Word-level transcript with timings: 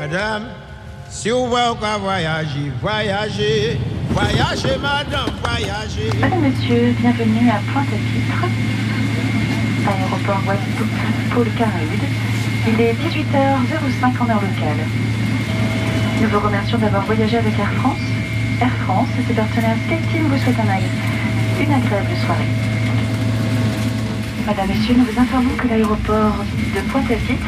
Madame, 0.00 0.44
si 1.10 1.28
vous 1.28 1.46
voulez 1.46 1.60
qu'on 1.78 1.98
voyager, 1.98 2.72
voyager, 2.80 3.78
voyager, 4.08 4.78
madame, 4.80 5.28
voyager. 5.44 6.08
Madame, 6.18 6.40
monsieur, 6.40 6.94
bienvenue 6.98 7.50
à 7.50 7.60
Pointe-à-Pitre, 7.70 8.46
aéroport 9.86 10.42
Guadeloupe, 10.46 11.34
pôle 11.34 11.50
Caraïbes. 11.52 12.08
Il 12.66 12.80
est 12.80 12.94
18h05 12.94 14.22
en 14.22 14.30
heure 14.30 14.40
locale. 14.40 14.86
Nous 16.22 16.28
vous 16.28 16.40
remercions 16.40 16.78
d'avoir 16.78 17.04
voyagé 17.04 17.36
avec 17.36 17.58
Air 17.58 17.72
France. 17.82 18.00
Air 18.62 18.72
France 18.86 19.08
ses 19.28 19.34
partenaires 19.34 19.76
SkyTeam 19.84 20.28
vous 20.28 20.38
souhaitent 20.38 20.60
un 20.60 21.62
une 21.62 21.72
agréable 21.74 22.16
soirée. 22.24 22.69
Madame, 24.46 24.68
Messieurs, 24.68 24.94
nous 24.96 25.04
vous 25.04 25.20
informons 25.20 25.56
que 25.56 25.68
l'aéroport 25.68 26.44
de 26.74 26.90
Pointe-à-Pitre 26.90 27.46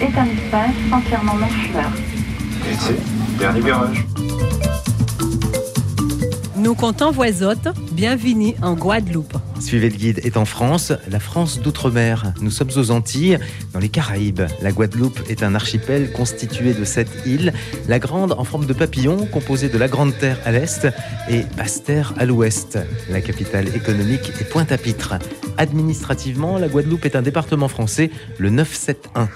est 0.00 0.18
un 0.18 0.26
espace 0.26 0.74
entièrement 0.92 1.34
non-fumeur. 1.34 1.90
Et 2.70 2.74
c'est 2.78 3.38
dernier 3.38 3.60
virage. 3.60 4.06
Nous 6.56 6.74
comptons 6.74 7.10
voisotte, 7.10 7.68
bienvenue 7.92 8.54
en 8.62 8.74
Guadeloupe. 8.74 9.36
Suivez 9.60 9.88
le 9.88 9.96
guide 9.96 10.20
est 10.24 10.36
en 10.36 10.44
France, 10.44 10.92
la 11.08 11.20
France 11.20 11.60
d'outre-mer. 11.60 12.32
Nous 12.40 12.50
sommes 12.50 12.70
aux 12.76 12.90
Antilles, 12.90 13.38
dans 13.72 13.78
les 13.78 13.88
Caraïbes. 13.88 14.42
La 14.62 14.72
Guadeloupe 14.72 15.18
est 15.28 15.42
un 15.42 15.54
archipel 15.54 16.12
constitué 16.12 16.74
de 16.74 16.84
sept 16.84 17.08
îles, 17.24 17.52
la 17.88 17.98
grande 17.98 18.32
en 18.32 18.44
forme 18.44 18.66
de 18.66 18.72
papillon, 18.72 19.26
composée 19.26 19.68
de 19.68 19.78
la 19.78 19.88
Grande 19.88 20.16
Terre 20.18 20.38
à 20.44 20.52
l'est 20.52 20.86
et 21.30 21.42
Basse-Terre 21.56 22.14
à 22.18 22.24
l'ouest. 22.24 22.78
La 23.10 23.20
capitale 23.20 23.68
économique 23.74 24.32
est 24.40 24.44
Pointe-à-Pitre. 24.44 25.14
Administrativement, 25.56 26.58
la 26.58 26.68
Guadeloupe 26.68 27.04
est 27.04 27.16
un 27.16 27.22
département 27.22 27.68
français, 27.68 28.10
le 28.38 28.50
971. 28.50 29.28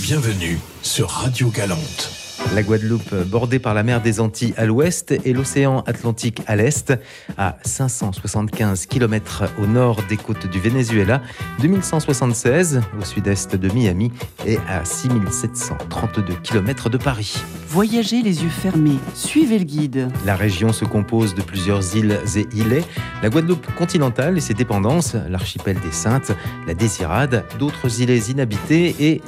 Bienvenue 0.00 0.58
sur 0.82 1.08
Radio 1.08 1.50
Galante. 1.50 2.19
La 2.54 2.64
Guadeloupe, 2.64 3.14
bordée 3.26 3.60
par 3.60 3.74
la 3.74 3.84
mer 3.84 4.02
des 4.02 4.18
Antilles 4.18 4.54
à 4.56 4.66
l'ouest 4.66 5.12
et 5.24 5.32
l'océan 5.32 5.84
Atlantique 5.86 6.42
à 6.48 6.56
l'est, 6.56 6.92
à 7.38 7.58
575 7.64 8.86
km 8.86 9.44
au 9.62 9.66
nord 9.66 9.98
des 10.08 10.16
côtes 10.16 10.48
du 10.48 10.58
Venezuela, 10.58 11.22
2176 11.60 12.80
au 13.00 13.04
sud-est 13.04 13.54
de 13.54 13.72
Miami 13.72 14.10
et 14.46 14.58
à 14.68 14.84
6732 14.84 16.34
km 16.42 16.90
de 16.90 16.98
Paris. 16.98 17.36
Voyagez 17.68 18.20
les 18.20 18.42
yeux 18.42 18.48
fermés, 18.48 18.98
suivez 19.14 19.58
le 19.58 19.64
guide. 19.64 20.08
La 20.26 20.34
région 20.34 20.72
se 20.72 20.84
compose 20.84 21.36
de 21.36 21.42
plusieurs 21.42 21.94
îles 21.96 22.18
et 22.34 22.48
îlets, 22.52 22.84
la 23.22 23.30
Guadeloupe 23.30 23.72
continentale 23.76 24.36
et 24.36 24.40
ses 24.40 24.54
dépendances, 24.54 25.14
l'archipel 25.28 25.78
des 25.78 25.92
Saintes, 25.92 26.32
la 26.66 26.74
Désirade, 26.74 27.44
d'autres 27.60 28.00
îlets 28.00 28.30
inhabités 28.30 28.96
et... 28.98 29.22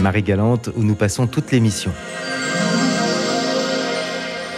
Marie-Galante, 0.00 0.70
où 0.76 0.82
nous 0.82 0.94
passons 0.94 1.26
toute 1.26 1.50
l'émission. 1.52 1.92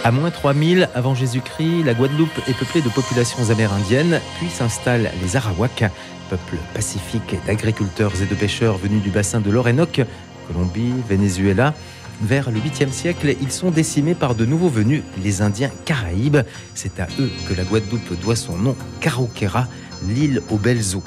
À 0.03 0.11
moins 0.11 0.31
3000 0.31 0.89
avant 0.95 1.13
Jésus-Christ, 1.13 1.83
la 1.83 1.93
Guadeloupe 1.93 2.29
est 2.47 2.57
peuplée 2.57 2.81
de 2.81 2.89
populations 2.89 3.51
amérindiennes, 3.51 4.19
puis 4.39 4.49
s'installent 4.49 5.11
les 5.21 5.35
Arawaks, 5.35 5.85
peuple 6.29 6.57
pacifique 6.73 7.35
d'agriculteurs 7.45 8.13
et 8.21 8.25
de 8.25 8.33
pêcheurs 8.33 8.77
venus 8.77 9.03
du 9.03 9.11
bassin 9.11 9.41
de 9.41 9.51
l'Orénoque, 9.51 10.01
Colombie, 10.47 10.93
Venezuela. 11.07 11.75
Vers 12.23 12.51
le 12.51 12.59
8e 12.59 12.91
siècle, 12.91 13.35
ils 13.41 13.51
sont 13.51 13.71
décimés 13.71 14.15
par 14.15 14.35
de 14.35 14.45
nouveaux 14.45 14.69
venus, 14.69 15.03
les 15.23 15.41
Indiens 15.41 15.71
Caraïbes. 15.85 16.37
C'est 16.73 16.99
à 16.99 17.07
eux 17.19 17.31
que 17.47 17.53
la 17.53 17.63
Guadeloupe 17.63 18.19
doit 18.21 18.35
son 18.35 18.57
nom, 18.57 18.75
Caroquera, 19.01 19.67
l'île 20.07 20.41
aux 20.49 20.57
belles 20.57 20.95
eaux. 20.95 21.03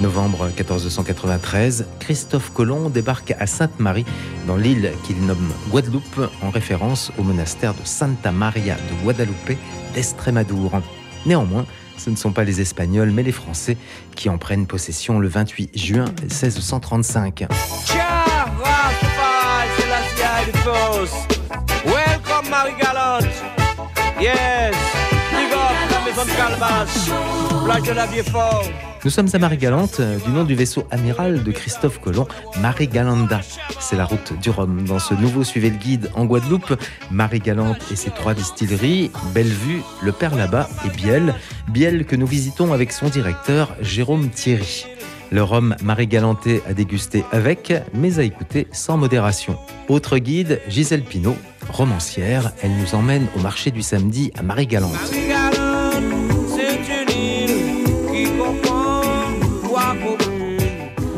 Novembre 0.00 0.46
1493, 0.56 1.86
Christophe 1.98 2.52
Colomb 2.52 2.88
débarque 2.88 3.34
à 3.40 3.46
Sainte-Marie, 3.46 4.04
dans 4.46 4.56
l'île 4.56 4.92
qu'il 5.04 5.20
nomme 5.26 5.52
Guadeloupe, 5.70 6.30
en 6.40 6.50
référence 6.50 7.10
au 7.18 7.24
monastère 7.24 7.74
de 7.74 7.84
Santa 7.84 8.30
Maria 8.30 8.76
de 8.76 9.04
Guadalupe 9.04 9.58
d'Estrémadour. 9.94 10.80
Néanmoins, 11.26 11.66
ce 11.96 12.10
ne 12.10 12.16
sont 12.16 12.30
pas 12.30 12.44
les 12.44 12.60
Espagnols, 12.60 13.10
mais 13.10 13.24
les 13.24 13.32
Français 13.32 13.76
qui 14.14 14.28
en 14.28 14.38
prennent 14.38 14.66
possession 14.66 15.18
le 15.18 15.26
28 15.26 15.76
juin 15.76 16.04
1635. 16.22 17.46
Welcome, 21.84 22.50
Marie-Galante. 22.50 23.24
Yes, 24.20 24.74
big 25.32 25.52
up 25.52 25.58
la 25.90 26.00
maison 26.04 26.24
de 26.24 26.36
Calvas, 26.36 27.10
plage 27.64 27.82
de 27.82 27.92
la 27.92 28.06
Vieux-Fort. 28.06 28.87
Nous 29.08 29.14
sommes 29.14 29.30
à 29.32 29.38
Marie-Galante, 29.38 30.02
du 30.26 30.30
nom 30.30 30.44
du 30.44 30.54
vaisseau 30.54 30.86
amiral 30.90 31.42
de 31.42 31.50
Christophe 31.50 31.98
Colomb, 31.98 32.28
Marie-Galanda. 32.60 33.40
C'est 33.80 33.96
la 33.96 34.04
route 34.04 34.38
du 34.38 34.50
Rhum. 34.50 34.84
Dans 34.84 34.98
ce 34.98 35.14
nouveau 35.14 35.44
Suivez 35.44 35.70
le 35.70 35.78
guide 35.78 36.10
en 36.14 36.26
Guadeloupe, 36.26 36.74
Marie-Galante 37.10 37.78
et 37.90 37.96
ses 37.96 38.10
trois 38.10 38.34
distilleries, 38.34 39.10
Bellevue, 39.32 39.80
Le 40.02 40.12
Père 40.12 40.34
là-bas 40.34 40.68
et 40.84 40.90
Biel. 40.90 41.34
Biel 41.68 42.04
que 42.04 42.16
nous 42.16 42.26
visitons 42.26 42.74
avec 42.74 42.92
son 42.92 43.08
directeur, 43.08 43.74
Jérôme 43.80 44.28
Thierry. 44.28 44.84
Le 45.32 45.42
rhum 45.42 45.74
Marie-Galanté 45.82 46.60
à 46.68 46.74
déguster 46.74 47.24
avec, 47.32 47.72
mais 47.94 48.18
à 48.18 48.24
écouter 48.24 48.66
sans 48.72 48.98
modération. 48.98 49.56
Autre 49.88 50.18
guide, 50.18 50.60
Gisèle 50.68 51.02
Pinault, 51.02 51.38
romancière. 51.70 52.52
Elle 52.62 52.76
nous 52.76 52.94
emmène 52.94 53.26
au 53.34 53.40
marché 53.40 53.70
du 53.70 53.80
samedi 53.80 54.32
à 54.36 54.42
Marie-Galante. 54.42 54.92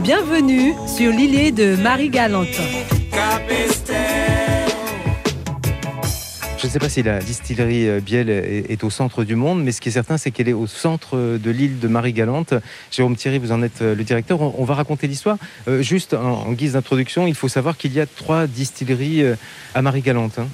Bienvenue 0.02 0.74
sur 0.86 1.10
l'îlet 1.12 1.52
de 1.52 1.76
Marie-Galante. 1.76 2.46
Je 6.58 6.66
ne 6.66 6.70
sais 6.70 6.78
pas 6.78 6.88
si 6.88 7.02
la 7.02 7.20
distillerie 7.20 7.88
euh, 7.88 8.00
Biel 8.00 8.28
est, 8.28 8.84
au 8.84 8.90
centre 8.90 9.24
du 9.24 9.34
monde, 9.34 9.62
mais 9.64 9.72
ce 9.72 9.80
qui 9.80 9.88
est 9.88 9.92
certain, 9.92 10.18
c'est 10.18 10.30
qu'elle 10.30 10.48
est 10.48 10.52
au 10.52 10.66
centre 10.66 11.16
de 11.38 11.50
l'île 11.50 11.78
de 11.78 11.88
Marie-Galante. 11.88 12.54
Jérôme 12.90 13.16
Thierry, 13.16 13.38
vous 13.38 13.52
en 13.52 13.62
êtes 13.62 13.80
euh, 13.82 13.94
le 13.94 14.04
directeur. 14.04 14.40
On, 14.40 14.64
va 14.64 14.74
raconter 14.74 15.06
l'histoire. 15.06 15.38
Euh, 15.68 15.82
juste 15.82 16.14
en, 16.14 16.46
en 16.46 16.52
guise 16.52 16.74
d'introduction, 16.74 17.26
il 17.26 17.34
faut 17.34 17.48
savoir 17.48 17.76
qu'il 17.76 17.92
y 17.94 18.00
a 18.00 18.06
trois 18.06 18.46
distilleries 18.46 19.22
euh, 19.22 19.36
à 19.74 19.82
Marie-Galante. 19.82 20.38
hein. 20.38 20.46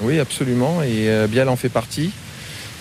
Oui, 0.00 0.18
absolument. 0.18 0.82
Et 0.82 1.08
euh, 1.08 1.26
Biel 1.26 1.48
en 1.48 1.56
fait 1.56 1.68
partie. 1.68 2.10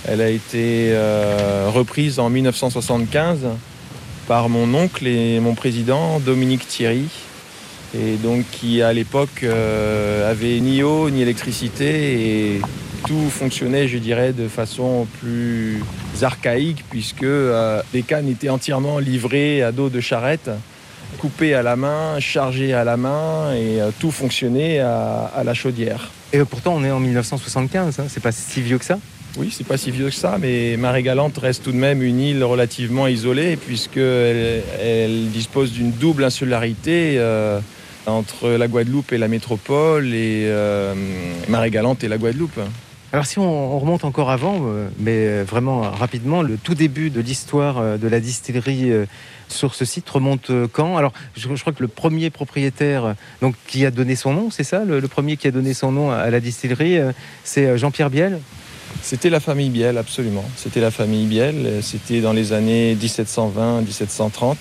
Elle 0.06 0.22
a 0.22 0.30
été 0.30 0.90
euh, 0.92 1.70
reprise 1.74 2.20
en 2.20 2.30
1975 2.30 3.48
par 4.28 4.50
mon 4.50 4.74
oncle 4.74 5.08
et 5.08 5.40
mon 5.40 5.56
président, 5.56 6.20
Dominique 6.20 6.68
Thierry. 6.68 7.06
Et 7.96 8.16
donc 8.16 8.44
qui 8.52 8.82
à 8.82 8.92
l'époque 8.92 9.44
euh, 9.44 10.30
avait 10.32 10.60
ni 10.60 10.82
eau 10.82 11.12
ni 11.12 11.22
électricité 11.22 12.56
et 12.56 12.62
tout 13.06 13.30
fonctionnait, 13.30 13.88
je 13.88 14.00
dirais, 14.00 14.34
de 14.34 14.48
façon 14.48 15.06
plus 15.20 15.80
archaïque 16.22 16.84
puisque 16.90 17.22
euh, 17.24 17.82
les 17.94 18.02
cannes 18.02 18.30
étaient 18.30 18.50
entièrement 18.50 18.98
livrées 18.98 19.62
à 19.62 19.72
dos 19.72 19.90
de 19.90 20.00
charrette, 20.00 20.50
coupées 21.20 21.54
à 21.54 21.62
la 21.62 21.76
main, 21.76 22.20
chargées 22.20 22.74
à 22.74 22.84
la 22.84 22.98
main 22.98 23.54
et 23.54 23.80
euh, 23.80 23.92
tout 24.00 24.10
fonctionnait 24.10 24.80
à- 24.80 25.44
la 25.46 25.54
chaudière. 25.54 26.10
Et 26.32 26.40
euh, 26.40 26.46
pourtant, 26.46 26.74
on 26.76 26.84
est 26.84 26.90
en 26.92 27.00
1975. 27.00 28.00
Hein. 28.00 28.06
C'est 28.10 28.24
pas 28.24 28.32
si 28.32 28.62
vieux 28.62 28.80
que 28.80 28.86
ça. 28.86 28.98
Oui, 29.36 29.50
c'est 29.52 29.66
pas 29.66 29.78
si 29.78 29.90
vieux 29.90 30.10
que 30.10 30.16
ça, 30.16 30.38
mais 30.40 30.78
Marie-Galante 30.78 31.40
reste 31.40 31.64
tout 31.64 31.72
de 31.72 31.78
même 31.78 32.04
une 32.04 32.20
île 32.20 32.44
relativement 32.44 33.08
isolée 33.08 33.56
puisqu'elle 33.56 34.62
elle 34.80 35.30
dispose 35.32 35.72
d'une 35.72 35.92
double 35.92 36.24
insularité 36.24 37.16
euh, 37.18 37.60
entre 38.06 38.50
la 38.50 38.68
Guadeloupe 38.68 39.12
et 39.12 39.18
la 39.18 39.28
métropole 39.28 40.14
et 40.14 40.46
euh, 40.46 40.94
Marie-Galante 41.48 42.04
et 42.04 42.08
la 42.08 42.18
Guadeloupe. 42.18 42.60
Alors 43.12 43.26
si 43.26 43.40
on, 43.40 43.76
on 43.76 43.80
remonte 43.80 44.06
encore 44.06 44.30
avant, 44.30 44.62
euh, 44.64 44.88
mais 45.00 45.28
euh, 45.28 45.44
vraiment 45.48 45.82
rapidement, 45.82 46.42
le 46.42 46.58
tout 46.58 46.76
début 46.76 47.10
de 47.10 47.22
l'histoire 47.22 47.98
de 47.98 48.08
la 48.08 48.20
distillerie 48.20 48.92
sur 49.48 49.74
ce 49.74 49.86
site 49.86 50.10
remonte 50.10 50.52
quand? 50.72 50.98
Alors 50.98 51.14
je, 51.36 51.48
crois 51.48 51.74
que 51.74 51.82
le 51.82 51.88
premier 51.88 52.30
propriétaire 52.30 53.16
donc, 53.42 53.56
qui 53.66 53.86
a 53.86 53.92
donné 53.92 54.16
son 54.16 54.34
nom, 54.34 54.52
c'est 54.52 54.64
ça? 54.64 54.84
Le, 54.84 55.02
premier 55.08 55.38
qui 55.38 55.48
a 55.48 55.52
donné 55.52 55.74
son 55.74 55.92
nom 55.92 56.12
à 56.12 56.30
la 56.30 56.40
distillerie, 56.40 57.00
c'est 57.44 57.78
Jean-Pierre 57.78 58.10
Biel? 58.10 58.40
C'était 59.04 59.30
la 59.30 59.42
famille 59.42 59.70
Biel, 59.70 59.98
absolument. 59.98 60.46
C'était 60.56 60.80
la 60.80 60.90
famille 60.90 61.26
Biel. 61.26 61.82
C'était 61.82 62.22
dans 62.22 62.32
les 62.32 62.54
années 62.54 62.96
1720-1730. 62.96 64.56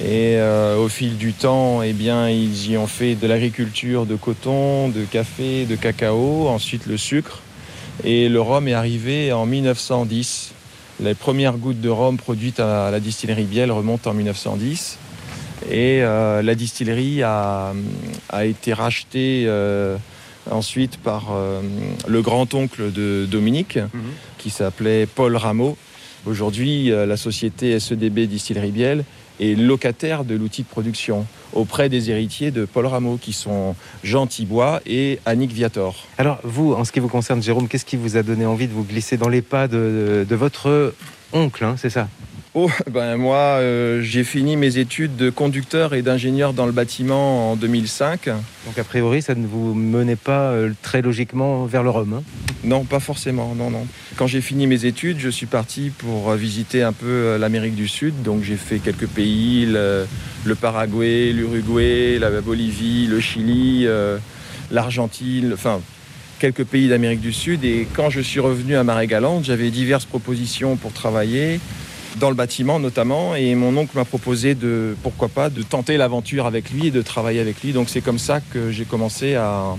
Et 0.00 0.36
euh, 0.36 0.76
au 0.76 0.88
fil 0.90 1.16
du 1.16 1.32
temps, 1.32 1.80
eh 1.80 1.94
bien, 1.94 2.28
ils 2.28 2.70
y 2.70 2.76
ont 2.76 2.86
fait 2.86 3.14
de 3.14 3.26
l'agriculture 3.26 4.04
de 4.04 4.16
coton, 4.16 4.90
de 4.90 5.02
café, 5.04 5.64
de 5.64 5.76
cacao, 5.76 6.46
ensuite 6.48 6.84
le 6.84 6.98
sucre. 6.98 7.40
Et 8.04 8.28
le 8.28 8.38
rhum 8.38 8.68
est 8.68 8.74
arrivé 8.74 9.32
en 9.32 9.46
1910. 9.46 10.52
Les 11.00 11.14
premières 11.14 11.56
gouttes 11.56 11.80
de 11.80 11.88
rhum 11.88 12.18
produites 12.18 12.60
à 12.60 12.90
la 12.90 13.00
distillerie 13.00 13.44
Biel 13.44 13.72
remontent 13.72 14.10
en 14.10 14.14
1910. 14.14 14.98
Et 15.70 16.02
euh, 16.02 16.42
la 16.42 16.54
distillerie 16.54 17.22
a, 17.22 17.72
a 18.28 18.44
été 18.44 18.74
rachetée 18.74 19.44
euh, 19.46 19.96
ensuite 20.50 20.96
par 20.98 21.26
euh, 21.32 21.60
le 22.06 22.22
grand-oncle 22.22 22.92
de 22.92 23.26
Dominique, 23.30 23.78
qui 24.38 24.50
s'appelait 24.50 25.06
Paul 25.06 25.36
Rameau. 25.36 25.76
Aujourd'hui, 26.26 26.90
euh, 26.90 27.06
la 27.06 27.16
société 27.16 27.78
SEDB 27.78 28.26
Distillerie 28.26 28.72
Biel 28.72 29.04
et 29.40 29.54
locataire 29.54 30.24
de 30.24 30.34
l'outil 30.34 30.62
de 30.62 30.68
production 30.68 31.26
auprès 31.52 31.88
des 31.88 32.10
héritiers 32.10 32.50
de 32.50 32.64
Paul 32.64 32.86
Rameau 32.86 33.18
qui 33.18 33.32
sont 33.32 33.76
Jean 34.02 34.26
Thibois 34.26 34.80
et 34.84 35.20
Annick 35.26 35.52
Viator. 35.52 36.06
Alors 36.18 36.38
vous, 36.42 36.72
en 36.72 36.84
ce 36.84 36.92
qui 36.92 37.00
vous 37.00 37.08
concerne, 37.08 37.42
Jérôme, 37.42 37.68
qu'est-ce 37.68 37.84
qui 37.84 37.96
vous 37.96 38.16
a 38.16 38.22
donné 38.22 38.46
envie 38.46 38.66
de 38.66 38.72
vous 38.72 38.84
glisser 38.84 39.16
dans 39.16 39.28
les 39.28 39.42
pas 39.42 39.68
de, 39.68 40.26
de 40.28 40.36
votre 40.36 40.92
oncle, 41.32 41.64
hein, 41.64 41.76
c'est 41.78 41.90
ça? 41.90 42.08
Oh, 42.54 42.70
ben 42.90 43.16
moi, 43.16 43.36
euh, 43.36 44.00
j'ai 44.02 44.24
fini 44.24 44.56
mes 44.56 44.78
études 44.78 45.16
de 45.16 45.28
conducteur 45.28 45.92
et 45.92 46.00
d'ingénieur 46.00 46.54
dans 46.54 46.64
le 46.64 46.72
bâtiment 46.72 47.52
en 47.52 47.56
2005. 47.56 48.26
Donc 48.26 48.78
a 48.78 48.84
priori, 48.84 49.20
ça 49.20 49.34
ne 49.34 49.46
vous 49.46 49.74
menait 49.74 50.16
pas 50.16 50.50
euh, 50.52 50.70
très 50.80 51.02
logiquement 51.02 51.66
vers 51.66 51.82
le 51.82 51.90
Rhum 51.90 52.14
hein? 52.14 52.22
Non, 52.64 52.84
pas 52.84 53.00
forcément, 53.00 53.54
non, 53.54 53.70
non. 53.70 53.86
Quand 54.16 54.26
j'ai 54.26 54.40
fini 54.40 54.66
mes 54.66 54.86
études, 54.86 55.18
je 55.18 55.28
suis 55.28 55.46
parti 55.46 55.90
pour 55.90 56.30
euh, 56.30 56.36
visiter 56.36 56.82
un 56.82 56.94
peu 56.94 57.36
l'Amérique 57.36 57.74
du 57.74 57.86
Sud. 57.86 58.22
Donc 58.22 58.42
j'ai 58.42 58.56
fait 58.56 58.78
quelques 58.78 59.06
pays, 59.06 59.66
le, 59.66 60.06
le 60.44 60.54
Paraguay, 60.54 61.32
l'Uruguay, 61.32 62.18
la 62.18 62.30
Bolivie, 62.40 63.06
le 63.08 63.20
Chili, 63.20 63.86
l'Argentine, 64.70 65.52
enfin 65.52 65.80
quelques 66.38 66.64
pays 66.64 66.88
d'Amérique 66.88 67.20
du 67.20 67.32
Sud. 67.32 67.64
Et 67.64 67.86
quand 67.92 68.08
je 68.10 68.20
suis 68.20 68.40
revenu 68.40 68.74
à 68.76 68.84
Marais-Galante, 68.84 69.44
j'avais 69.44 69.70
diverses 69.70 70.06
propositions 70.06 70.76
pour 70.76 70.92
travailler 70.92 71.60
dans 72.16 72.30
le 72.30 72.34
bâtiment 72.34 72.78
notamment. 72.78 73.34
Et 73.34 73.54
mon 73.54 73.76
oncle 73.76 73.96
m'a 73.96 74.04
proposé 74.04 74.54
de, 74.54 74.96
pourquoi 75.02 75.28
pas, 75.28 75.50
de 75.50 75.62
tenter 75.62 75.96
l'aventure 75.96 76.46
avec 76.46 76.70
lui 76.70 76.88
et 76.88 76.90
de 76.90 77.02
travailler 77.02 77.40
avec 77.40 77.62
lui. 77.62 77.72
Donc 77.72 77.88
c'est 77.88 78.00
comme 78.00 78.18
ça 78.18 78.40
que 78.40 78.70
j'ai 78.70 78.84
commencé 78.84 79.34
à, 79.34 79.76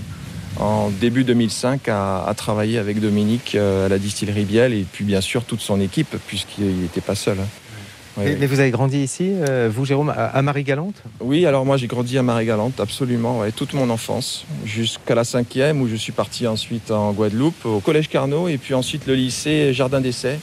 en 0.58 0.90
début 0.90 1.24
2005 1.24 1.88
à, 1.88 2.32
travailler 2.36 2.78
avec 2.78 3.00
Dominique 3.00 3.54
euh, 3.54 3.86
à 3.86 3.88
la 3.88 3.98
distillerie 3.98 4.44
Biel 4.44 4.72
et 4.72 4.86
puis 4.90 5.04
bien 5.04 5.20
sûr 5.20 5.44
toute 5.44 5.60
son 5.60 5.80
équipe 5.80 6.16
puisqu'il 6.26 6.80
n'était 6.80 7.00
pas 7.00 7.14
seul. 7.14 7.38
Hein. 7.40 8.22
mais, 8.22 8.46
vous 8.46 8.60
avez 8.60 8.70
grandi 8.70 8.98
ici, 8.98 9.32
euh, 9.32 9.70
vous 9.72 9.84
Jérôme, 9.84 10.12
à, 10.16 10.42
Marie-Galante? 10.42 11.02
Oui, 11.20 11.46
alors 11.46 11.64
moi 11.64 11.76
j'ai 11.76 11.86
grandi 11.86 12.18
à 12.18 12.22
Marie-Galante, 12.22 12.80
absolument, 12.80 13.42
toute 13.54 13.74
mon 13.74 13.90
enfance, 13.90 14.44
jusqu'à 14.64 15.14
la 15.14 15.24
cinquième 15.24 15.80
où 15.80 15.88
je 15.88 15.96
suis 15.96 16.12
parti 16.12 16.46
ensuite 16.46 16.90
en 16.90 17.12
Guadeloupe, 17.12 17.64
au 17.64 17.80
collège 17.80 18.08
Carnot 18.08 18.48
et 18.48 18.58
puis 18.58 18.74
ensuite 18.74 19.06
le 19.06 19.14
lycée 19.14 19.72
Jardin 19.72 20.00
d'Essai 20.00 20.38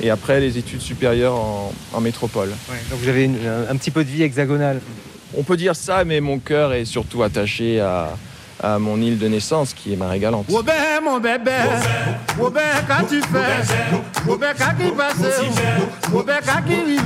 et 0.00 0.10
après 0.10 0.40
les 0.40 0.58
études 0.58 0.80
supérieures 0.80 1.34
en, 1.34 2.00
métropole. 2.00 2.50
donc 2.90 3.00
vous 3.00 3.08
avez 3.08 3.30
un 3.68 3.76
petit 3.76 3.90
peu 3.90 4.04
de 4.04 4.10
vie 4.10 4.22
hexagonale. 4.22 4.80
On 5.34 5.42
peut 5.42 5.56
dire 5.56 5.76
ça, 5.76 6.04
mais 6.04 6.20
mon 6.20 6.38
cœur 6.38 6.74
est 6.74 6.84
surtout 6.84 7.22
attaché 7.22 7.80
à, 7.80 8.16
à 8.62 8.78
mon 8.78 9.00
île 9.00 9.18
de 9.18 9.28
naissance 9.28 9.74
qui 9.74 9.92
est 9.92 9.96
Marie-Galante. 9.96 10.46
mon 11.02 11.18
bébé, 11.18 11.50
quand 12.38 13.04
tu 13.08 13.20
fais, 13.20 13.62
qui 14.78 14.90
passe, 14.92 15.16
qui 16.66 16.84
vive, 16.84 17.02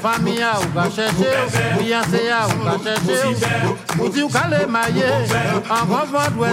famille 0.00 0.44
ou 0.60 0.74
va 0.74 0.84
chercher, 0.84 1.34
fiancé 1.78 2.20
ou 2.48 2.64
va 2.64 2.76
chercher, 2.84 3.46
ou 3.98 4.08
dire 4.08 4.26
qu'elle 4.28 4.68
maillé, 4.68 5.04
en 5.70 5.82
revoir 5.82 6.30
doit 6.30 6.48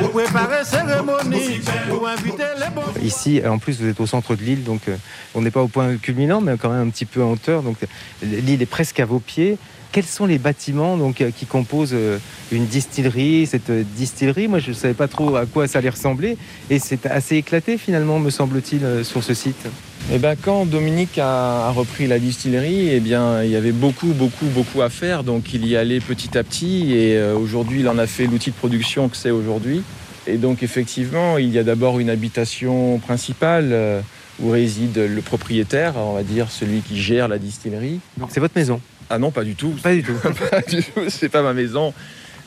pour 0.00 0.10
préparer 0.10 0.64
cérémonie, 0.64 1.60
pour 1.88 2.08
inviter 2.08 2.44
les 2.58 2.74
bons. 2.74 3.00
Ici, 3.02 3.40
en 3.46 3.58
plus, 3.58 3.80
vous 3.80 3.88
êtes 3.88 4.00
au 4.00 4.06
centre 4.06 4.34
de 4.34 4.42
l'île, 4.42 4.64
donc 4.64 4.82
euh, 4.88 4.96
on 5.34 5.42
n'est 5.42 5.50
pas 5.50 5.62
au 5.62 5.68
point 5.68 5.96
culminant, 5.96 6.40
mais 6.40 6.56
quand 6.56 6.70
même 6.70 6.88
un 6.88 6.90
petit 6.90 7.06
peu 7.06 7.22
en 7.22 7.32
hauteur, 7.32 7.62
donc 7.62 7.76
l'île 8.22 8.62
est 8.62 8.66
presque 8.66 8.98
à 9.00 9.06
vos 9.06 9.20
pieds 9.20 9.58
quels 9.96 10.04
sont 10.04 10.26
les 10.26 10.36
bâtiments 10.36 10.98
donc, 10.98 11.22
euh, 11.22 11.30
qui 11.34 11.46
composent 11.46 11.94
euh, 11.94 12.18
une 12.52 12.66
distillerie 12.66 13.46
Cette 13.46 13.70
euh, 13.70 13.82
distillerie, 13.96 14.46
moi 14.46 14.58
je 14.58 14.68
ne 14.68 14.74
savais 14.74 14.92
pas 14.92 15.08
trop 15.08 15.36
à 15.36 15.46
quoi 15.46 15.66
ça 15.68 15.78
allait 15.78 15.88
ressembler 15.88 16.36
et 16.68 16.78
c'est 16.78 17.06
assez 17.06 17.36
éclaté 17.36 17.78
finalement, 17.78 18.18
me 18.18 18.28
semble-t-il, 18.28 19.06
sur 19.06 19.24
ce 19.24 19.32
site. 19.32 19.66
Eh 20.12 20.18
ben, 20.18 20.36
quand 20.36 20.66
Dominique 20.66 21.18
a, 21.18 21.70
repris 21.70 22.06
la 22.06 22.18
distillerie, 22.18 22.90
eh 22.90 23.00
bien, 23.00 23.42
il 23.42 23.50
y 23.50 23.56
avait 23.56 23.72
beaucoup, 23.72 24.08
beaucoup, 24.08 24.44
beaucoup 24.44 24.82
à 24.82 24.90
faire. 24.90 25.24
Donc 25.24 25.54
il 25.54 25.66
y 25.66 25.78
allait 25.78 26.00
petit 26.00 26.36
à 26.36 26.44
petit 26.44 26.92
et 26.92 27.18
aujourd'hui 27.32 27.80
il 27.80 27.88
en 27.88 27.96
a 27.96 28.06
fait 28.06 28.26
l'outil 28.26 28.50
de 28.50 28.56
production 28.56 29.08
que 29.08 29.16
c'est 29.16 29.30
aujourd'hui. 29.30 29.82
Et 30.26 30.36
donc 30.36 30.62
effectivement, 30.62 31.38
il 31.38 31.50
y 31.50 31.58
a 31.58 31.64
d'abord 31.64 32.00
une 32.00 32.10
habitation 32.10 32.98
principale 32.98 34.02
où 34.40 34.50
réside 34.50 34.98
le 34.98 35.22
propriétaire, 35.22 35.94
on 35.96 36.12
va 36.12 36.22
dire 36.22 36.50
celui 36.50 36.80
qui 36.80 37.00
gère 37.00 37.28
la 37.28 37.38
distillerie. 37.38 38.00
Donc 38.18 38.28
c'est 38.30 38.40
votre 38.40 38.56
maison? 38.56 38.78
Ah 39.10 39.18
non, 39.18 39.30
pas 39.30 39.44
du 39.44 39.54
tout. 39.54 39.70
Pas 39.82 39.94
du 39.94 40.02
tout. 40.02 40.14
pas 40.50 40.62
du 40.62 40.82
tout. 40.82 41.00
C'est 41.08 41.28
pas 41.28 41.42
ma 41.42 41.52
maison. 41.52 41.92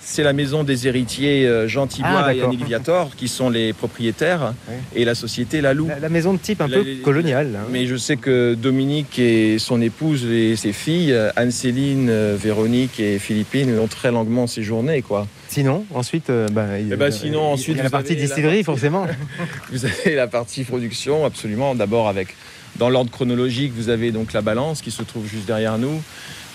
C'est 0.01 0.23
la 0.23 0.33
maison 0.33 0.63
des 0.63 0.87
héritiers 0.87 1.45
euh, 1.45 1.67
Jean 1.67 1.87
ah, 2.01 2.33
et 2.33 2.41
Annick 2.41 2.65
Viator 2.65 3.15
qui 3.15 3.27
sont 3.27 3.51
les 3.51 3.73
propriétaires 3.73 4.55
et 4.95 5.05
la 5.05 5.13
société 5.13 5.61
La 5.61 5.75
Loup. 5.75 5.87
La, 6.01 6.09
maison 6.09 6.33
de 6.33 6.39
type 6.39 6.61
un 6.61 6.67
peu 6.67 6.83
colonial. 7.03 7.55
Hein. 7.55 7.67
Mais 7.69 7.85
je 7.85 7.95
sais 7.95 8.17
que 8.17 8.55
Dominique 8.55 9.19
et 9.19 9.59
son 9.59 9.81
épouse 9.81 10.25
et 10.25 10.55
ses 10.55 10.73
filles, 10.73 11.15
Anne-Céline, 11.35 12.09
euh, 12.09 12.35
Véronique 12.39 12.99
et 12.99 13.19
Philippine, 13.19 13.77
ont 13.77 13.87
très 13.87 14.11
longuement 14.11 14.47
séjourné. 14.47 15.03
Quoi. 15.03 15.27
Sinon, 15.47 15.85
ensuite, 15.93 16.29
euh, 16.29 16.47
bah, 16.47 16.79
il, 16.79 16.91
eh 16.91 16.95
ben, 16.95 17.11
sinon, 17.11 17.51
ensuite, 17.51 17.77
y 17.77 17.81
a 17.81 17.83
la 17.83 17.89
partie 17.91 18.15
distillerie, 18.15 18.63
forcément. 18.63 19.05
vous 19.71 19.85
avez 19.85 20.15
la 20.15 20.27
partie 20.27 20.63
production, 20.63 21.23
absolument. 21.23 21.75
D'abord, 21.75 22.07
avec 22.07 22.35
dans 22.77 22.89
l'ordre 22.89 23.11
chronologique, 23.11 23.73
vous 23.75 23.89
avez 23.89 24.11
donc 24.11 24.33
la 24.33 24.41
balance 24.41 24.81
qui 24.81 24.91
se 24.91 25.03
trouve 25.03 25.27
juste 25.27 25.45
derrière 25.45 25.77
nous 25.77 26.01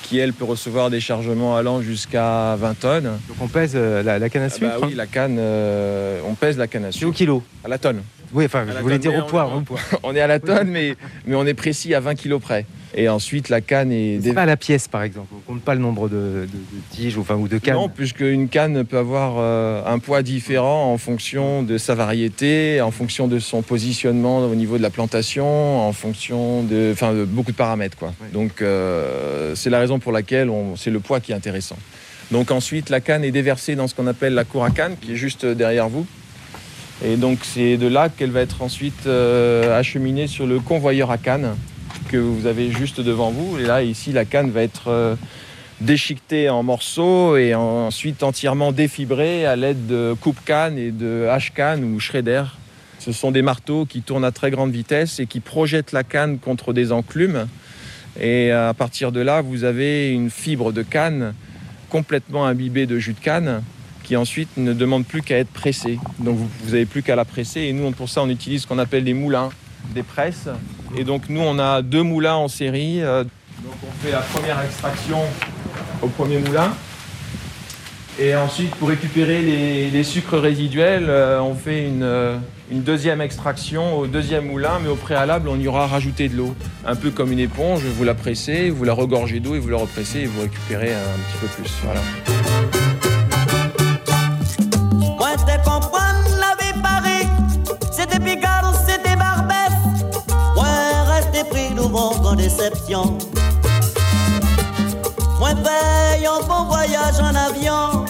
qui 0.05 0.19
elle 0.19 0.33
peut 0.33 0.45
recevoir 0.45 0.91
des 0.91 1.01
chargements 1.01 1.57
allant 1.57 1.81
jusqu'à 1.81 2.57
20 2.57 2.75
tonnes. 2.79 3.19
Donc 3.29 3.37
on 3.41 3.49
pèse 3.49 3.75
la, 3.75 4.29
canne 4.29 4.43
à 4.43 4.51
sucre 4.51 4.71
ah 4.71 4.79
bah 4.79 4.87
Oui, 4.87 4.95
la 4.95 5.07
canne, 5.07 5.37
euh, 5.39 6.21
on 6.29 6.35
pèse 6.35 6.59
la 6.59 6.67
canne 6.67 6.85
à 6.85 6.93
sucre. 6.93 7.09
au 7.09 7.13
kilo 7.13 7.43
À 7.65 7.69
la 7.69 7.79
tonne. 7.79 8.03
Oui, 8.35 8.47
enfin, 8.47 8.65
je 8.67 8.83
voulais 8.83 8.99
dire 8.99 9.17
au 9.17 9.23
poids. 9.23 9.63
On, 10.03 10.15
est 10.15 10.21
à 10.21 10.27
la 10.27 10.41
tonne, 10.41 10.69
mais, 10.69 10.97
mais 11.27 11.37
on 11.37 11.47
est 11.47 11.55
précis 11.55 11.95
à 11.95 12.01
20 12.01 12.17
kilos 12.17 12.41
près. 12.41 12.67
Et 12.97 13.09
ensuite, 13.09 13.49
la 13.49 13.61
canne 13.61 13.93
est. 13.93 14.21
C'est 14.23 14.35
pas 14.35 14.43
à 14.43 14.47
la 14.47 14.57
pièce, 14.57 14.89
par 14.89 15.03
exemple. 15.03 15.29
On 15.35 15.53
compte 15.53 15.63
pas 15.63 15.75
le 15.75 15.81
nombre 15.81 16.09
de, 16.09 16.47
tiges 16.91 17.19
enfin, 17.19 17.35
ou 17.37 17.49
de 17.49 17.59
cannes. 17.59 17.75
Non, 17.75 17.89
puisqu'une 17.89 18.49
canne 18.49 18.85
peut 18.85 18.99
avoir 18.99 19.37
euh, 19.39 19.83
un 19.87 19.99
poids 19.99 20.23
différent 20.23 20.93
en 20.93 20.99
fonction 20.99 21.63
de 21.63 21.79
sa 21.79 21.95
variété, 21.95 22.81
en 22.81 22.91
fonction 22.91 23.27
de 23.27 23.39
son 23.39 23.63
positionnement 23.63 24.39
au 24.39 24.55
niveau 24.55 24.79
de 24.79 24.83
la 24.83 24.91
plantation, 24.91 25.81
en 25.81 25.93
fonction 25.93 26.63
de, 26.63 26.91
enfin, 26.93 27.15
de 27.15 27.25
beaucoup 27.25 27.53
de 27.53 27.57
paramètres. 27.57 27.97
Quoi. 27.97 28.13
Donc, 28.33 28.63
euh, 28.63 29.55
c'est 29.55 29.71
la 29.71 29.79
raison 29.79 29.99
pour 29.99 30.13
laquelle 30.13 30.51
c'est 30.77 30.91
le 30.91 31.01
poids 31.01 31.21
qui 31.21 31.33
est 31.33 31.37
intéressant. 31.37 31.77
Donc, 32.31 32.51
ensuite, 32.51 32.91
la 32.91 33.01
canne 33.01 33.25
est 33.25 33.33
déversée 33.33 33.75
dans 33.75 33.87
ce 33.87 33.95
qu'on 33.95 34.07
appelle 34.07 34.35
la 34.35 34.45
cour 34.45 34.65
à 34.65 34.71
canne, 34.71 34.97
qui 35.01 35.13
est 35.13 35.17
juste 35.17 35.45
derrière 35.47 35.89
vous. 35.89 36.07
Et 37.03 37.17
donc, 37.17 37.41
c'est 37.43 37.77
de 37.77 37.87
là 37.87 38.09
qu'elle 38.09 38.31
va 38.31 38.41
être 38.41 38.63
ensuite 38.63 39.07
euh, 39.07 39.79
acheminée 39.79 40.27
sur 40.27 40.47
le 40.47 40.61
convoyeur 40.61 41.11
à 41.11 41.19
canne 41.19 41.57
que 42.09 42.17
vous 42.17 42.47
avez 42.47 42.71
juste 42.71 43.01
devant 43.01 43.31
vous. 43.31 43.59
Et 43.59 43.65
là, 43.65 43.83
ici, 43.83 44.13
la 44.13 44.25
canne 44.25 44.51
va 44.51 44.63
être 44.63 44.89
euh, 44.89 45.17
déchiquetée 45.81 46.49
en 46.49 46.63
morceaux 46.63 47.37
et 47.37 47.55
ensuite 47.55 48.23
entièrement 48.23 48.71
défibrée 48.71 49.45
à 49.45 49.57
l'aide 49.57 49.87
de 49.87 50.15
coupe-canne 50.21 50.79
et 50.79 50.93
de 50.93 51.27
hache-canne 51.29 51.85
ou 51.85 51.99
shredder. 51.99 52.45
Ce 53.01 53.13
sont 53.13 53.33
des 53.33 53.43
marteaux 53.43 53.87
qui 53.87 54.01
tournent 54.03 54.25
à 54.25 54.33
très 54.33 54.51
grande 54.51 54.71
vitesse 54.71 55.19
et 55.19 55.27
qui 55.27 55.41
projettent 55.41 55.93
la 55.93 56.05
canne 56.05 56.39
contre 56.39 56.73
des 56.73 56.93
enclumes. 56.93 57.49
Et 58.21 58.53
à 58.53 58.73
partir 58.73 59.11
de 59.11 59.21
là, 59.21 59.43
vous 59.43 59.65
avez 59.65 60.11
une 60.11 60.31
fibre 60.31 60.73
de 60.73 60.83
canne 60.83 61.35
complètement 61.91 62.47
imbibée 62.47 62.87
de 62.87 62.99
jus 62.99 63.13
de 63.13 63.21
canne 63.21 63.63
qui 64.05 64.17
ensuite 64.17 64.57
ne 64.57 64.73
demande 64.73 65.05
plus 65.05 65.23
qu'à 65.23 65.39
être 65.39 65.51
pressée. 65.51 65.99
Donc 66.21 66.37
vous 66.37 66.71
n'avez 66.71 66.87
plus 66.87 67.03
qu'à 67.03 67.17
la 67.17 67.25
presser. 67.25 67.63
Et 67.63 67.73
nous, 67.73 67.91
pour 67.91 68.09
ça, 68.09 68.23
on 68.23 68.29
utilise 68.29 68.63
ce 68.63 68.67
qu'on 68.69 68.79
appelle 68.79 69.03
des 69.03 69.15
moulins, 69.15 69.49
des 69.95 70.05
presses 70.05 70.49
et 70.97 71.05
donc 71.05 71.29
nous, 71.29 71.41
on 71.41 71.59
a 71.59 71.83
deux 71.83 72.03
moulins 72.03 72.35
en 72.35 72.49
série. 72.49 73.03
Euh, 73.03 73.25
donc 73.25 73.75
on 73.87 74.05
fait 74.05 74.13
la 74.13 74.21
première 74.21 74.61
extraction 74.63 75.19
au 76.03 76.09
premier 76.09 76.39
moulin. 76.39 76.73
Et 78.21 78.37
ensuite, 78.37 78.73
pour 78.77 78.89
récupérer 78.89 79.43
les, 79.43 80.05
sucres 80.05 80.39
résiduels, 80.39 81.07
euh, 81.09 81.41
on 81.41 81.57
fait 81.57 81.89
euh, 82.01 82.39
une, 82.71 82.83
deuxième 82.83 83.21
extraction 83.21 83.99
au 83.99 84.07
deuxième 84.07 84.47
moulin, 84.47 84.79
mais 84.81 84.89
au 84.89 84.95
préalable, 84.95 85.49
on 85.49 85.59
y 85.59 85.67
aura 85.67 85.89
rajouté 85.89 86.29
de 86.29 86.37
l'eau. 86.37 86.55
Un 86.87 86.95
peu 86.95 87.11
comme 87.11 87.33
une 87.33 87.41
éponge, 87.41 87.81
vous 87.83 88.05
la 88.05 88.15
pressez, 88.15 88.71
vous 88.71 88.85
la 88.85 88.93
regorgez 88.93 89.41
d'eau 89.41 89.57
et 89.57 89.59
vous 89.59 89.71
la 89.71 89.79
repressez 89.79 90.21
et 90.21 90.27
vous 90.27 90.43
récupérez 90.43 90.95
un, 90.95 91.19
petit 91.29 91.39
peu 91.41 91.47
plus. 91.49 91.73
Voilà. 91.83 92.84
Déception. 102.65 103.19
Moi 105.39 105.51
paye 105.63 106.29
bon 106.49 106.65
voyage 106.65 107.21
en 107.21 107.35
avion. 107.35 108.05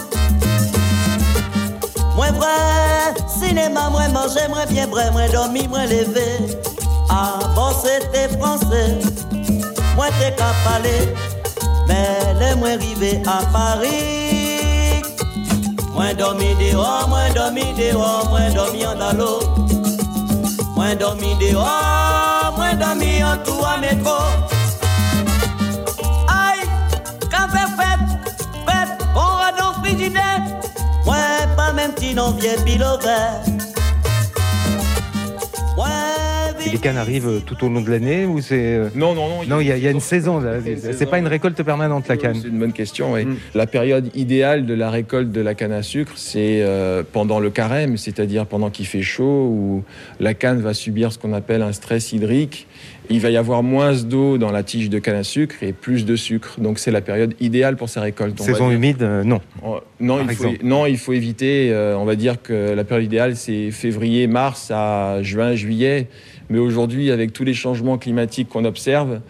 Moi 2.17 2.31
vrai, 2.31 3.15
cinéma, 3.27 3.91
moi 3.91 4.09
manger, 4.09 4.47
moi 4.49 4.67
bien 4.67 4.87
vrai, 4.87 5.11
moi 5.11 5.27
dormir, 5.29 5.69
moi 5.69 5.85
lever. 5.87 6.59
Ah 7.11 7.39
bon 7.55 7.71
c'était 7.83 8.29
français, 8.39 8.99
moi 9.97 10.07
t'es 10.19 10.33
qu'à 10.35 10.53
parler, 10.65 11.15
mais 11.89 12.35
les 12.39 12.55
moi 12.55 12.71
arrivé 12.71 13.23
à 13.27 13.45
Paris. 13.53 15.03
Moi 15.95 16.13
dormi 16.15 16.55
dehors, 16.57 17.07
moi 17.09 17.31
dormi 17.35 17.73
dehors, 17.75 18.29
moi 18.31 18.51
dormi 18.55 18.87
en 18.87 19.17
l'eau. 19.17 19.41
Moi 20.77 20.95
dormi 20.95 21.35
dehors 21.41 22.34
mwenda 22.65 22.95
miotu 22.95 23.61
wameko 23.63 24.19
ai 26.29 26.61
ka 27.31 27.49
on 29.15 29.37
va 29.39 29.53
dans 29.59 29.75
frigidaire 29.83 30.41
ouais 31.07 31.47
pas 31.57 31.73
même 31.73 31.93
si 31.99 32.15
non 32.15 32.31
vient 32.31 32.57
pile 32.65 32.85
les 36.75 36.81
cannes 36.81 36.97
arrivent 36.97 37.41
tout 37.47 37.65
au 37.65 37.69
long 37.69 37.81
de 37.81 37.91
l'année 37.91 38.27
ou 38.27 38.41
c'est 38.41 38.75
euh, 38.77 38.89
Non, 38.97 39.15
non, 39.15 39.29
non. 39.29 39.41
Non, 39.49 39.61
il 39.61 39.69
y, 39.69 39.73
a- 39.73 39.77
y 39.77 39.87
a 39.87 39.91
une 39.91 40.01
saison. 40.01 40.41
là. 40.41 40.55
C'est 40.93 41.07
pas 41.09 41.19
une 41.19 41.29
récolte 41.29 41.63
permanente 41.63 42.09
la 42.09 42.17
canne. 42.17 42.35
C'est 42.41 42.49
une 42.49 42.59
bonne 42.59 42.73
question. 42.73 43.13
oui. 43.13 43.25
Mm. 43.27 43.37
La 43.55 43.67
période 43.67 44.11
idéale 44.17 44.67
de 44.67 44.75
la 44.75 44.91
récolte 44.91 45.31
de 45.31 45.41
la 45.41 45.55
canne 45.55 45.73
à 45.73 45.83
sucre, 45.83 46.13
c'est 46.17 46.63
euh, 46.63 47.03
pendant 47.11 47.39
le 47.39 47.51
carême, 47.51 47.97
c'est-à-dire 47.97 48.47
pendant 48.47 48.71
qu'il 48.71 48.87
fait 48.87 49.03
chaud, 49.03 49.49
où 49.53 49.85
la 50.21 50.35
canne 50.35 50.61
va 50.61 50.75
subir 50.75 51.13
ce 51.13 51.19
qu'on 51.19 51.33
appelle 51.33 51.63
un 51.63 51.73
stress 51.73 52.13
hydrique. 52.13 52.67
Il 53.11 53.21
va 53.21 53.29
y 53.31 53.37
avoir 53.37 53.63
moins 53.63 53.93
d'eau 53.93 54.39
dans 54.39 54.51
la 54.51 54.63
tige 54.63 54.89
de 54.89 54.99
canne 54.99 55.17
à 55.17 55.25
sucre 55.25 55.57
et 55.63 55.73
plus 55.75 56.07
de 56.07 56.17
sucre. 56.17 56.55
Donc 56.59 56.79
c'est 56.79 56.91
la 56.91 57.03
période 57.03 57.35
idéale 57.39 57.77
pour 57.77 57.91
sa 57.91 58.01
récolte. 58.01 58.41
Saison 58.41 58.69
dire. 58.69 58.77
humide, 58.79 59.03
euh, 59.03 59.23
non. 59.23 59.41
Oh, 59.63 59.81
Non, 60.01 60.21
il 60.21 60.25
faut, 60.25 60.31
exemple. 60.47 60.59
non, 60.65 60.87
il 60.87 60.97
faut 60.97 61.13
éviter. 61.13 61.71
euh, 61.71 61.97
on 61.99 62.07
va 62.07 62.17
dire 62.17 62.41
que 62.43 62.73
la 62.73 62.83
période 62.83 63.05
idéale, 63.05 63.37
c'est 63.37 63.71
février, 63.71 64.27
mars 64.27 64.71
à 64.75 65.23
juin, 65.23 65.55
juillet. 65.55 66.09
Mais 66.51 66.59
aujourd'hui, 66.59 67.11
avec 67.11 67.33
tous 67.33 67.45
les 67.45 67.55
changements 67.55 67.99
climatiques 67.99 68.49
qu'on 68.49 68.65
observe, 68.65 69.21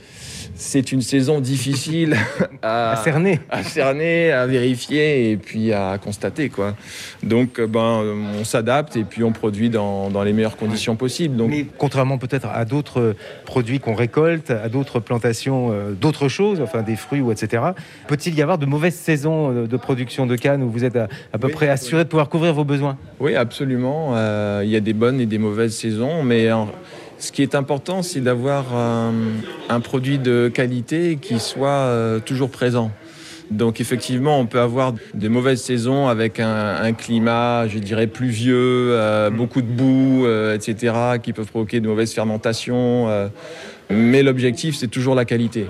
c'est 0.57 0.93
une 0.93 1.03
saison 1.03 1.41
difficile 1.41 2.17
à, 2.63 2.93
À 2.93 2.97
cerner. 2.97 3.41
à 3.51 3.63
cerner, 3.65 4.31
à 4.31 4.47
vérifier 4.47 5.31
et 5.33 5.37
puis 5.37 5.73
à 5.73 5.99
constater. 5.99 6.49
Quoi. 6.49 6.77
Donc, 7.23 7.59
euh, 7.59 7.67
ben, 7.67 8.03
on 8.41 8.45
s'adapte 8.45 8.97
et 8.97 9.03
puis 9.05 9.25
on 9.25 9.33
produit 9.33 9.69
dans, 9.71 10.11
dans 10.11 10.23
les 10.23 10.33
meilleures 10.33 10.57
conditions 10.57 10.95
possibles. 10.97 11.37
Donc, 11.37 11.51
Mais 11.51 11.67
contrairement 11.79 12.19
peut-être 12.19 12.47
à 12.53 12.65
d'autres 12.65 13.01
euh, 13.01 13.17
produits 13.47 13.81
qu'on 13.81 13.95
récolte, 13.95 14.51
à 14.51 14.69
d'autres 14.69 15.01
plantations, 15.01 15.71
euh, 15.73 15.93
d'autres 15.93 16.29
choses, 16.29 16.61
enfin 16.61 16.83
des 16.83 16.97
fruits 16.97 17.21
ou 17.21 17.33
etc., 17.33 17.63
peut-il 18.07 18.35
y 18.35 18.43
avoir 18.43 18.59
de 18.59 18.67
mauvaises 18.67 18.95
saisons 18.97 19.65
de 19.67 19.77
production 19.77 20.27
de 20.27 20.37
canne 20.37 20.63
où 20.63 20.71
vous 20.71 20.85
êtes 20.85 20.97
à, 20.97 21.09
à 21.33 21.39
peu 21.39 21.49
Oui, 21.49 21.53
près 21.53 21.69
assuré 21.69 22.05
de 22.05 22.09
pouvoir 22.09 22.29
couvrir 22.29 22.55
vos 22.55 22.65
besoins? 22.65 22.97
Oui, 23.19 23.35
absolument. 23.35 24.13
Euh, 24.15 24.63
il 24.65 24.71
y 24.71 24.77
a 24.77 24.81
des 24.81 24.93
bonnes 24.93 25.21
et 25.21 25.27
des 25.27 25.39
mauvaises 25.39 25.75
saisons, 25.75 26.23
mais 26.23 26.53
en- 26.53 26.69
ce 27.25 27.33
qui 27.33 27.43
est 27.43 27.55
important, 27.55 28.03
c'est 28.03 28.21
d'avoir 28.21 28.67
euh, 28.75 29.11
un 29.71 29.81
produit 29.81 30.19
de 30.19 30.51
qualité 30.53 31.17
qui 31.21 31.41
soit 31.41 31.69
euh, 31.69 32.21
toujours 32.21 32.51
présent. 32.51 32.91
Donc 33.51 33.81
effectivement, 33.81 34.39
on 34.39 34.47
peut 34.47 34.61
avoir 34.61 34.95
des 35.15 35.31
mauvaises 35.31 35.63
saisons 35.63 36.09
avec 36.09 36.39
un, 36.39 36.77
un 36.83 36.93
climat, 36.93 37.67
je 37.67 37.79
dirais, 37.79 38.07
pluvieux, 38.07 38.89
euh, 38.91 39.31
beaucoup 39.31 39.63
de 39.63 39.67
boue, 39.67 40.27
euh, 40.27 40.55
etc., 40.55 40.95
qui 41.23 41.33
peuvent 41.33 41.47
provoquer 41.47 41.81
de 41.81 41.89
mauvaises 41.89 42.13
fermentations. 42.13 43.09
euh. 43.09 43.29
mais 43.89 44.23
l'objectif, 44.23 44.77
c'est 44.77 44.89
toujours 44.89 45.15
la 45.15 45.25
qualité. 45.25 45.67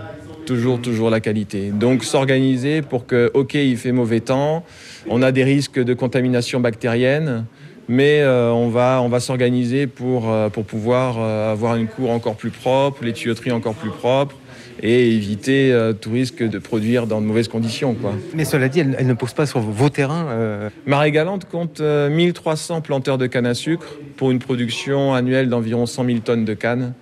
Toujours, 0.46 0.80
toujours 0.80 1.08
la 1.08 1.20
qualité. 1.20 1.70
Donc 1.70 2.04
s'organiser 2.04 2.82
pour 2.82 3.06
que, 3.06 3.30
OK, 3.32 3.54
il 3.54 3.76
fait 3.76 3.92
mauvais 3.92 4.20
temps, 4.20 4.64
on 5.08 5.23
a 5.23 5.32
des 5.32 5.44
risques 5.44 5.78
de 5.82 5.94
contamination 5.94 6.61
bactérienne, 6.61 7.46
mais 7.88 8.21
euh, 8.21 8.50
on 8.50 8.69
va, 8.69 9.00
on 9.03 9.09
va 9.09 9.21
s'organiser 9.21 9.87
pour, 9.87 10.31
euh, 10.31 10.49
pour 10.49 10.64
pouvoir 10.64 11.17
euh, 11.19 11.53
avoir 11.53 11.76
une 11.76 11.87
cour 11.87 12.11
encore 12.11 12.37
plus 12.37 12.50
propre, 12.50 13.05
les 13.05 13.12
tuyauteries 13.12 13.53
encore 13.53 13.75
plus 13.75 13.91
propres 13.91 14.37
et 14.83 15.12
éviter 15.12 15.73
tout 16.00 16.11
risque 16.11 16.43
de 16.43 16.59
produire 16.59 17.07
dans 17.07 17.21
de 17.21 17.26
mauvaises 17.26 17.49
conditions. 17.49 17.95
Quoi. 17.95 18.12
Mais 18.35 18.45
cela 18.45 18.69
dit, 18.69 18.81
elle, 18.81 18.97
elle 18.99 19.07
ne 19.07 19.14
pose 19.14 19.33
pas 19.33 19.47
sur 19.47 19.61
vos 19.61 19.88
terrains. 19.88 20.26
euh, 20.31 20.69
Marais 20.85 21.12
Galante 21.12 21.45
compte 21.49 21.81
euh, 21.81 22.11
1300 22.11 22.81
planteurs 22.81 23.17
de 23.17 23.26
canne 23.26 23.47
à 23.47 23.55
sucre 23.55 23.87
pour 24.17 24.33
une 24.33 24.41
production 24.41 25.14
annuelle 25.14 25.49
d'environ 25.49 25.87
100 25.87 26.05
000 26.07 26.19
tonnes 26.19 26.45
de 26.45 26.55
canne. 26.55 26.93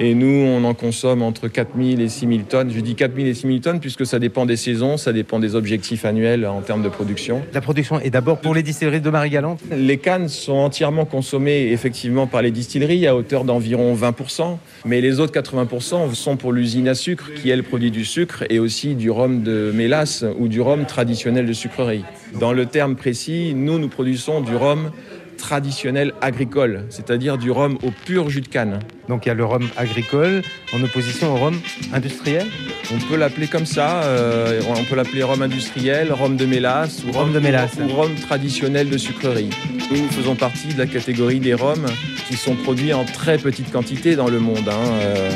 Et 0.00 0.14
nous, 0.14 0.46
on 0.46 0.62
en 0.62 0.74
consomme 0.74 1.22
entre 1.22 1.48
4 1.48 1.70
000 1.76 2.00
et 2.00 2.08
6 2.08 2.28
000 2.28 2.40
tonnes. 2.48 2.70
Je 2.70 2.78
dis 2.78 2.94
4 2.94 3.16
000 3.16 3.26
et 3.26 3.34
6 3.34 3.46
000 3.48 3.58
tonnes 3.58 3.80
puisque 3.80 4.06
ça 4.06 4.20
dépend 4.20 4.46
des 4.46 4.56
saisons, 4.56 4.96
ça 4.96 5.12
dépend 5.12 5.40
des 5.40 5.56
objectifs 5.56 6.04
annuels 6.04 6.46
en 6.46 6.60
termes 6.60 6.84
de 6.84 6.88
production. 6.88 7.42
La 7.52 7.60
production 7.60 7.98
est 7.98 8.10
d'abord 8.10 8.38
pour 8.38 8.54
les 8.54 8.62
distilleries 8.62 9.00
de 9.00 9.10
Marie-Galante. 9.10 9.60
Les 9.72 9.98
cannes 9.98 10.28
sont 10.28 10.52
entièrement 10.52 11.04
consommées 11.04 11.72
effectivement 11.72 12.28
par 12.28 12.42
les 12.42 12.52
distilleries 12.52 13.08
à 13.08 13.16
hauteur 13.16 13.42
d'environ 13.42 13.92
20%, 13.96 14.58
mais 14.84 15.00
les 15.00 15.18
autres 15.18 15.32
80% 15.32 16.14
sont 16.14 16.36
pour 16.36 16.52
l'usine 16.52 16.86
à 16.86 16.94
sucre 16.94 17.32
qui 17.34 17.50
elle 17.50 17.64
produit 17.64 17.90
du 17.90 18.04
sucre 18.04 18.44
et 18.50 18.60
aussi 18.60 18.94
du 18.94 19.10
rhum 19.10 19.42
de 19.42 19.72
mélasse 19.74 20.24
ou 20.38 20.46
du 20.46 20.60
rhum 20.60 20.84
traditionnel 20.84 21.44
de 21.44 21.52
sucrerie. 21.52 22.04
Dans 22.38 22.52
le 22.52 22.66
terme 22.66 22.94
précis, 22.94 23.52
nous 23.56 23.80
nous 23.80 23.88
produisons 23.88 24.42
du 24.42 24.54
rhum 24.54 24.92
traditionnel 25.38 26.12
agricole, 26.20 26.84
c'est-à-dire 26.90 27.38
du 27.38 27.50
rhum 27.50 27.78
au 27.82 27.90
pur 28.04 28.28
jus 28.28 28.42
de 28.42 28.48
canne. 28.48 28.80
Donc 29.08 29.24
il 29.24 29.28
y 29.28 29.32
a 29.32 29.34
le 29.34 29.44
rhum 29.44 29.66
agricole 29.78 30.42
en 30.74 30.82
opposition 30.82 31.32
au 31.34 31.38
rhum 31.38 31.58
industriel? 31.94 32.46
On 32.92 32.98
peut 32.98 33.16
l'appeler 33.16 33.46
comme 33.46 33.64
ça, 33.64 34.02
euh, 34.02 34.60
on 34.68 34.84
peut 34.84 34.96
l'appeler 34.96 35.22
rhum 35.22 35.40
industriel, 35.40 36.12
rhum 36.12 36.36
de 36.36 36.44
mélasse 36.44 37.02
ou 37.06 37.12
Rhum 37.12 37.32
de 37.32 37.38
mélasse. 37.38 37.76
ou 37.82 37.88
rhum 37.88 38.14
traditionnel 38.16 38.90
de 38.90 38.98
sucrerie. 38.98 39.48
Nous, 39.90 40.06
faisons 40.10 40.34
partie 40.34 40.68
de 40.74 40.78
la 40.78 40.86
catégorie 40.86 41.40
des 41.40 41.54
rhums 41.54 41.86
qui 42.28 42.36
sont 42.36 42.54
produits 42.56 42.92
en 42.92 43.06
très 43.06 43.38
petite 43.38 43.70
quantité 43.72 44.16
dans 44.16 44.28
le 44.28 44.40
monde. 44.40 44.68
hein, 44.68 44.92
euh, 45.00 45.30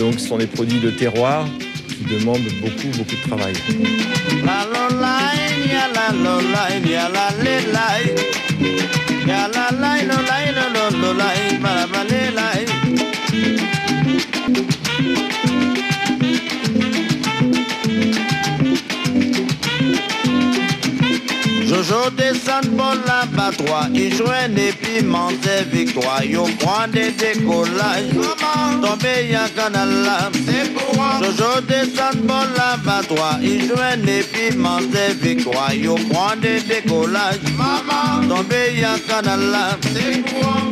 donc 0.00 0.18
ce 0.18 0.26
sont 0.28 0.38
des 0.38 0.48
produits 0.48 0.80
de 0.80 0.90
terroir 0.90 1.46
qui 1.88 2.02
demandent 2.12 2.40
beaucoup, 2.60 2.88
beaucoup 2.98 3.14
de 3.14 3.28
travail. 3.28 3.52
La 4.44 4.66
ya 9.26 9.48
la 9.48 9.70
lo 9.70 9.80
line, 9.82 10.06
ya 10.06 10.20
la 10.20 10.38
le 10.40 11.14
line. 11.14 11.60
Ya 11.62 11.74
la 11.74 12.04
line, 12.04 12.23
Jojo 21.86 22.10
descend 22.16 22.76
pour 22.76 22.94
l'abattoir, 23.06 23.88
il 23.92 24.14
joigne 24.14 24.56
et 24.56 24.72
piment 24.72 25.28
et 25.30 25.64
victoire. 25.64 26.24
Yo 26.24 26.46
prend 26.58 26.88
des 26.88 27.10
décollages, 27.10 28.10
tombé 28.80 29.28
y'a 29.30 29.48
canal 29.50 29.90
là. 30.04 30.30
Jojo 31.20 31.60
descend 31.68 32.26
pour 32.26 32.46
l'abattoir, 32.56 33.38
il 33.42 33.68
joigne 33.68 34.08
et 34.08 34.22
piment 34.22 34.78
et 34.80 35.12
victoire. 35.12 35.74
Yo 35.74 35.96
prend 36.10 36.36
des 36.40 36.60
décollages, 36.60 37.40
tombé 38.28 38.80
y'a 38.80 38.98
canal 39.06 39.40
là. 39.50 39.76
Tombé 39.82 40.63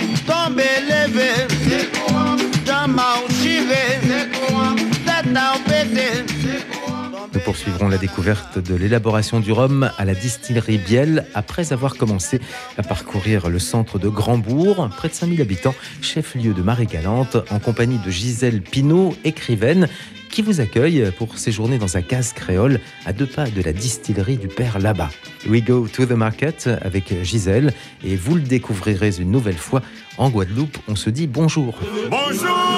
poursuivrons 7.44 7.88
la 7.88 7.99
découverte 7.99 8.58
de 8.58 8.75
l'élaboration 8.75 9.40
du 9.40 9.52
rhum 9.52 9.90
à 9.99 10.04
la 10.04 10.14
distillerie 10.14 10.78
Biel 10.78 11.26
après 11.34 11.72
avoir 11.72 11.96
commencé 11.96 12.40
à 12.78 12.82
parcourir 12.82 13.49
le 13.49 13.58
centre 13.58 13.99
de 13.99 14.08
Grandbourg, 14.08 14.88
près 14.96 15.08
de 15.08 15.14
5000 15.14 15.40
habitants, 15.40 15.75
chef-lieu 16.00 16.54
de 16.54 16.62
Marie-Galante, 16.62 17.37
en 17.50 17.58
compagnie 17.58 17.99
de 17.99 18.11
Gisèle 18.11 18.62
Pinault, 18.62 19.14
écrivaine, 19.25 19.88
qui 20.30 20.42
vous 20.42 20.61
accueille 20.61 21.11
pour 21.18 21.38
séjourner 21.38 21.78
dans 21.78 21.96
un 21.96 22.02
case 22.02 22.32
créole 22.32 22.80
à 23.04 23.12
deux 23.12 23.26
pas 23.26 23.49
de 23.49 23.62
la 23.62 23.72
distillerie 23.72 24.38
du 24.38 24.49
Père 24.49 24.78
là-bas. 24.78 25.11
We 25.49 25.62
go 25.62 25.87
to 25.88 26.06
the 26.06 26.12
market 26.12 26.68
avec 26.82 27.22
Gisèle 27.22 27.72
et 28.04 28.16
vous 28.16 28.37
le 28.37 28.42
découvrirez 28.42 29.18
une 29.18 29.30
nouvelle 29.30 29.58
fois 29.58 29.82
en 30.16 30.30
Guadeloupe. 30.30 30.78
On 30.88 30.96
se 30.96 31.11
dit 31.11 31.26
bonjour. 31.26 31.78
Bonjour 32.11 32.72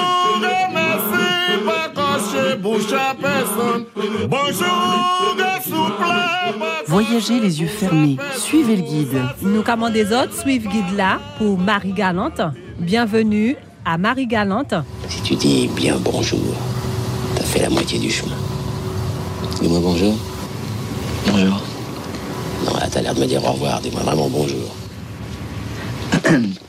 bouche 2.61 2.93
à 2.93 3.15
personne. 3.15 3.85
Bonjour 4.27 5.15
pas 5.99 6.85
Voyagez 6.87 7.39
les 7.39 7.61
yeux 7.61 7.67
fermés, 7.67 8.17
suivez 8.37 8.75
le 8.75 8.83
guide. 8.83 9.21
Nous, 9.41 9.63
comme 9.63 9.89
des 9.91 10.11
autres, 10.13 10.39
suivent 10.39 10.67
guide 10.67 10.95
là 10.95 11.19
pour 11.37 11.57
Marie-Galante. 11.57 12.41
Bienvenue 12.79 13.55
à 13.83 13.97
Marie-Galante. 13.97 14.73
Si 15.09 15.21
tu 15.21 15.35
dis 15.35 15.67
bien 15.75 15.97
bonjour, 15.99 16.39
t'as 17.35 17.43
fait 17.43 17.61
la 17.61 17.69
moitié 17.69 17.99
du 17.99 18.11
chemin. 18.11 18.35
Dis-moi 19.61 19.79
bonjour. 19.81 20.15
Bonjour. 21.27 21.61
Non, 22.65 22.73
là, 22.73 22.87
t'as 22.91 23.01
l'air 23.01 23.15
de 23.15 23.19
me 23.19 23.25
dire 23.25 23.43
au 23.43 23.51
revoir. 23.51 23.81
Dis-moi 23.81 24.01
vraiment 24.01 24.29
bonjour. 24.29 24.75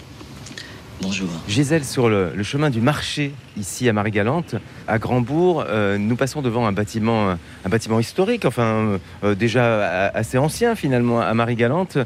bonjour. 1.07 1.29
Gisèle, 1.49 1.85
sur 1.85 2.09
le, 2.09 2.33
le 2.35 2.43
chemin 2.43 2.71
du 2.71 2.81
marché, 2.81 3.33
ici 3.57 3.89
à 3.89 3.93
Marie-Galante, 3.93 4.57
à 4.89 4.99
Grandbourg, 4.99 5.65
euh, 5.67 5.99
nous 5.99 6.17
passons 6.17 6.43
devant 6.43 6.67
un 6.67 6.73
bâtiment, 6.73 7.31
un 7.31 7.69
bâtiment 7.69 8.01
historique, 8.01 8.45
enfin 8.45 8.99
euh, 9.25 9.35
déjà 9.35 10.07
a- 10.09 10.17
assez 10.19 10.39
ancien 10.39 10.75
finalement 10.75 11.21
à 11.21 11.33
Marie-Galante, 11.35 11.99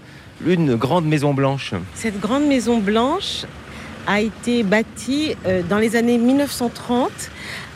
une 0.47 0.75
grande 0.77 1.07
maison 1.07 1.35
blanche. 1.35 1.73
Cette 1.95 2.21
grande 2.21 2.45
maison 2.47 2.79
blanche 2.79 3.45
a 4.07 4.21
été 4.21 4.63
bâtie 4.63 5.35
euh, 5.47 5.63
dans 5.69 5.79
les 5.79 5.97
années 5.97 6.19
1930, 6.19 7.11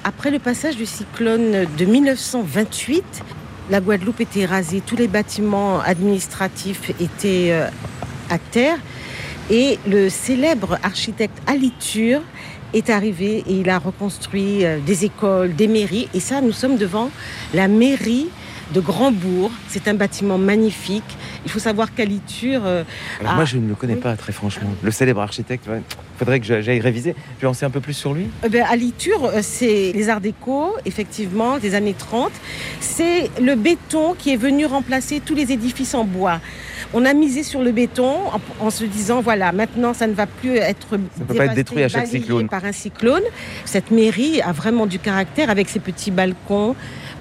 après 0.05 0.31
le 0.31 0.39
passage 0.39 0.77
du 0.77 0.87
cyclone 0.87 1.67
de 1.79 1.85
1928. 1.85 3.23
La 3.71 3.81
Guadeloupe 3.81 4.21
était 4.21 4.45
rasée, 4.45 4.83
tous 4.85 4.97
les 4.97 5.09
bâtiments 5.09 5.81
administratifs 5.81 6.91
étaient 7.01 7.49
euh, 7.53 7.67
à 8.29 8.39
terre. 8.39 8.77
Et 9.51 9.79
le 9.89 10.09
célèbre 10.09 10.79
architecte 10.83 11.37
Aliture 11.47 12.21
est 12.73 12.91
arrivé 12.91 13.45
et 13.47 13.53
il 13.53 13.69
a 13.71 13.79
reconstruit 13.79 14.65
euh, 14.65 14.79
des 14.81 15.05
écoles, 15.05 15.55
des 15.55 15.69
mairies. 15.69 16.09
Et 16.15 16.21
ça, 16.21 16.41
nous 16.41 16.53
sommes 16.53 16.77
devant 16.77 17.11
la 17.53 17.69
mairie 17.69 18.29
de 18.73 18.81
Grandbourg. 18.81 19.51
C'est 19.69 19.87
un 19.87 19.95
bâtiment 19.95 20.39
magnifique. 20.39 21.05
Il 21.45 21.51
faut 21.51 21.59
savoir 21.59 21.95
qu'Aliture. 21.95 22.63
euh, 22.65 22.83
Alors 23.21 23.33
a- 23.33 23.37
moi, 23.37 23.45
je 23.45 23.59
ne 23.59 23.69
le 23.69 23.75
connais 23.75 23.97
pas 23.97 24.17
très 24.17 24.33
franchement. 24.33 24.71
Le 24.83 24.91
célèbre 24.91 25.21
architecte, 25.21 25.67
il 25.69 25.83
faudrait 26.19 26.41
que 26.41 26.47
j'aille 26.63 26.81
réviser. 26.81 27.15
Je 27.37 27.43
vais 27.43 27.47
en 27.49 27.53
sais 27.55 27.67
un 27.67 27.71
peu 27.71 27.81
plus 27.81 27.93
sur 27.93 28.15
lui. 28.15 28.27
Eh 28.45 28.49
ben, 28.49 28.65
à 28.69 28.75
Liture, 28.75 29.27
euh, 29.27 29.41
c'est 29.43 29.93
les 29.95 30.09
arts 30.09 30.23
déco, 30.23 30.75
effectivement, 30.87 31.59
des 31.59 31.75
années 31.75 31.95
30. 31.97 32.33
C'est 32.81 33.31
le 33.41 33.55
béton 33.55 34.15
qui 34.19 34.33
est 34.33 34.37
venu 34.39 34.65
remplacer 34.65 35.21
tous 35.21 35.35
les 35.35 35.53
édifices 35.53 35.95
en 35.95 36.05
bois. 36.05 36.41
On 36.97 37.05
a 37.05 37.13
misé 37.13 37.43
sur 37.43 37.61
le 37.61 37.73
béton 37.73 38.15
en, 38.33 38.67
en 38.67 38.71
se 38.71 38.85
disant, 38.85 39.21
voilà, 39.21 39.51
maintenant, 39.51 39.93
ça 39.95 40.07
ne 40.07 40.15
va 40.15 40.27
plus 40.27 40.57
être 40.57 40.87
Ça 40.91 41.25
peut 41.27 41.35
pas 41.35 41.47
être 41.47 41.55
dévasté, 41.55 41.55
détruit 41.57 41.83
à 41.83 41.89
chaque 41.89 42.05
balayé 42.07 42.21
cyclone. 42.21 42.49
par 42.49 42.65
un 42.65 42.73
cyclone. 42.73 43.23
Cette 43.65 43.91
mairie 43.91 44.41
a 44.41 44.53
vraiment 44.53 44.87
du 44.87 45.01
caractère 45.01 45.51
avec 45.51 45.69
ses 45.69 45.81
petits 45.81 46.13
balcons, 46.13 46.77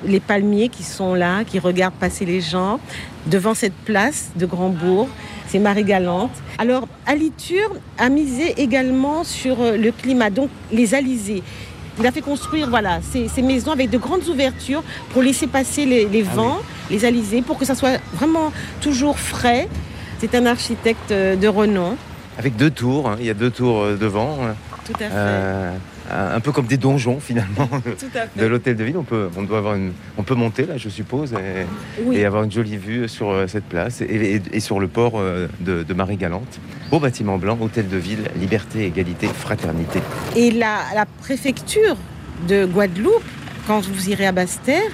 les 0.06 0.20
palmiers 0.20 0.70
qui 0.70 0.84
sont 0.84 1.16
là, 1.16 1.44
qui 1.44 1.58
regardent 1.58 1.96
passer 1.96 2.24
les 2.24 2.40
gens 2.40 2.80
devant 3.26 3.56
cette 3.56 3.74
place 3.74 4.30
de 4.36 4.46
Grandbourg. 4.46 5.10
C'est 5.48 5.60
Marie-Galante. 5.60 6.32
Alors, 6.60 6.88
Aliture 7.08 7.72
a 7.98 8.10
misé 8.10 8.54
également 8.58 9.24
sur 9.24 9.62
euh, 9.62 9.78
le 9.78 9.92
climat, 9.92 10.30
donc 10.30 10.50
les 10.72 10.94
alizés. 10.94 11.44
Il 12.00 12.08
a 12.08 12.12
fait 12.12 12.22
construire 12.22 12.70
voilà, 12.70 13.00
ces, 13.02 13.28
ces 13.28 13.42
maisons 13.42 13.72
avec 13.72 13.90
de 13.90 13.98
grandes 13.98 14.28
ouvertures 14.28 14.84
pour 15.12 15.22
laisser 15.22 15.48
passer 15.48 15.86
les, 15.86 16.06
les 16.06 16.26
Ah 16.32 16.36
vents, 16.36 16.60
les 16.90 17.06
alizés, 17.06 17.42
pour 17.42 17.58
que 17.58 17.66
ça 17.66 17.76
soit 17.76 18.00
vraiment 18.14 18.52
toujours 18.82 19.20
frais. 19.20 19.68
C'est 20.20 20.36
un 20.36 20.46
architecte 20.46 21.12
euh, 21.12 21.36
de 21.36 21.48
renom. 21.48 21.98
Avec 22.38 22.56
deux 22.56 22.72
tours, 22.72 23.10
hein. 23.10 23.18
il 23.20 23.26
y 23.26 23.30
a 23.30 23.34
deux 23.36 23.52
tours 23.52 23.82
euh, 23.82 23.96
devant. 23.96 24.38
Tout 24.86 24.94
à 24.96 24.98
fait. 24.98 25.10
Euh, 25.12 25.74
un 26.14 26.40
peu 26.40 26.52
comme 26.52 26.66
des 26.66 26.78
donjons 26.78 27.20
finalement 27.20 27.70
de 28.36 28.46
l'hôtel 28.46 28.76
de 28.76 28.84
ville. 28.84 28.98
On 28.98 29.04
peut, 29.04 29.30
on 29.38 29.44
doit 29.44 29.58
avoir 29.58 29.76
une, 29.76 29.94
on 30.18 30.24
peut 30.24 30.36
monter 30.36 30.66
là, 30.66 30.78
je 30.78 30.90
suppose, 30.90 31.34
et, 31.34 31.66
Oui. 32.04 32.18
et 32.18 32.26
avoir 32.26 32.44
une 32.44 32.52
jolie 32.52 32.78
vue 32.78 33.08
sur 33.08 33.30
euh, 33.32 33.48
cette 33.48 33.66
place 33.66 34.02
et, 34.02 34.06
et- 34.06 34.42
et 34.52 34.60
sur 34.60 34.80
le 34.80 34.88
port 34.88 35.14
euh, 35.16 35.48
de, 35.60 35.84
de 35.84 35.94
Marie-Galante. 35.94 36.60
Beau 36.90 37.00
bâtiment 37.00 37.38
blanc, 37.38 37.58
hôtel 37.62 37.88
de 37.90 37.98
ville, 37.98 38.30
liberté, 38.40 38.86
égalité, 38.86 39.28
fraternité. 39.28 40.00
Et 40.36 40.52
la, 40.52 40.80
la 40.96 41.06
préfecture 41.06 41.98
de 42.48 42.66
Guadeloupe, 42.66 43.24
quand 43.68 43.82
vous 43.82 44.10
irez 44.10 44.28
à 44.28 44.32
Basse-Terre, 44.32 44.92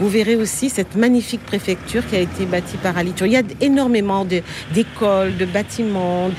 vous 0.00 0.08
verrez 0.08 0.36
aussi 0.36 0.68
cette 0.70 0.96
magnifique 0.96 1.44
préfecture 1.44 2.06
qui 2.06 2.16
a 2.16 2.20
été 2.20 2.46
bâtie 2.46 2.76
par 2.76 2.96
Aliture. 2.96 3.26
Il 3.26 3.32
y 3.32 3.36
a 3.36 3.42
énormément 3.60 4.24
d'écoles, 4.24 5.36
de, 5.36 5.44
bâtiments 5.44 6.30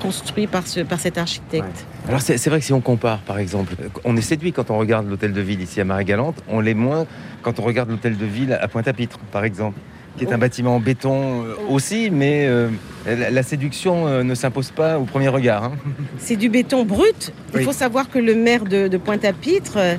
construits 0.00 0.46
par, 0.46 0.66
ce, 0.66 0.80
par 0.80 0.98
cet 1.00 1.18
architecte. 1.18 1.86
Alors 2.08 2.20
c'est 2.20 2.44
vrai 2.48 2.58
que 2.58 2.64
si 2.64 2.72
on 2.72 2.80
compare, 2.80 3.18
par 3.20 3.38
exemple, 3.38 3.74
on 4.04 4.16
est 4.16 4.20
séduit 4.22 4.52
quand 4.52 4.70
on 4.70 4.78
regarde 4.78 5.08
l'hôtel 5.08 5.32
de 5.32 5.40
ville 5.40 5.60
ici 5.60 5.80
à 5.80 5.84
Marie-Galante, 5.84 6.36
on 6.48 6.60
l'est 6.60 6.74
moins 6.74 7.06
quand 7.42 7.58
on 7.60 7.62
regarde 7.62 7.90
l'hôtel 7.90 8.16
de 8.16 8.26
ville 8.26 8.52
à 8.60 8.66
Pointe-à-Pitre, 8.68 9.18
par 9.30 9.44
exemple, 9.44 9.78
qui 10.18 10.24
est 10.24 10.32
un 10.32 10.38
bâtiment 10.38 10.76
en 10.76 10.80
béton 10.80 11.44
euh, 11.44 11.54
aussi, 11.70 12.10
mais 12.10 12.46
euh, 12.46 12.68
la, 13.06 13.30
la 13.30 13.42
séduction 13.42 14.06
euh, 14.06 14.22
ne 14.22 14.34
s'impose 14.34 14.70
pas 14.70 14.98
au 14.98 15.04
premier 15.04 15.28
regard. 15.28 15.64
hein. 15.64 15.72
C'est 16.18 16.36
du 16.36 16.48
béton 16.50 16.84
brut. 16.84 17.32
Il 17.52 17.58
Oui. 17.60 17.64
faut 17.64 17.72
savoir 17.72 18.10
que 18.10 18.18
le 18.18 18.34
maire 18.34 18.64
de, 18.64 18.88
de 18.88 18.96
Pointe-à-Pitre, 18.98 19.76
euh, 19.78 19.96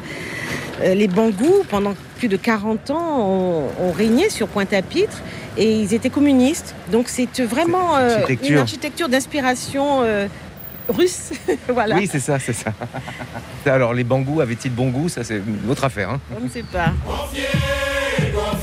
les 0.93 1.07
Bangous, 1.07 1.63
pendant 1.69 1.93
plus 2.23 2.29
de 2.29 2.37
40 2.37 2.89
ans, 2.91 3.19
ont, 3.19 3.67
ont 3.81 3.91
régné 3.91 4.29
sur 4.29 4.47
Pointe-à-Pitre 4.47 5.21
et 5.57 5.81
ils 5.81 5.93
étaient 5.93 6.09
communistes. 6.09 6.73
Donc 6.89 7.09
c'est 7.09 7.27
vraiment 7.41 7.97
euh, 7.97 8.15
architecture. 8.15 8.51
une 8.51 8.57
architecture 8.59 9.09
d'inspiration 9.09 10.03
euh, 10.03 10.27
russe. 10.87 11.31
voilà. 11.67 11.97
Oui, 11.97 12.07
c'est 12.09 12.21
ça, 12.21 12.39
c'est 12.39 12.53
ça. 12.53 12.71
Alors 13.65 13.93
les 13.93 14.05
bangous 14.05 14.39
avaient-ils 14.39 14.73
bon 14.73 14.89
goût? 14.89 15.09
Ça, 15.09 15.25
c'est 15.25 15.35
une 15.35 15.69
autre 15.69 15.83
affaire. 15.83 16.11
hein. 16.11 16.21
On 16.33 16.45
ne 16.45 16.49
sait 16.49 16.63
pas. 16.63 16.93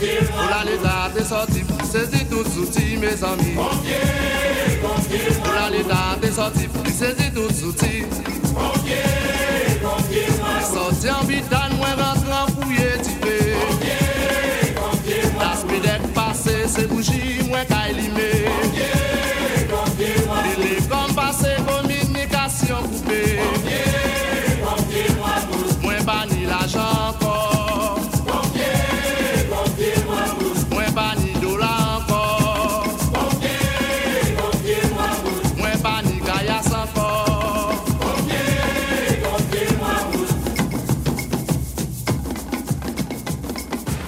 Oula 0.00 0.64
l'état 0.64 1.10
des 1.14 1.24
sorties, 1.24 1.64
saisis 1.84 2.24
tout 2.30 2.44
souti 2.48 2.96
mes 2.96 3.22
amis. 3.22 3.56
Oula 5.44 5.68
l'état 5.70 6.16
des 6.22 6.30
sorties, 6.30 6.68
saisis 6.86 7.30
tout 7.34 7.52
souti. 7.52 8.04
Sorti 10.62 11.10
en 11.10 11.24
bidane, 11.24 11.76
moi 11.76 11.88
rentre 11.96 12.30
en 12.30 12.46
fouillé 12.48 12.98
typé. 13.02 13.39
La 13.39 13.39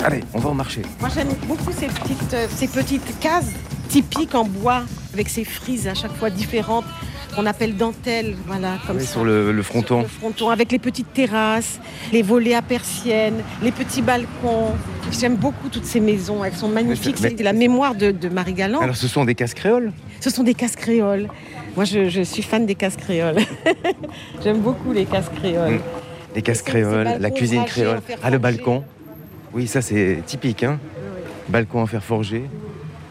Allez, 0.04 0.20
on 0.34 0.38
va 0.38 0.50
au 0.50 0.54
marché. 0.54 0.82
Moi 1.00 1.08
j'aime 1.14 1.28
beaucoup 1.46 1.70
ces 1.72 1.86
petites, 1.86 2.34
euh, 2.34 2.46
ces 2.54 2.66
petites 2.68 3.18
cases 3.20 3.50
typiques 3.88 4.34
en 4.34 4.44
bois 4.44 4.82
avec 5.14 5.28
ces 5.28 5.44
frises 5.44 5.86
à 5.86 5.94
chaque 5.94 6.12
fois 6.16 6.30
différentes 6.30 6.84
qu'on 7.36 7.46
appelle 7.46 7.76
dentelles, 7.76 8.36
voilà, 8.46 8.76
comme 8.86 8.98
Oui, 8.98 9.04
ça. 9.06 9.12
sur 9.12 9.24
le, 9.24 9.52
le 9.52 9.62
fronton. 9.62 10.02
le 10.02 10.06
fronton, 10.08 10.50
avec 10.50 10.70
les 10.70 10.78
petites 10.78 11.14
terrasses, 11.14 11.80
les 12.12 12.20
volets 12.20 12.54
à 12.54 12.60
persiennes, 12.60 13.42
les 13.62 13.72
petits 13.72 14.02
balcons. 14.02 14.72
J'aime 15.18 15.36
beaucoup 15.36 15.68
toutes 15.70 15.86
ces 15.86 16.00
maisons, 16.00 16.44
elles 16.44 16.52
sont 16.54 16.68
magnifiques. 16.68 17.16
C'est 17.18 17.40
la 17.40 17.54
mémoire 17.54 17.94
de, 17.94 18.10
de 18.10 18.28
Marie 18.28 18.52
Galland. 18.52 18.80
Alors 18.80 18.96
ce 18.96 19.08
sont 19.08 19.24
des 19.24 19.34
cases 19.34 19.54
créoles? 19.54 19.92
Ce 20.20 20.28
sont 20.28 20.42
des 20.42 20.52
cases 20.54 20.76
créoles. 20.76 21.28
Moi, 21.74 21.86
je, 21.86 22.10
je 22.10 22.20
suis 22.20 22.42
fan 22.42 22.66
des 22.66 22.74
cases 22.74 22.96
créoles. 22.96 23.38
J'aime 24.44 24.58
beaucoup 24.58 24.92
les 24.92 25.06
cases 25.06 25.30
créoles. 25.34 25.80
Les 26.36 26.42
cases 26.42 26.58
ces 26.58 26.64
créoles, 26.64 27.16
la 27.18 27.30
cuisine 27.30 27.64
créole. 27.64 28.00
Ah, 28.22 28.28
le 28.30 28.36
balcon. 28.38 28.84
Oui, 29.52 29.66
ça 29.66 29.82
c'est 29.82 30.22
typique. 30.26 30.62
Hein. 30.62 30.78
Balcon 31.48 31.82
en 31.82 31.86
fer 31.86 32.02
forgé. 32.02 32.44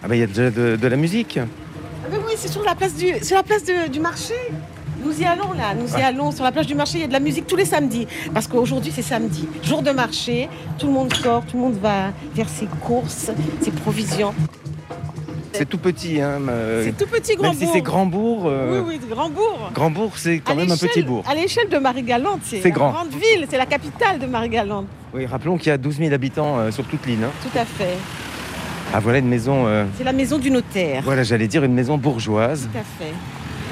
Ah 0.04 0.08
bah 0.08 0.15
il 0.15 0.19
y 0.19 0.23
a 0.23 0.27
déjà 0.27 0.49
de, 0.49 0.75
de 0.75 0.88
la 0.88 0.95
musique. 0.95 1.38
Ah, 1.41 2.08
mais 2.12 2.17
oui, 2.17 2.34
c'est 2.36 2.47
sur 2.47 2.63
la 2.63 2.73
place 2.75 2.95
du, 2.95 3.08
sur 3.23 3.36
la 3.38 3.43
place 3.43 3.63
de- 3.63 3.88
du 3.89 3.99
marché. 3.99 4.34
Nous 5.04 5.19
y 5.19 5.25
allons 5.25 5.51
là, 5.54 5.73
nous 5.75 5.88
y 5.97 6.01
Ah. 6.01 6.08
allons 6.08 6.32
sur 6.32 6.43
la 6.43 6.51
plage 6.51 6.67
du 6.67 6.75
marché. 6.75 6.99
Il 6.99 7.01
y 7.01 7.04
a 7.04 7.08
de 7.08 7.13
la 7.13 7.19
musique 7.19 7.47
tous 7.47 7.56
les 7.56 7.65
samedis 7.65 8.08
parce 8.34 8.47
qu'aujourd'hui 8.47 8.91
c'est 8.93 9.01
samedi, 9.01 9.47
jour 9.63 9.82
de 9.82 9.91
marché. 9.91 10.47
Tout 10.77 10.88
le 10.88 10.93
monde 10.93 11.13
sort, 11.13 11.43
tout 11.45 11.58
le 11.58 11.63
monde 11.63 11.77
va 11.82 12.12
faire 12.36 12.49
ses 12.49 12.65
courses, 12.67 13.32
ses 13.62 13.71
provisions. 13.71 14.34
C'est 15.54 15.68
tout 15.68 15.78
petit. 15.78 16.22
Hein, 16.22 16.40
euh, 16.50 16.84
C'est 16.86 16.98
tout 16.98 17.10
petit 17.10 17.38
Même 17.38 17.54
si 17.54 17.60
Grandbourg. 17.66 17.72
c'est 17.74 17.82
Grandbourg. 17.82 18.44
euh, 18.48 18.82
Oui, 18.86 18.96
oui, 19.02 19.10
Grandbourg. 19.10 19.72
Grandbourg, 19.74 20.12
c'est 20.16 20.40
quand 20.40 20.54
À 20.54 20.56
même 20.56 20.72
un 20.72 20.78
petit 20.78 21.02
bourg. 21.04 21.24
À 21.30 21.36
l'échelle 21.36 21.70
de 21.70 21.78
Marie-Galante, 21.78 22.40
c'est 22.44 22.62
C'est 22.62 22.70
une 22.70 22.74
grand. 22.76 22.92
grande 22.92 23.10
ville, 23.10 23.46
c'est 23.50 23.58
la 23.58 23.66
capitale 23.66 24.20
de 24.20 24.26
Marie-Galante. 24.26 24.86
Oui, 25.14 25.26
rappelons 25.26 25.58
qu'il 25.58 25.68
y 25.68 25.72
a 25.72 25.78
12 25.78 25.98
000 25.98 26.14
habitants 26.14 26.58
euh, 26.60 26.72
sur 26.72 26.86
toute 26.86 27.06
l'île. 27.06 27.24
hein. 27.24 27.32
Tout 27.44 27.58
à 27.58 27.66
fait. 27.66 27.98
Ah 28.94 29.00
voilà 29.00 29.20
une 29.20 29.28
maison. 29.28 29.66
euh, 29.68 29.86
C'est 29.98 30.04
la 30.04 30.14
maison 30.14 30.38
du 30.38 30.52
notaire. 30.52 31.02
voilà, 31.04 31.24
j'allais 31.24 31.48
dire 31.48 31.64
une 31.64 31.74
maison 31.74 31.98
bourgeoise. 31.98 32.70
Tout 32.72 32.78
à 32.78 32.84
fait. 32.84 33.14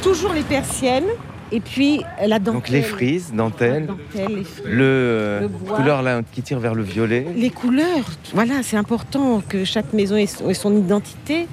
Toujours 0.01 0.31
les 0.33 0.43
persiennes 0.43 1.07
et 1.51 1.59
puis 1.59 2.03
la 2.25 2.39
dentelle. 2.39 2.53
Donc 2.53 2.69
les 2.69 2.81
frises, 2.83 3.33
dentelles, 3.33 3.85
dentelle, 3.87 4.35
les 4.37 4.43
frises. 4.43 4.63
le, 4.65 5.39
Le 5.41 5.47
bois. 5.47 5.75
couleur 5.77 6.01
là 6.03 6.21
qui 6.31 6.41
tire 6.41 6.59
vers 6.59 6.73
le 6.75 6.83
violet. 6.83 7.25
Les 7.35 7.49
couleurs, 7.49 8.05
voilà, 8.33 8.55
c'est 8.63 8.77
important 8.77 9.41
que 9.47 9.65
chaque 9.65 9.91
maison 9.93 10.15
ait 10.15 10.27
son, 10.27 10.49
ait 10.49 10.53
son 10.53 10.73
identité. 10.77 11.47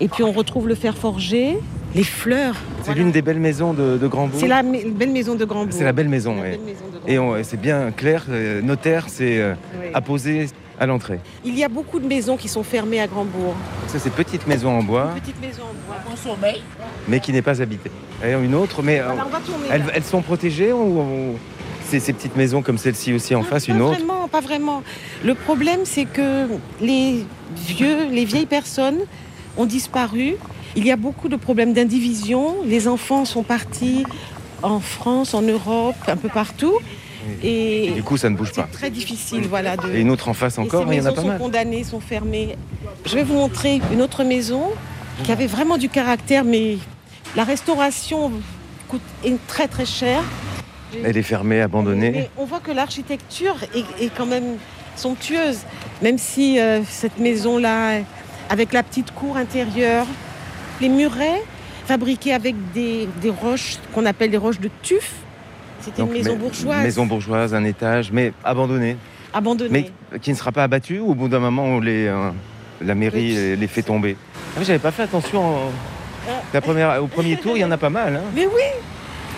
Et 0.00 0.08
puis 0.08 0.22
on 0.22 0.32
retrouve 0.32 0.66
le 0.68 0.74
fer 0.74 0.96
forgé, 0.96 1.58
les 1.94 2.04
fleurs. 2.04 2.54
C'est 2.82 2.94
l'une 2.94 3.10
des 3.12 3.22
belles 3.22 3.40
maisons 3.40 3.74
de, 3.74 3.98
de 3.98 4.06
Grandbourg. 4.06 4.40
C'est 4.40 4.48
la 4.48 4.62
me- 4.62 4.90
belle 4.90 5.10
maison 5.12 5.34
de 5.34 5.44
Grandbourg. 5.44 5.76
C'est 5.76 5.84
la 5.84 5.92
belle 5.92 6.08
maison, 6.08 6.36
La 6.36 6.50
oui. 6.50 6.58
Et 7.06 7.18
on- 7.18 7.42
c'est 7.42 7.60
bien 7.60 7.90
clair, 7.90 8.24
euh, 8.30 8.62
notaire, 8.62 9.06
c'est 9.08 9.38
euh, 9.38 9.54
Oui. 9.78 9.88
apposé 9.92 10.46
à 10.78 10.86
l'entrée. 10.86 11.20
Il 11.44 11.58
y 11.58 11.64
a 11.64 11.68
beaucoup 11.68 12.00
de 12.00 12.06
maisons 12.06 12.38
qui 12.38 12.48
sont 12.48 12.62
fermées 12.62 13.00
à 13.00 13.06
Grandbourg. 13.06 13.54
Ça, 13.88 13.98
c'est 13.98 14.10
petite 14.12 14.46
maison 14.46 14.70
en 14.70 14.82
bois, 14.82 15.10
Petite 15.20 15.40
maison 15.40 15.62
en 15.64 15.86
bois. 15.86 15.96
On 16.10 16.16
sommeil. 16.16 16.62
mais 17.08 17.20
qui 17.20 17.32
n'est 17.32 17.42
pas 17.42 17.60
habitée. 17.60 17.90
Et 18.24 18.32
une 18.32 18.54
autre, 18.54 18.82
mais 18.82 19.00
euh, 19.00 19.06
Voilà, 19.06 19.26
on 19.26 19.30
va 19.30 19.38
tourner. 19.40 19.66
elles, 19.94 20.04
sont 20.04 20.22
protégées 20.22 20.72
ou, 20.72 21.00
ou- 21.00 21.38
c'est 21.84 22.00
ces 22.00 22.12
petites 22.14 22.36
maisons 22.36 22.62
comme 22.62 22.78
celle-ci 22.78 23.12
aussi 23.12 23.34
en 23.34 23.42
face, 23.42 23.66
Pas 23.66 23.72
une 23.74 23.82
autre 23.82 23.96
vraiment, 23.98 24.28
pas 24.28 24.40
vraiment. 24.40 24.82
Le 25.24 25.34
problème, 25.34 25.80
c'est 25.84 26.04
que 26.06 26.46
les 26.80 27.24
vieux, 27.66 28.06
les 28.10 28.24
vieilles 28.24 28.46
personnes 28.46 29.00
ont 29.60 29.66
disparu. 29.66 30.36
Il 30.76 30.86
y 30.86 30.90
a 30.90 30.96
beaucoup 30.96 31.28
de 31.28 31.36
problèmes 31.36 31.72
d'indivision. 31.72 32.56
Les 32.64 32.88
enfants 32.88 33.24
sont 33.24 33.42
partis 33.42 34.04
en 34.62 34.80
France, 34.80 35.34
en 35.34 35.42
Europe, 35.42 35.96
un 36.06 36.16
peu 36.16 36.28
partout. 36.28 36.74
Et 37.42 37.86
Et 37.88 37.90
du 37.90 38.02
coup, 38.02 38.16
ça 38.16 38.30
ne 38.30 38.36
bouge 38.36 38.52
pas. 38.52 38.66
c'est 38.70 38.78
très 38.78 38.90
difficile, 38.90 39.42
voilà. 39.48 39.76
De... 39.76 39.90
Et 39.92 40.00
une 40.00 40.10
autre 40.10 40.28
en 40.28 40.34
face 40.34 40.58
encore, 40.58 40.90
il 40.92 40.98
y 40.98 41.00
en 41.02 41.06
a 41.06 41.12
pas 41.12 41.20
sont 41.20 41.28
mal. 41.28 41.38
condamnées, 41.38 41.84
sont 41.84 42.00
fermées. 42.00 42.56
Je 43.04 43.14
vais 43.14 43.22
vous 43.22 43.34
montrer 43.34 43.80
une 43.92 44.00
autre 44.02 44.24
maison 44.24 44.64
qui 45.24 45.32
avait 45.32 45.46
vraiment 45.46 45.76
du 45.76 45.88
caractère, 45.88 46.44
mais 46.44 46.78
la 47.36 47.44
restauration 47.44 48.32
coûte 48.88 49.02
est 49.24 49.36
très 49.46 49.68
très 49.68 49.84
cher. 49.84 50.22
Elle 51.04 51.16
est 51.16 51.22
fermée, 51.22 51.60
abandonnée. 51.60 52.10
Mais 52.10 52.30
on 52.38 52.44
voit 52.46 52.60
que 52.60 52.72
l'architecture 52.72 53.56
est, 53.74 54.04
est 54.04 54.10
quand 54.16 54.26
même 54.26 54.56
somptueuse. 54.96 55.58
Même 56.02 56.18
si 56.18 56.58
euh, 56.58 56.80
cette 56.88 57.18
maison-là, 57.18 57.98
avec 58.50 58.72
la 58.74 58.82
petite 58.82 59.12
cour 59.14 59.36
intérieure, 59.36 60.06
les 60.80 60.88
murets 60.90 61.42
fabriqués 61.86 62.34
avec 62.34 62.54
des, 62.72 63.08
des 63.22 63.30
roches 63.30 63.76
qu'on 63.94 64.04
appelle 64.06 64.30
des 64.30 64.36
roches 64.36 64.60
de 64.60 64.68
tuf. 64.82 65.12
C'était 65.80 66.02
une 66.02 66.10
maison 66.10 66.32
mais- 66.32 66.38
bourgeoise. 66.38 66.82
Maison 66.82 67.06
bourgeoise, 67.06 67.54
un 67.54 67.64
étage, 67.64 68.10
mais 68.12 68.32
abandonné. 68.44 68.96
Abandonnée. 69.32 69.92
Mais 70.12 70.18
qui 70.18 70.30
ne 70.30 70.36
sera 70.36 70.52
pas 70.52 70.64
abattu 70.64 70.98
ou 70.98 71.12
au 71.12 71.14
bout 71.14 71.28
d'un 71.28 71.38
moment 71.38 71.64
on 71.64 71.80
les, 71.80 72.06
euh, 72.06 72.30
la 72.82 72.94
mairie 72.94 73.32
les, 73.34 73.56
les 73.56 73.66
fait 73.68 73.82
tomber 73.82 74.16
ah, 74.56 74.60
J'avais 74.62 74.78
pas 74.80 74.90
fait 74.90 75.04
attention. 75.04 75.40
en- 75.66 75.70
La 76.52 76.60
première, 76.60 77.02
au 77.02 77.06
premier 77.06 77.36
tour, 77.36 77.56
il 77.56 77.60
y 77.60 77.64
en 77.64 77.70
a 77.70 77.78
pas 77.78 77.90
mal. 77.90 78.16
hein. 78.16 78.22
Mais 78.34 78.46
oui 78.46 78.62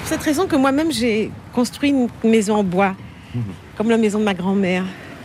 Pour 0.01 0.07
cette 0.09 0.23
raison 0.23 0.47
que 0.47 0.57
moi-même, 0.57 0.91
j'ai 0.91 1.31
construit 1.53 1.91
une 1.91 2.09
maison 2.31 2.57
en 2.57 2.65
bois, 2.65 2.95
Mhm. 3.35 3.43
comme 3.77 3.91
la 3.91 3.99
maison 3.99 4.19
de 4.19 4.25
ma 4.25 4.35
grand-mère. 4.35 4.85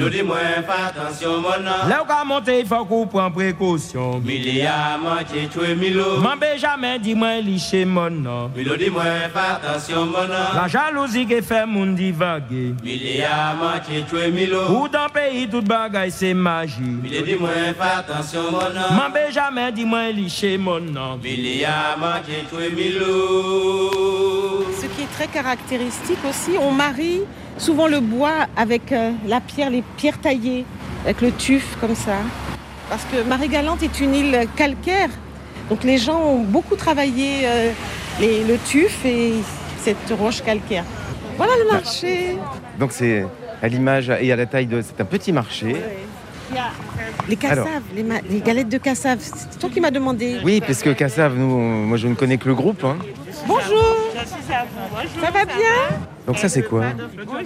Milo 0.00 0.08
di 0.08 0.22
mwen 0.24 0.62
fa 0.64 0.76
atensyon 0.88 1.42
mon 1.42 1.60
nan 1.62 1.88
Là 1.90 2.02
où 2.02 2.06
on 2.10 2.24
monter, 2.24 2.60
il 2.60 2.66
faut 2.66 2.86
qu'on 2.86 3.06
prenne 3.06 3.30
précaution. 3.32 4.18
Mili 4.20 4.62
a 4.62 4.96
manche 4.96 5.50
chwe 5.52 5.74
Milo 5.76 6.16
M'en 6.22 6.36
jamais 6.56 6.98
dit 6.98 7.14
moi 7.14 7.38
liché 7.40 7.84
mon 7.84 8.08
nom. 8.08 8.50
Milo 8.56 8.76
di 8.76 8.88
mwen 8.88 9.28
fa 9.30 9.58
atensyon 9.58 10.06
mon 10.06 10.26
La 10.26 10.54
nan 10.54 10.70
jalousie 10.70 11.26
qui 11.26 11.42
fait 11.42 11.66
moun 11.66 11.94
divaguer. 11.94 12.74
Mili 12.82 13.20
a 13.20 13.54
manche 13.54 14.06
chwe 14.08 14.30
Milo 14.32 14.62
Ou 14.70 14.88
dans 14.88 15.04
le 15.04 15.12
pays, 15.12 15.46
toute 15.46 15.68
bagaille 15.68 16.10
c'est 16.10 16.32
magie. 16.32 16.80
Mili 16.80 17.22
di 17.22 17.34
mwen 17.36 17.74
fa 17.76 17.98
atensyon 17.98 18.50
mon 18.52 18.72
nan 18.72 18.96
M'en 18.96 19.30
jamais 19.30 19.70
dit 19.70 19.84
moi 19.84 20.10
liché 20.10 20.56
mon 20.56 20.80
nom. 20.80 21.18
Mili 21.22 21.62
a 21.62 21.94
manche 21.98 22.48
chwe 22.50 22.72
Milo 22.74 24.64
Ce 24.80 24.86
qui 24.86 25.02
est 25.02 25.12
très 25.12 25.26
caractéristique 25.26 26.24
aussi, 26.26 26.52
on 26.58 26.72
marie 26.72 27.20
souvent 27.60 27.86
le 27.86 28.00
bois 28.00 28.46
avec 28.56 28.90
euh, 28.92 29.12
la 29.26 29.40
pierre, 29.40 29.70
les 29.70 29.82
pierres 29.96 30.18
taillées, 30.20 30.64
avec 31.04 31.20
le 31.20 31.30
tuf 31.32 31.76
comme 31.80 31.94
ça. 31.94 32.16
Parce 32.88 33.04
que 33.04 33.22
Marie-Galante 33.22 33.82
est 33.82 34.00
une 34.00 34.14
île 34.14 34.46
calcaire, 34.56 35.10
donc 35.68 35.84
les 35.84 35.98
gens 35.98 36.20
ont 36.20 36.42
beaucoup 36.42 36.74
travaillé 36.74 37.42
euh, 37.44 37.70
les- 38.20 38.42
le 38.44 38.58
tuf 38.58 39.04
et 39.04 39.34
cette 39.78 40.12
roche 40.18 40.42
calcaire. 40.42 40.84
Voilà 41.36 41.52
le 41.64 41.70
marché. 41.72 42.36
Donc 42.78 42.90
c'est 42.92 43.24
à 43.62 43.68
l'image 43.68 44.10
et 44.20 44.32
à 44.32 44.36
la 44.36 44.46
taille 44.46 44.66
de. 44.66 44.82
C'est 44.82 45.00
un 45.00 45.04
petit 45.04 45.32
marché. 45.32 45.76
Les 47.28 47.36
cassaves, 47.36 47.82
les, 47.94 48.40
galettes 48.40 48.68
de 48.68 48.78
cassave. 48.78 49.18
C'est 49.20 49.56
toi 49.58 49.70
qui 49.72 49.80
m'as 49.80 49.92
demandé. 49.92 50.38
Oui, 50.44 50.60
parce 50.60 50.82
que 50.82 50.90
Cassave, 50.90 51.36
nous, 51.36 51.56
moi 51.86 51.96
je 51.96 52.08
ne 52.08 52.14
connais 52.14 52.38
que 52.38 52.48
le 52.48 52.56
groupe. 52.56 52.82
hein. 52.84 52.96
Bonjour. 53.46 53.96
Ça 54.16 55.30
va 55.30 55.44
bien? 55.44 55.98
Donc 56.30 56.38
ça 56.38 56.48
c'est 56.48 56.62
quoi 56.62 56.84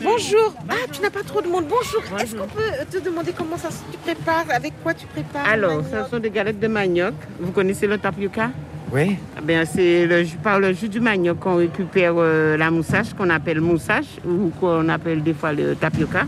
Bonjour. 0.02 0.54
Ah, 0.68 0.74
tu 0.92 1.00
n'as 1.00 1.08
pas 1.08 1.22
trop 1.22 1.40
de 1.40 1.48
monde. 1.48 1.64
Bonjour. 1.66 2.02
Est-ce 2.20 2.36
qu'on 2.36 2.46
peut 2.46 2.60
te 2.90 3.02
demander 3.02 3.32
comment 3.32 3.56
ça 3.56 3.70
se 3.70 3.78
tu 3.90 3.96
prépares 3.96 4.44
Avec 4.54 4.74
quoi 4.82 4.92
tu 4.92 5.06
prépares 5.06 5.48
Alors, 5.48 5.80
ce 5.90 6.10
sont 6.10 6.18
des 6.18 6.28
galettes 6.28 6.60
de 6.60 6.66
manioc. 6.68 7.14
Vous 7.40 7.50
connaissez 7.52 7.86
le 7.86 7.96
tapioca? 7.96 8.50
Oui. 8.92 9.16
Eh 9.38 9.40
bien, 9.40 9.64
c'est 9.64 10.04
le 10.04 10.24
jus- 10.24 10.36
par 10.36 10.60
le 10.60 10.74
jus 10.74 10.90
du 10.90 11.00
manioc 11.00 11.38
qu'on 11.40 11.56
récupère 11.56 12.12
euh, 12.18 12.58
la 12.58 12.70
moussage, 12.70 13.14
qu'on 13.14 13.30
appelle 13.30 13.62
moussage, 13.62 14.04
ou 14.28 14.50
qu'on 14.60 14.86
appelle 14.90 15.22
des 15.22 15.32
fois 15.32 15.54
le 15.54 15.74
tapioca. 15.76 16.26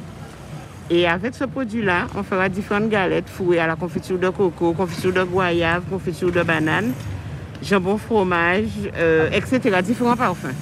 Et 0.88 1.06
avec 1.06 1.34
ce 1.34 1.44
produit-là, 1.44 2.06
on 2.16 2.22
fera 2.22 2.48
différentes 2.48 2.88
galettes 2.88 3.28
fourrées 3.28 3.58
à 3.58 3.66
la 3.66 3.76
confiture 3.76 4.18
de 4.18 4.30
coco, 4.30 4.72
confiture 4.72 5.12
de 5.12 5.24
goyave, 5.24 5.82
confiture 5.90 6.32
de 6.32 6.42
banane, 6.42 6.92
jambon 7.62 7.98
fromage, 7.98 8.64
euh, 8.96 9.28
etc. 9.30 9.60
Différents 9.84 10.16
parfums. 10.16 10.54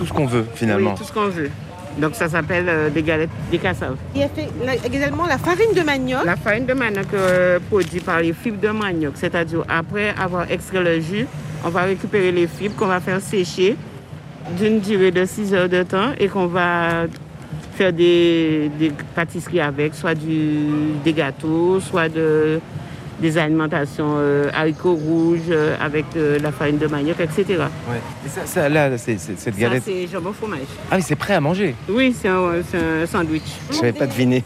Tout 0.00 0.06
ce 0.06 0.12
qu'on 0.14 0.24
veut 0.26 0.46
finalement. 0.54 0.92
Oui, 0.92 0.96
tout 0.98 1.04
ce 1.04 1.12
qu'on 1.12 1.28
veut. 1.28 1.50
Donc 1.98 2.14
ça 2.14 2.26
s'appelle 2.28 2.64
euh, 2.68 2.88
des 2.88 3.02
galettes 3.02 3.28
des 3.50 3.58
cassaves. 3.58 3.96
Il 4.14 4.22
y 4.22 4.24
a 4.24 4.28
fait 4.30 4.48
la- 4.64 4.76
également 4.76 5.26
la 5.26 5.36
farine 5.36 5.74
de 5.76 5.82
manioc. 5.82 6.24
La 6.24 6.36
farine 6.36 6.64
de 6.64 6.72
manioc 6.72 7.12
euh, 7.12 7.58
produite 7.68 8.02
par 8.04 8.20
les 8.20 8.32
fibres 8.32 8.60
de 8.60 8.70
manioc, 8.70 9.12
c'est-à-dire 9.16 9.62
après 9.68 10.14
avoir 10.18 10.50
extrait 10.50 10.82
le 10.82 11.00
jus, 11.00 11.26
on 11.66 11.68
va 11.68 11.82
récupérer 11.82 12.32
les 12.32 12.46
fibres 12.46 12.74
qu'on 12.76 12.86
va 12.86 13.00
faire 13.00 13.20
sécher 13.20 13.76
d'une 14.58 14.80
durée 14.80 15.10
de 15.10 15.26
6 15.26 15.52
heures 15.52 15.68
de 15.68 15.82
temps 15.82 16.12
et 16.18 16.28
qu'on 16.28 16.46
va 16.46 17.04
faire 17.74 17.92
des, 17.92 18.70
des 18.78 18.90
pâtisseries 19.14 19.60
avec, 19.60 19.94
soit 19.94 20.14
du, 20.14 20.60
des 21.04 21.12
gâteaux, 21.12 21.78
soit 21.80 22.08
de, 22.08 22.58
des 23.20 23.36
alimentations 23.38 24.14
euh, 24.16 24.50
haricots 24.54 24.94
rouges 24.94 25.40
euh, 25.50 25.76
avec 25.80 26.04
euh, 26.16 26.38
la 26.38 26.52
farine 26.52 26.78
de 26.78 26.86
manioc, 26.86 27.20
etc. 27.20 27.44
Ouais. 27.48 28.00
Et 28.24 28.28
ça, 28.28 28.40
ça, 28.46 28.68
là, 28.68 28.96
c'est, 28.98 29.18
c'est- 29.18 29.38
cette 29.38 29.54
Ça, 29.54 29.60
galette. 29.60 29.82
c'est 29.84 30.06
jambon 30.06 30.32
fromage. 30.32 30.60
Ah 30.90 30.96
oui, 30.96 31.02
c'est 31.06 31.16
prêt 31.16 31.34
à 31.34 31.40
manger. 31.40 31.74
Oui, 31.88 32.14
c'est 32.18 32.28
un, 32.28 32.52
c'est 32.70 32.78
un 32.78 33.06
sandwich. 33.06 33.42
Je 33.70 33.76
savais 33.76 33.92
pas 33.92 34.06
deviner. 34.06 34.42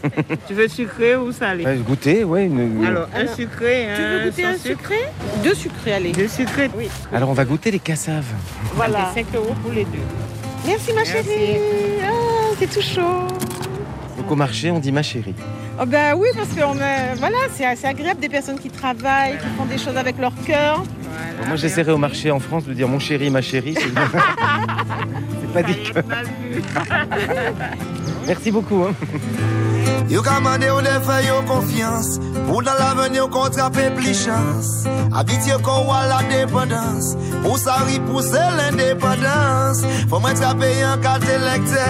Tu 0.47 0.53
veux 0.53 0.67
sucré 0.67 1.15
ou 1.15 1.31
salé? 1.31 1.65
Ouais, 1.65 1.77
goûter, 1.77 2.23
ouais. 2.23 2.45
une- 2.45 2.85
Alors, 2.85 3.07
un 3.15 3.27
sucré, 3.27 3.87
Tu 3.95 4.01
veux 4.01 4.21
un 4.21 4.25
goûter 4.25 4.45
un 4.45 4.53
sucre? 4.57 4.79
sucré? 4.79 4.99
Deux 5.43 5.53
sucrés, 5.55 5.93
allez. 5.93 6.11
Deux 6.11 6.27
sucrés? 6.27 6.69
Oui. 6.77 6.89
Alors 7.13 7.29
on 7.29 7.33
va 7.33 7.45
goûter 7.45 7.71
les 7.71 7.79
cassaves. 7.79 8.25
Voilà. 8.73 9.11
5 9.13 9.25
euros 9.35 9.55
pour 9.63 9.71
les 9.71 9.85
deux. 9.85 9.99
Merci 10.65 10.89
ma 10.93 11.01
Merci. 11.03 11.11
chérie. 11.13 11.57
Ah, 12.03 12.09
c'est 12.59 12.69
tout 12.69 12.81
chaud. 12.81 13.27
Donc 14.17 14.31
au 14.31 14.35
marché, 14.35 14.71
on 14.71 14.79
dit 14.79 14.91
ma 14.91 15.03
chérie. 15.03 15.35
Oh 15.77 15.85
ben 15.85 16.15
oui, 16.17 16.29
parce 16.35 16.47
que 16.49 16.61
on 16.63 16.75
est- 16.75 17.15
voilà, 17.17 17.35
c'est 17.53 17.65
assez 17.65 17.85
agréable 17.85 18.19
des 18.21 18.29
personnes 18.29 18.57
qui 18.59 18.69
travaillent, 18.69 19.37
qui 19.37 19.47
font 19.57 19.65
des 19.65 19.77
choses 19.77 19.97
avec 19.97 20.17
leur 20.17 20.31
cœur. 20.45 20.83
Bon, 21.39 21.47
moi, 21.47 21.55
j'essaierai 21.57 21.91
au 21.91 21.97
marché 21.97 22.31
en 22.31 22.39
France 22.39 22.63
de 22.65 22.73
dire 22.73 22.87
mon 22.87 22.99
chéri, 22.99 23.29
ma 23.29 23.41
chérie. 23.41 23.75
C'est 23.77 23.81
c'est 25.41 25.53
pas 25.53 25.63
dit 25.63 25.75
que. 25.83 25.99
Merci 28.27 28.51
beaucoup. 28.51 28.83
hein. 28.83 28.93
Yo 30.09 30.21
ka 30.21 30.39
mande 30.39 30.67
ou 30.69 30.81
de 30.85 30.91
fè 31.01 31.15
yo 31.25 31.39
konfians 31.49 32.19
Pou 32.45 32.59
nan 32.61 32.75
l'avenir 32.77 33.23
yo 33.23 33.27
kontrape 33.33 33.87
pli 33.97 34.11
chans 34.13 34.83
Habit 35.13 35.47
yo 35.49 35.55
kon 35.65 35.87
wala 35.87 36.19
dependans 36.29 37.15
Pou 37.41 37.57
sa 37.57 37.79
ri 37.87 37.97
pousse 38.05 38.37
l'indépendance 38.57 39.81
Fò 40.11 40.19
mwen 40.21 40.37
trape 40.37 40.69
yon 40.77 41.01
kat 41.01 41.25
elekte 41.33 41.87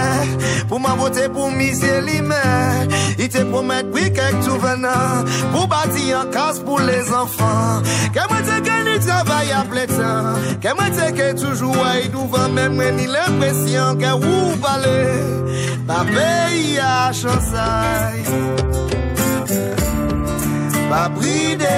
Pou 0.70 0.80
mwen 0.80 0.96
vote 0.96 1.26
pou 1.34 1.50
misye 1.52 1.98
li 2.08 2.22
men 2.24 2.88
Ite 3.14 3.44
promet 3.50 3.88
pri 3.94 4.10
kek 4.14 4.40
tou 4.44 4.58
venan 4.62 5.28
Pou 5.54 5.68
bati 5.70 6.10
yon 6.10 6.30
kas 6.34 6.60
pou 6.66 6.82
les 6.82 7.10
enfants. 7.14 7.96
Ke 8.14 8.26
mwen 8.30 8.46
te 8.48 8.58
ke 8.66 8.76
ni 8.88 8.96
travay 9.04 9.52
a 9.54 9.62
ple 9.70 9.86
tan 9.90 10.40
Ke 10.62 10.74
mwen 10.76 10.94
te 10.96 11.10
ke 11.16 11.30
toujou 11.38 11.74
ay 11.86 12.08
douvan 12.14 12.56
Men 12.56 12.76
mwen 12.78 12.98
ni 13.00 13.06
l'impression 13.10 14.00
ke 14.00 14.14
ou 14.18 14.56
pale 14.62 14.98
Pa 15.86 16.02
peyi 16.08 16.76
a 16.82 17.12
chansay 17.14 18.24
Pa 20.90 21.06
bride 21.14 21.74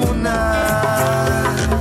mounay 0.00 1.79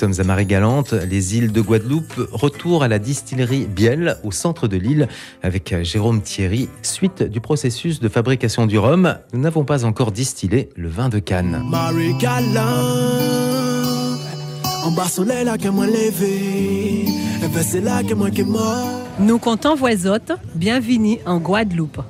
sommes 0.00 0.14
à 0.18 0.24
Marie-Galante, 0.24 0.94
les 0.94 1.36
îles 1.36 1.52
de 1.52 1.60
Guadeloupe. 1.60 2.26
Retour 2.32 2.82
à 2.82 2.88
la 2.88 2.98
distillerie 2.98 3.66
Biel, 3.66 4.16
au 4.24 4.30
centre 4.30 4.66
de 4.66 4.78
l'île, 4.78 5.08
avec 5.42 5.74
Jérôme 5.82 6.22
Thierry. 6.22 6.70
Suite 6.80 7.22
du 7.22 7.42
processus 7.42 8.00
de 8.00 8.08
fabrication 8.08 8.66
du 8.66 8.78
rhum, 8.78 9.18
nous 9.34 9.40
n'avons 9.40 9.64
pas 9.64 9.84
encore 9.84 10.10
distillé 10.10 10.70
le 10.74 10.88
vin 10.88 11.10
de 11.10 11.18
Cannes. 11.18 11.62
En 14.86 14.90
bas 14.92 15.04
soleil 15.04 15.44
là 15.44 15.58
que 15.58 15.68
moi 15.68 15.86
levé 15.86 17.04
Et 17.44 17.48
ben 17.52 17.62
c'est 17.62 17.82
là 17.82 18.02
que 18.02 18.14
moi 18.14 18.30
qui 18.30 18.42
mort 18.42 18.88
Nous 19.18 19.38
comptons 19.38 19.74
voisotte, 19.74 20.32
bienvenue 20.54 21.18
en 21.26 21.36
Guadeloupe. 21.36 22.00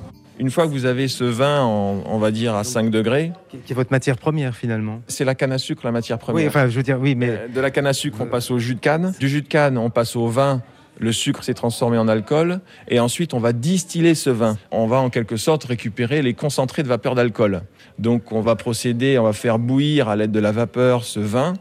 Une 0.41 0.49
fois 0.49 0.65
que 0.65 0.71
vous 0.71 0.85
avez 0.85 1.07
ce 1.07 1.23
vin, 1.23 1.61
en- 1.61 2.01
on 2.07 2.17
va 2.17 2.31
dire 2.31 2.55
à 2.55 2.63
5 2.63 2.89
degrés, 2.89 3.31
Qui 3.51 3.57
est 3.71 3.75
votre 3.75 3.91
matière 3.91 4.17
première 4.17 4.55
finalement 4.55 4.99
c'est 5.07 5.23
la 5.23 5.35
canne 5.35 5.51
à 5.51 5.59
sucre, 5.59 5.83
la 5.85 5.91
matière 5.91 6.17
première. 6.17 6.41
Oui, 6.41 6.47
enfin, 6.47 6.67
je 6.67 6.75
veux 6.75 6.81
dire, 6.81 6.97
oui, 6.99 7.13
mais. 7.13 7.29
Euh, 7.29 7.47
De 7.53 7.61
la 7.61 7.69
canne 7.69 7.85
à 7.85 7.93
sucre, 7.93 8.17
on 8.21 8.25
passe 8.25 8.49
au 8.49 8.57
jus 8.57 8.73
de 8.73 8.79
canne. 8.79 9.13
Du 9.19 9.29
jus 9.29 9.43
de 9.43 9.47
canne, 9.47 9.77
on 9.77 9.91
passe 9.91 10.15
au 10.15 10.25
vin. 10.27 10.63
Le 10.99 11.11
sucre 11.11 11.43
s'est 11.43 11.53
transformé 11.53 11.99
en 11.99 12.07
alcool. 12.07 12.59
Et 12.87 12.99
ensuite, 12.99 13.35
on 13.35 13.39
va 13.39 13.53
distiller 13.53 14.15
ce 14.15 14.31
vin. 14.31 14.57
On 14.71 14.87
va 14.87 14.97
en 14.97 15.11
quelque 15.11 15.35
sorte 15.37 15.63
récupérer 15.65 16.23
les 16.23 16.33
concentrés 16.33 16.81
de 16.81 16.87
vapeur 16.87 17.13
d'alcool. 17.13 17.61
Donc, 17.99 18.31
on 18.31 18.41
va 18.41 18.55
procéder, 18.55 19.19
on 19.19 19.23
va 19.23 19.33
faire 19.33 19.59
bouillir 19.59 20.09
à 20.09 20.15
l'aide 20.15 20.31
de 20.31 20.39
la 20.39 20.51
vapeur 20.51 21.03
ce 21.03 21.19
vin. 21.19 21.53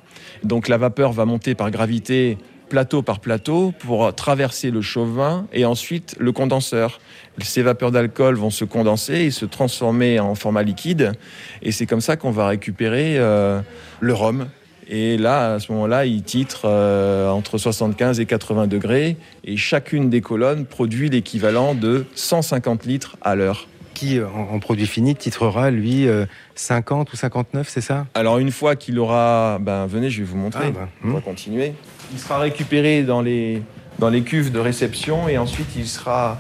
Donc, 0.42 0.68
la 0.68 0.78
vapeur 0.78 1.12
va 1.12 1.26
monter 1.26 1.54
par 1.54 1.70
gravité 1.70 2.38
plateau 2.70 3.02
par 3.02 3.20
plateau 3.20 3.74
pour 3.78 4.14
traverser 4.14 4.70
le 4.70 4.80
chauvin 4.80 5.46
et 5.52 5.66
ensuite 5.66 6.16
le 6.18 6.32
condenseur. 6.32 7.00
Ces 7.42 7.60
vapeurs 7.62 7.90
d'alcool 7.90 8.36
vont 8.36 8.50
se 8.50 8.64
condenser 8.64 9.14
et 9.14 9.30
se 9.30 9.44
transformer 9.44 10.18
en 10.20 10.34
format 10.34 10.62
liquide. 10.62 11.12
Et 11.60 11.72
c'est 11.72 11.86
comme 11.86 12.00
ça 12.00 12.16
qu'on 12.16 12.30
va 12.30 12.48
récupérer 12.48 13.18
euh, 13.18 13.60
le 14.00 14.14
rhum. 14.14 14.46
Et 14.92 15.16
là, 15.16 15.54
à 15.54 15.58
ce 15.60 15.70
moment-là, 15.70 16.04
il 16.04 16.22
titre 16.24 16.62
euh, 16.64 17.30
entre 17.30 17.58
75 17.58 18.18
et 18.18 18.26
80 18.26 18.66
degrés. 18.66 19.16
Et 19.44 19.56
chacune 19.56 20.10
des 20.10 20.20
colonnes 20.20 20.66
produit 20.66 21.08
l'équivalent 21.08 21.74
de 21.74 22.06
150 22.16 22.86
litres 22.86 23.16
à 23.22 23.36
l'heure. 23.36 23.68
Qui, 23.94 24.18
euh, 24.18 24.26
en, 24.26 24.58
produit 24.58 24.86
fini, 24.86 25.14
titrera, 25.14 25.70
lui, 25.70 26.08
euh, 26.08 26.26
50 26.56 27.12
ou 27.12 27.16
59, 27.16 27.68
c'est 27.68 27.80
ça? 27.80 28.06
Alors 28.14 28.38
une 28.38 28.50
fois 28.50 28.74
qu'il 28.74 28.98
aura... 28.98 29.58
Ben 29.60 29.86
venez, 29.86 30.10
je 30.10 30.22
vais 30.22 30.26
vous 30.26 30.38
montrer. 30.38 30.66
Ah, 30.66 30.70
bah, 30.70 30.88
On 31.04 31.10
va 31.10 31.20
continuer. 31.20 31.74
Il 32.12 32.18
sera 32.18 32.38
récupéré 32.38 33.02
dans 33.02 33.22
les, 33.22 33.62
dans 33.98 34.10
les 34.10 34.22
cuves 34.22 34.50
de 34.50 34.58
réception 34.58 35.28
et 35.28 35.38
ensuite 35.38 35.68
il 35.76 35.86
sera 35.86 36.38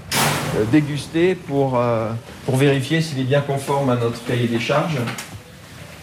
euh, 0.56 0.64
dégusté 0.72 1.36
pour, 1.36 1.78
euh, 1.78 2.10
pour 2.44 2.56
vérifier 2.56 3.00
s'il 3.00 3.20
est 3.20 3.24
bien 3.24 3.40
conforme 3.40 3.90
à 3.90 3.96
notre 3.96 4.24
cahier 4.24 4.48
des 4.48 4.58
charges. 4.58 4.98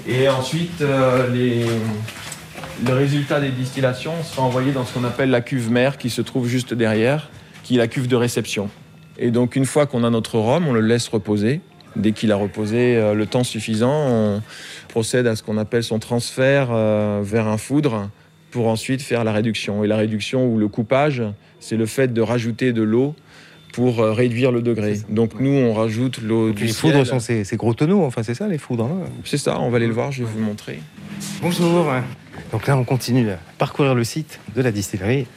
Et 0.08 0.30
ensuite, 0.30 0.82
euh, 0.82 1.30
les, 1.34 1.66
le 2.86 2.94
résultat 2.94 3.42
des 3.42 3.50
distillations 3.50 4.14
sera 4.24 4.44
envoyé 4.44 4.72
dans 4.72 4.86
ce 4.86 4.94
qu'on 4.94 5.04
appelle 5.04 5.32
la 5.32 5.42
cuve 5.42 5.70
mère 5.70 5.98
qui 5.98 6.10
se 6.10 6.22
trouve 6.22 6.48
juste 6.48 6.74
derrière, 6.74 7.30
qui 7.64 7.76
est 7.76 7.80
la 7.80 7.88
cuve 7.88 8.08
de 8.08 8.16
réception. 8.16 8.70
Et 9.18 9.32
donc 9.32 9.58
une 9.58 9.66
fois 9.66 9.86
qu'on 9.86 10.06
a 10.06 10.10
notre 10.10 10.38
rhum, 10.38 10.68
on 10.68 10.74
le 10.74 10.82
laisse 10.82 11.10
reposer. 11.10 11.60
Dès 11.98 12.12
qu'il 12.12 12.32
a 12.32 12.36
reposé 12.36 13.14
le 13.16 13.26
temps 13.26 13.44
suffisant, 13.44 13.92
on 13.92 14.42
procède 14.88 15.26
à 15.26 15.36
ce 15.36 15.42
qu'on 15.42 15.58
appelle 15.58 15.84
son 15.84 15.98
transfert 15.98 16.68
vers 17.24 17.48
un 17.48 17.58
foudre 17.58 18.08
pour 18.58 18.70
ensuite 18.70 19.04
faire 19.04 19.24
la 19.24 19.32
réduction. 19.34 19.84
Et 19.84 19.88
la 19.88 19.98
réduction 19.98 20.48
ou 20.52 20.58
le 20.58 20.68
coupage, 20.68 21.22
c'est 21.60 21.78
le 21.78 21.86
fait 21.86 22.12
de 22.12 22.22
rajouter 22.22 22.74
de 22.74 22.82
l'eau 22.82 23.14
pour 23.72 24.00
euh, 24.00 24.14
réduire 24.14 24.52
le 24.52 24.64
degré. 24.64 25.00
Donc 25.10 25.40
nous, 25.40 25.52
on 25.52 25.74
rajoute 25.76 26.20
l'eau 26.24 26.52
du 26.52 26.64
Les 26.66 26.72
ciel. 26.74 26.94
foudres 26.94 27.06
sont 27.06 27.20
ces, 27.20 27.44
ces 27.44 27.56
gros 27.56 27.76
tonneaux, 27.76 28.04
enfin 28.04 28.24
c'est 28.24 28.34
ça 28.34 28.48
les 28.48 28.58
foudres. 28.58 28.86
hein 28.86 29.02
C'est 29.26 29.38
ça, 29.38 29.60
on 29.60 29.70
va 29.70 29.78
aller 29.78 29.86
le 29.86 29.94
voir, 29.94 30.12
je 30.12 30.24
vais 30.24 30.30
vous 30.34 30.40
montrer. 30.40 30.80
Bonjour. 31.44 31.86
Donc 32.52 32.66
là, 32.66 32.76
on 32.76 32.84
continue 32.84 33.30
à 33.30 33.38
parcourir 33.60 33.94
le 33.94 34.04
site 34.04 34.40
de 34.56 34.62
la 34.64 34.72
distillerie. 34.72 35.28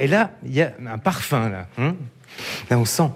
Et 0.00 0.08
là, 0.08 0.32
il 0.44 0.52
y 0.52 0.62
a 0.62 0.72
un 0.92 0.98
parfum 0.98 1.48
là. 1.48 1.68
hein 1.78 1.94
là, 2.70 2.76
on 2.80 2.84
sent. 2.84 3.08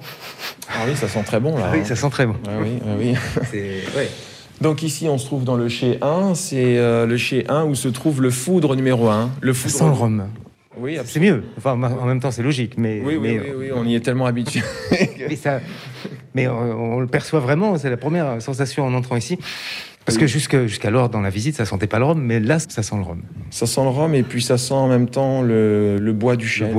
Ah 0.70 0.84
oui, 0.86 0.94
ça 0.94 1.08
sent 1.08 1.24
très 1.24 1.40
bon 1.40 1.56
là. 1.58 1.64
Ah 1.66 1.70
oui, 1.72 1.80
hein. 1.80 1.84
ça 1.84 1.96
sent 1.96 2.10
très 2.10 2.26
bon. 2.26 2.36
Ah 2.46 2.50
oui, 2.62 2.78
ah 2.86 2.94
oui. 2.96 3.14
C'est- 3.50 3.82
ouais. 3.96 4.08
Donc 4.60 4.82
ici, 4.82 5.08
on 5.08 5.18
se 5.18 5.26
trouve 5.26 5.44
dans 5.44 5.56
le 5.56 5.68
chez 5.68 5.98
1. 6.02 6.34
C'est 6.34 6.78
euh, 6.78 7.06
le 7.06 7.16
chez 7.16 7.48
1 7.48 7.64
où 7.64 7.74
se 7.74 7.88
trouve 7.88 8.22
le 8.22 8.30
foudre 8.30 8.74
numéro 8.76 9.08
1. 9.08 9.30
Le 9.40 9.52
foudre... 9.52 9.74
sent 9.74 9.84
le 9.84 9.90
rhum. 9.90 10.28
Oui, 10.80 10.96
C'est 11.04 11.20
mieux. 11.20 11.42
Enfin, 11.56 11.72
en 11.72 12.06
même 12.06 12.20
temps, 12.20 12.30
c'est 12.30 12.42
logique, 12.42 12.74
mais 12.76 13.00
Oui, 13.04 13.16
oui, 13.16 13.34
mais, 13.36 13.40
oui, 13.40 13.50
oui, 13.56 13.66
on 13.74 13.84
y 13.84 13.96
est 13.96 14.00
tellement 14.00 14.26
habitué. 14.26 14.62
mais 15.28 15.34
ça, 15.34 15.60
mais 16.34 16.46
on, 16.46 16.94
on 16.96 17.00
le 17.00 17.08
perçoit 17.08 17.40
vraiment. 17.40 17.76
C'est 17.78 17.90
la 17.90 17.96
première 17.96 18.40
sensation 18.40 18.84
en 18.84 18.94
entrant 18.94 19.16
ici. 19.16 19.38
Parce 20.08 20.16
que 20.18 20.26
jusqu'alors, 20.66 21.10
dans 21.10 21.20
la 21.20 21.28
visite, 21.28 21.56
ça 21.56 21.66
sentait 21.66 21.86
pas 21.86 21.98
le 21.98 22.06
rhum, 22.06 22.20
mais 22.20 22.40
là, 22.40 22.58
ça 22.58 22.82
sent 22.82 22.96
le 22.96 23.02
rhum. 23.02 23.20
Ça 23.50 23.66
sent 23.66 23.82
le 23.82 23.88
rhum, 23.88 24.14
et 24.14 24.22
puis 24.22 24.40
ça 24.40 24.56
sent 24.56 24.72
en 24.72 24.88
même 24.88 25.08
temps 25.08 25.42
le, 25.42 25.98
le 25.98 26.12
bois 26.14 26.36
du 26.36 26.48
chêne. 26.48 26.72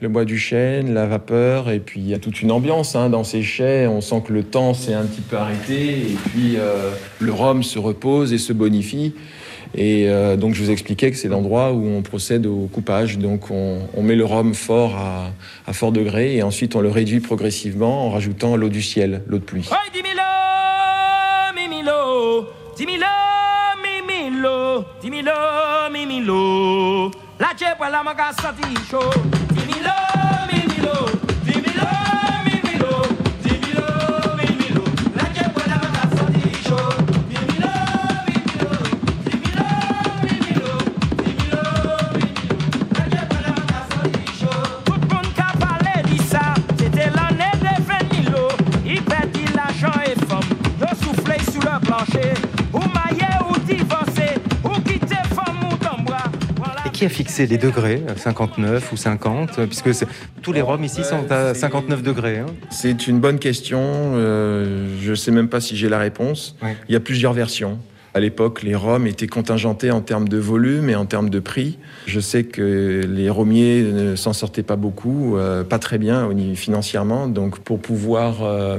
Le 0.00 0.08
bois 0.08 0.24
du 0.24 0.38
chêne, 0.38 0.92
la 0.92 1.06
vapeur, 1.06 1.70
et 1.70 1.78
puis 1.78 2.00
il 2.00 2.08
y 2.08 2.14
a 2.14 2.18
toute 2.18 2.42
une 2.42 2.50
ambiance 2.50 2.96
hein, 2.96 3.10
dans 3.10 3.22
ces 3.22 3.42
chais. 3.42 3.86
On 3.86 4.00
sent 4.00 4.24
que 4.26 4.32
le 4.32 4.42
temps 4.42 4.74
s'est 4.74 4.94
un 4.94 5.04
petit 5.04 5.20
peu 5.20 5.36
arrêté, 5.36 5.98
et 5.98 6.16
puis 6.30 6.56
euh, 6.56 6.90
le 7.20 7.32
rhum 7.32 7.62
se 7.62 7.78
repose 7.78 8.32
et 8.32 8.38
se 8.38 8.52
bonifie. 8.52 9.14
Et 9.74 10.08
euh, 10.08 10.36
donc 10.36 10.54
je 10.54 10.62
vous 10.62 10.70
expliquais 10.70 11.10
que 11.10 11.16
c'est 11.16 11.28
l'endroit 11.28 11.72
où 11.72 11.86
on 11.86 12.02
procède 12.02 12.46
au 12.46 12.68
coupage. 12.72 13.18
Donc 13.18 13.50
on, 13.50 13.80
on 13.94 14.02
met 14.02 14.16
le 14.16 14.24
rhum 14.24 14.54
fort 14.54 14.96
à, 14.96 15.72
fort 15.72 15.92
degré 15.92 16.36
et 16.36 16.42
ensuite 16.42 16.74
on 16.74 16.80
le 16.80 16.88
réduit 16.88 17.20
progressivement 17.20 18.06
en 18.06 18.10
rajoutant 18.10 18.56
l'eau 18.56 18.68
du 18.68 18.82
ciel, 18.82 19.22
l'eau 19.28 19.38
de 19.38 19.44
pluie. 19.44 19.68
Dimmi-le, 22.78 23.06
Dimilo, 23.82 24.86
Dimilo. 25.00 25.32
dimmi-le. 25.90 27.10
La 27.38 27.52
c'è 27.56 27.74
quella 27.76 28.02
maga 28.04 28.30
satiscio. 28.32 29.10
Dimmi-le, 29.48 29.92
mimi-lo, 30.52 31.10
dimmi-le, 31.42 31.88
mimi-lo, 32.44 33.06
dimmi-le. 33.42 34.82
La 35.14 35.24
c'è 35.34 35.50
maga 35.54 36.08
satiscio. 36.14 36.76
Dimmi-le, 37.26 37.72
mimi-lo. 38.28 38.70
La 39.56 39.66
c'è. 40.22 41.26
Tout 44.84 44.94
le 44.94 45.06
monde 45.12 45.32
qui 45.34 45.40
a 45.40 45.52
c'était 46.78 47.10
l'année 47.10 47.54
de 47.58 47.72
Venilo. 47.82 48.46
Il 48.86 49.02
perdit 49.02 49.46
l'argent 49.52 50.00
et 50.06 50.14
femme, 50.26 50.48
le 50.78 50.86
soufflé 50.94 51.38
sur 51.50 51.60
le 51.60 51.80
plancher. 51.80 52.47
Qui 56.98 57.04
a 57.04 57.08
fixé 57.08 57.46
les 57.46 57.58
degrés, 57.58 58.02
59 58.16 58.92
ou 58.92 58.96
50 58.96 59.64
Puisque 59.66 59.94
c'est- 59.94 60.06
tous 60.42 60.52
les 60.52 60.62
rhums 60.62 60.82
ici 60.82 61.04
sont 61.04 61.30
à 61.30 61.54
59 61.54 62.02
degrés. 62.02 62.38
hein. 62.38 62.46
C'est 62.70 63.06
une 63.06 63.20
bonne 63.20 63.38
question. 63.38 63.78
euh, 63.80 64.86
je 65.00 65.10
ne 65.10 65.14
sais 65.14 65.30
même 65.30 65.48
pas 65.48 65.60
si 65.60 65.76
j'ai 65.76 65.88
la 65.88 65.98
réponse. 65.98 66.56
Il 66.88 66.92
y 66.92 66.96
a 66.96 67.00
plusieurs 67.00 67.32
versions. 67.32 67.78
À 68.14 68.20
l'époque, 68.20 68.62
les 68.62 68.74
rhums 68.74 69.06
étaient 69.06 69.26
contingentés 69.26 69.90
en 69.90 70.00
termes 70.00 70.28
de 70.28 70.38
volume 70.38 70.88
et 70.88 70.94
en 70.94 71.04
termes 71.04 71.28
de 71.28 71.40
prix. 71.40 71.78
Je 72.06 72.20
sais 72.20 72.44
que 72.44 73.02
les 73.06 73.28
rhummiers 73.28 73.82
ne 73.82 74.16
s'en 74.16 74.32
sortaient 74.32 74.62
pas 74.62 74.76
beaucoup, 74.76 75.36
euh, 75.36 75.62
pas 75.62 75.78
très 75.78 75.98
bien 75.98 76.28
financièrement. 76.54 77.28
Donc, 77.28 77.58
pour 77.58 77.78
pouvoir 77.80 78.42
euh, 78.42 78.78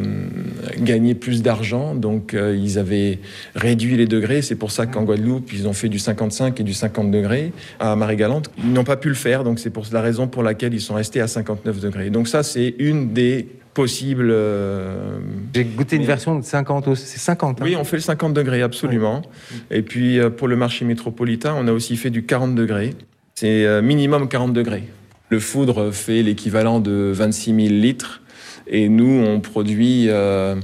gagner 0.79 1.13
plus 1.13 1.43
d'argent, 1.43 1.93
donc 1.93 2.33
euh, 2.33 2.57
ils 2.59 2.79
avaient 2.79 3.19
réduit 3.55 3.97
les 3.97 4.07
degrés. 4.07 4.41
C'est 4.41 4.55
pour 4.55 4.71
ça 4.71 4.87
qu'en 4.87 5.03
Guadeloupe, 5.03 5.53
ils 5.53 5.67
ont 5.67 5.73
fait 5.73 5.89
du 5.89 5.99
55 5.99 6.59
et 6.59 6.63
du 6.63 6.73
50 6.73 7.11
degrés. 7.11 7.53
À 7.79 7.95
Marie-Galante, 7.95 8.49
ils 8.57 8.73
n'ont 8.73 8.83
pas 8.83 8.97
pu 8.97 9.09
le 9.09 9.15
faire. 9.15 9.43
Donc, 9.43 9.59
c'est 9.59 9.69
pour 9.69 9.85
la 9.91 10.01
raison 10.01 10.27
pour 10.27 10.41
laquelle 10.41 10.73
ils 10.73 10.81
sont 10.81 10.95
restés 10.95 11.21
à 11.21 11.27
59 11.27 11.79
degrés. 11.79 12.09
Donc, 12.09 12.27
ça, 12.27 12.41
c'est 12.41 12.73
une 12.79 13.13
des 13.13 13.47
euh, 13.85 15.19
J'ai 15.53 15.63
goûté 15.65 15.95
une 15.95 16.05
version 16.05 16.37
de 16.37 16.43
50, 16.43 16.87
aussi. 16.87 17.05
c'est 17.05 17.19
50. 17.19 17.59
hein. 17.61 17.63
oui, 17.63 17.75
on 17.75 17.83
fait 17.83 17.97
le 17.97 18.01
50 18.01 18.33
degrés, 18.33 18.61
absolument. 18.61 19.21
Et 19.71 19.81
puis 19.81 20.19
euh, 20.19 20.29
pour 20.29 20.47
le 20.47 20.55
marché 20.55 20.85
métropolitain, 20.85 21.55
on 21.57 21.67
a 21.67 21.71
aussi 21.71 21.95
fait 21.97 22.09
du 22.09 22.23
40 22.23 22.55
degrés. 22.55 22.93
C'est 23.35 23.65
euh, 23.65 23.81
minimum 23.81 24.27
40 24.27 24.53
degrés. 24.53 24.83
Le 25.29 25.39
foudre 25.39 25.91
fait 25.91 26.23
l'équivalent 26.23 26.79
de 26.79 27.11
26 27.13 27.55
000 27.55 27.67
litres. 27.81 28.21
Et 28.67 28.89
nous, 28.89 29.23
on 29.25 29.39
produit 29.39 30.05
euh, 30.09 30.55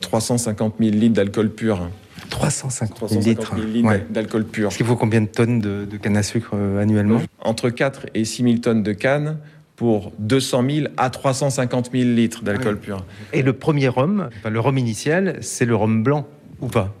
350 0.00 0.74
000 0.80 0.90
litres 0.92 1.14
d'alcool 1.14 1.50
pur. 1.50 1.88
350 2.30 3.08
000 3.10 3.22
350 3.22 3.26
litres. 3.26 3.54
000 3.56 3.66
litres 3.68 3.88
Ouais. 3.88 4.06
d'alcool 4.10 4.44
pur. 4.44 4.72
Ce 4.72 4.76
qui 4.78 4.82
vaut 4.84 4.96
combien 4.96 5.20
de 5.20 5.26
tonnes 5.26 5.60
de, 5.60 5.84
de 5.84 5.96
canne 5.96 6.16
à 6.16 6.22
sucre 6.22 6.52
euh, 6.54 6.80
annuellement? 6.82 7.20
Entre 7.40 7.68
4 7.70 8.06
et 8.14 8.24
6 8.24 8.42
000 8.44 8.56
tonnes 8.58 8.82
de 8.82 8.92
canne 8.92 9.38
pour 9.82 10.12
200 10.20 10.62
000 10.70 10.86
à 10.96 11.10
350 11.10 11.90
000 11.90 12.04
litres 12.04 12.44
d'alcool 12.44 12.78
pur. 12.78 13.04
Et 13.32 13.42
le 13.42 13.52
premier 13.52 13.88
rhum, 13.88 14.28
le 14.48 14.60
rhum 14.60 14.78
initial, 14.78 15.38
c'est 15.40 15.64
le 15.64 15.74
rhum 15.74 16.04
blanc 16.04 16.28
ou 16.60 16.68
pas? 16.68 16.94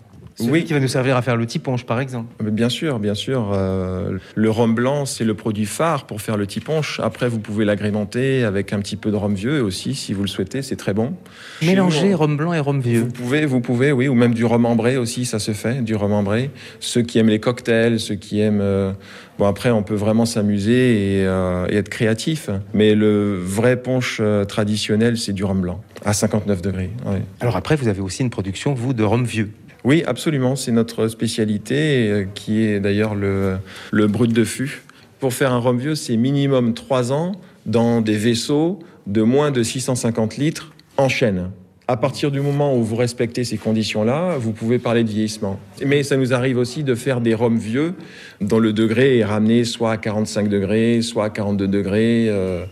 Celui 0.46 0.64
qui 0.64 0.72
va 0.72 0.80
nous 0.80 0.88
servir 0.88 1.16
à 1.16 1.22
faire 1.22 1.36
le 1.36 1.46
tiponche, 1.46 1.84
par 1.84 2.00
exemple. 2.00 2.26
Mais 2.42 2.50
Bien 2.50 2.68
sûr, 2.68 2.98
bien 2.98 3.14
sûr. 3.14 3.50
euh, 3.52 4.18
le 4.34 4.50
rhum 4.50 4.74
blanc, 4.74 5.04
c'est 5.06 5.24
le 5.24 5.34
produit 5.34 5.66
phare 5.66 6.06
pour 6.06 6.20
faire 6.20 6.36
le 6.36 6.46
tiponche. 6.46 7.00
Après, 7.02 7.28
vous 7.28 7.38
pouvez 7.38 7.64
l'agrémenter 7.64 8.44
avec 8.44 8.72
un 8.72 8.78
petit 8.80 8.96
peu 8.96 9.10
de 9.10 9.16
rhum 9.16 9.34
vieux 9.34 9.62
aussi, 9.62 9.94
si 9.94 10.12
vous 10.12 10.22
le 10.22 10.28
souhaitez. 10.28 10.62
C'est 10.62 10.76
très 10.76 10.94
bon. 10.94 11.14
Mélanger 11.62 12.10
nous, 12.10 12.16
rhum 12.16 12.36
blanc 12.36 12.52
et 12.52 12.60
rhum 12.60 12.80
vieux. 12.80 13.00
Vous 13.00 13.06
pouvez, 13.08 13.46
vous 13.46 13.60
pouvez, 13.60 13.92
oui, 13.92 14.08
ou 14.08 14.14
même 14.14 14.34
du 14.34 14.44
rhum 14.44 14.64
ambré 14.66 14.96
aussi, 14.96 15.24
ça 15.24 15.38
se 15.38 15.52
fait, 15.52 15.82
du 15.82 15.94
rhum 15.94 16.12
ambré. 16.12 16.50
Ceux 16.80 17.02
qui 17.02 17.18
aiment 17.18 17.28
les 17.28 17.40
cocktails, 17.40 17.98
ceux 18.00 18.14
qui 18.16 18.40
aiment. 18.40 18.60
euh, 18.60 18.92
Bon, 19.38 19.46
après, 19.46 19.70
on 19.70 19.82
peut 19.82 19.94
vraiment 19.94 20.26
s'amuser 20.26 21.20
et, 21.20 21.26
euh, 21.26 21.66
et 21.70 21.76
être 21.76 21.88
créatif. 21.88 22.50
Mais 22.74 22.94
le 22.94 23.38
vrai 23.42 23.76
punch 23.76 24.20
traditionnel, 24.46 25.16
c'est 25.16 25.32
du 25.32 25.42
rhum 25.42 25.60
blanc, 25.62 25.80
à 26.04 26.12
59 26.12 26.60
degrés. 26.62 26.90
ouais. 27.06 27.22
Alors 27.40 27.56
après, 27.56 27.74
vous 27.76 27.88
avez 27.88 28.00
aussi 28.00 28.22
une 28.22 28.30
production, 28.30 28.74
vous, 28.74 28.92
de 28.92 29.02
rhum 29.02 29.24
vieux. 29.24 29.50
Oui, 29.84 30.02
absolument. 30.06 30.56
C'est 30.56 30.72
notre 30.72 31.08
spécialité, 31.08 32.08
euh, 32.08 32.24
qui 32.34 32.62
est 32.62 32.80
d'ailleurs 32.80 33.14
le, 33.14 33.58
brut 33.92 34.32
de 34.32 34.44
fût. 34.44 34.82
Pour 35.18 35.32
faire 35.32 35.52
un 35.52 35.58
rhum 35.58 35.78
vieux, 35.78 35.94
c'est 35.94 36.16
minimum 36.16 36.74
3 36.74 37.12
ans 37.12 37.32
dans 37.66 38.00
des 38.00 38.16
vaisseaux 38.16 38.78
de 39.06 39.22
moins 39.22 39.50
de 39.50 39.62
650 39.62 40.36
litres 40.36 40.72
en 40.96 41.08
chêne. 41.08 41.50
À 41.88 41.96
partir 41.96 42.30
du 42.30 42.40
moment 42.40 42.76
où 42.76 42.82
vous 42.82 42.96
respectez 42.96 43.44
ces 43.44 43.58
conditions-là, 43.58 44.36
vous 44.38 44.52
pouvez 44.52 44.78
parler 44.78 45.02
de 45.02 45.10
vieillissement. 45.10 45.58
Mais 45.84 46.04
ça 46.04 46.16
nous 46.16 46.32
arrive 46.32 46.58
aussi 46.58 46.84
de 46.84 46.94
faire 46.94 47.20
des 47.20 47.34
rhums 47.34 47.58
vieux 47.58 47.94
dont 48.40 48.60
le 48.60 48.72
degré 48.72 49.18
est 49.18 49.24
ramené 49.24 49.64
soit 49.64 49.92
à 49.92 49.96
45 49.96 50.48
degrés, 50.48 51.02
soit 51.02 51.24
à 51.24 51.30
42 51.30 51.66
degrés. 51.66 52.26
euh, 52.28 52.64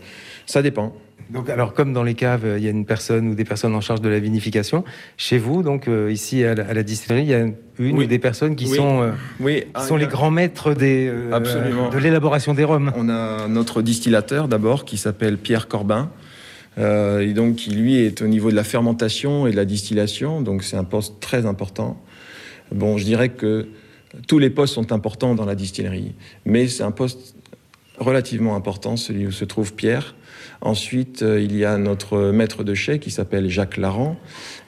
ça 0.45 0.61
dépend. 0.61 0.93
Donc, 1.31 1.49
alors, 1.49 1.73
comme 1.73 1.93
dans 1.93 2.03
les 2.03 2.13
caves, 2.13 2.45
il 2.57 2.63
y 2.63 2.67
a 2.67 2.71
une 2.71 2.85
personne 2.85 3.29
ou 3.29 3.35
des 3.35 3.45
personnes 3.45 3.73
en 3.73 3.79
charge 3.81 4.01
de 4.01 4.09
la 4.09 4.19
vinification, 4.19 4.83
chez 5.17 5.37
vous, 5.37 5.63
donc 5.63 5.87
euh, 5.87 6.11
ici 6.11 6.43
à 6.43 6.55
la, 6.55 6.67
à 6.67 6.73
la 6.73 6.83
distillerie, 6.83 7.21
il 7.23 7.29
y 7.29 7.33
a 7.33 7.39
une 7.39 7.55
Oui. 7.79 7.91
ou 7.93 8.03
des 8.05 8.19
personnes 8.19 8.55
qui 8.55 8.65
Oui. 8.67 8.75
sont, 8.77 9.01
euh, 9.01 9.11
Oui, 9.39 9.63
ah, 9.73 9.81
sont 9.85 9.97
y 9.97 10.01
les 10.01 10.07
grands 10.07 10.29
maîtres 10.31 10.73
des, 10.73 11.07
euh, 11.09 11.39
de 11.89 11.97
l'élaboration 11.99 12.53
des 12.53 12.65
rhums. 12.65 12.91
On 12.97 13.07
a 13.07 13.47
notre 13.47 13.81
distillateur 13.81 14.47
d'abord 14.49 14.83
qui 14.83 14.97
s'appelle 14.97 15.37
Pierre 15.37 15.67
Corbin. 15.67 16.09
euh, 16.77 17.19
et 17.19 17.33
donc 17.33 17.55
qui 17.57 17.71
lui 17.71 17.97
est 17.97 18.21
au 18.21 18.27
niveau 18.27 18.49
de 18.49 18.55
la 18.55 18.63
fermentation 18.63 19.45
et 19.47 19.51
de 19.51 19.57
la 19.57 19.65
distillation, 19.65 20.41
donc 20.41 20.63
c'est 20.63 20.77
un 20.77 20.85
poste 20.85 21.19
très 21.19 21.45
important. 21.45 22.01
Bon, 22.73 22.97
je 22.97 23.03
dirais 23.03 23.27
que 23.29 23.67
tous 24.27 24.39
les 24.39 24.49
postes 24.49 24.73
sont 24.75 24.91
importants 24.93 25.35
dans 25.35 25.45
la 25.45 25.55
distillerie, 25.55 26.13
mais 26.45 26.67
c'est 26.69 26.83
un 26.83 26.91
poste 26.91 27.35
relativement 27.99 28.55
important, 28.55 28.95
celui 28.95 29.27
où 29.27 29.31
se 29.31 29.43
trouve 29.45 29.73
Pierre. 29.73 30.15
Ensuite, 30.61 31.23
euh, 31.23 31.41
il 31.41 31.55
y 31.57 31.65
a 31.65 31.77
notre 31.77 32.31
maître 32.31 32.63
de 32.63 32.75
chai 32.75 32.99
qui 32.99 33.09
s'appelle 33.09 33.49
Jacques 33.49 33.77
Laran 33.77 34.15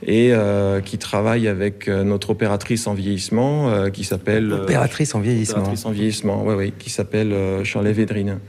et 0.05 0.29
euh, 0.31 0.81
qui 0.81 0.97
travaille 0.97 1.47
avec 1.47 1.87
euh, 1.87 2.03
notre 2.03 2.31
opératrice 2.31 2.87
en 2.87 2.95
vieillissement 2.95 3.69
euh, 3.69 3.89
qui 3.89 4.03
s'appelle 4.03 4.51
euh, 4.51 4.63
Opératrice 4.63 5.13
en 5.13 5.19
vieillissement. 5.19 5.59
Opératrice 5.59 5.85
en 5.85 5.91
vieillissement, 5.91 6.43
oui, 6.45 6.55
oui, 6.57 6.73
qui 6.79 6.89
s'appelle 6.89 7.31
euh, 7.31 7.63
Charlet 7.63 7.93
Védrine. 7.93 8.39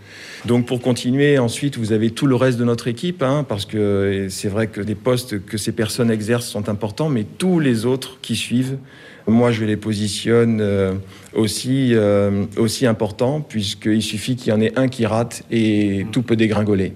Donc 0.46 0.66
pour 0.66 0.80
continuer, 0.80 1.38
ensuite, 1.38 1.76
vous 1.76 1.92
avez 1.92 2.10
tout 2.10 2.26
le 2.26 2.34
reste 2.34 2.58
de 2.58 2.64
notre 2.64 2.88
équipe, 2.88 3.22
hein, 3.22 3.44
parce 3.48 3.66
que 3.66 4.28
c'est 4.30 4.48
vrai 4.48 4.66
que 4.66 4.80
les 4.80 4.94
postes 4.94 5.44
que 5.44 5.58
ces 5.58 5.72
personnes 5.72 6.10
exercent 6.10 6.48
sont 6.48 6.68
importants, 6.68 7.08
mais 7.08 7.24
tous 7.24 7.60
les 7.60 7.86
autres 7.86 8.18
qui 8.20 8.36
suivent, 8.36 8.78
moi 9.26 9.52
je 9.52 9.64
les 9.64 9.76
positionne 9.76 10.60
euh, 10.60 10.92
aussi, 11.34 11.90
euh, 11.94 12.44
aussi 12.58 12.86
importants, 12.86 13.40
puisqu'il 13.40 14.02
suffit 14.02 14.36
qu'il 14.36 14.52
y 14.52 14.56
en 14.56 14.60
ait 14.60 14.78
un 14.78 14.88
qui 14.88 15.06
rate 15.06 15.44
et 15.50 16.06
tout 16.12 16.22
peut 16.22 16.36
dégringoler. 16.36 16.92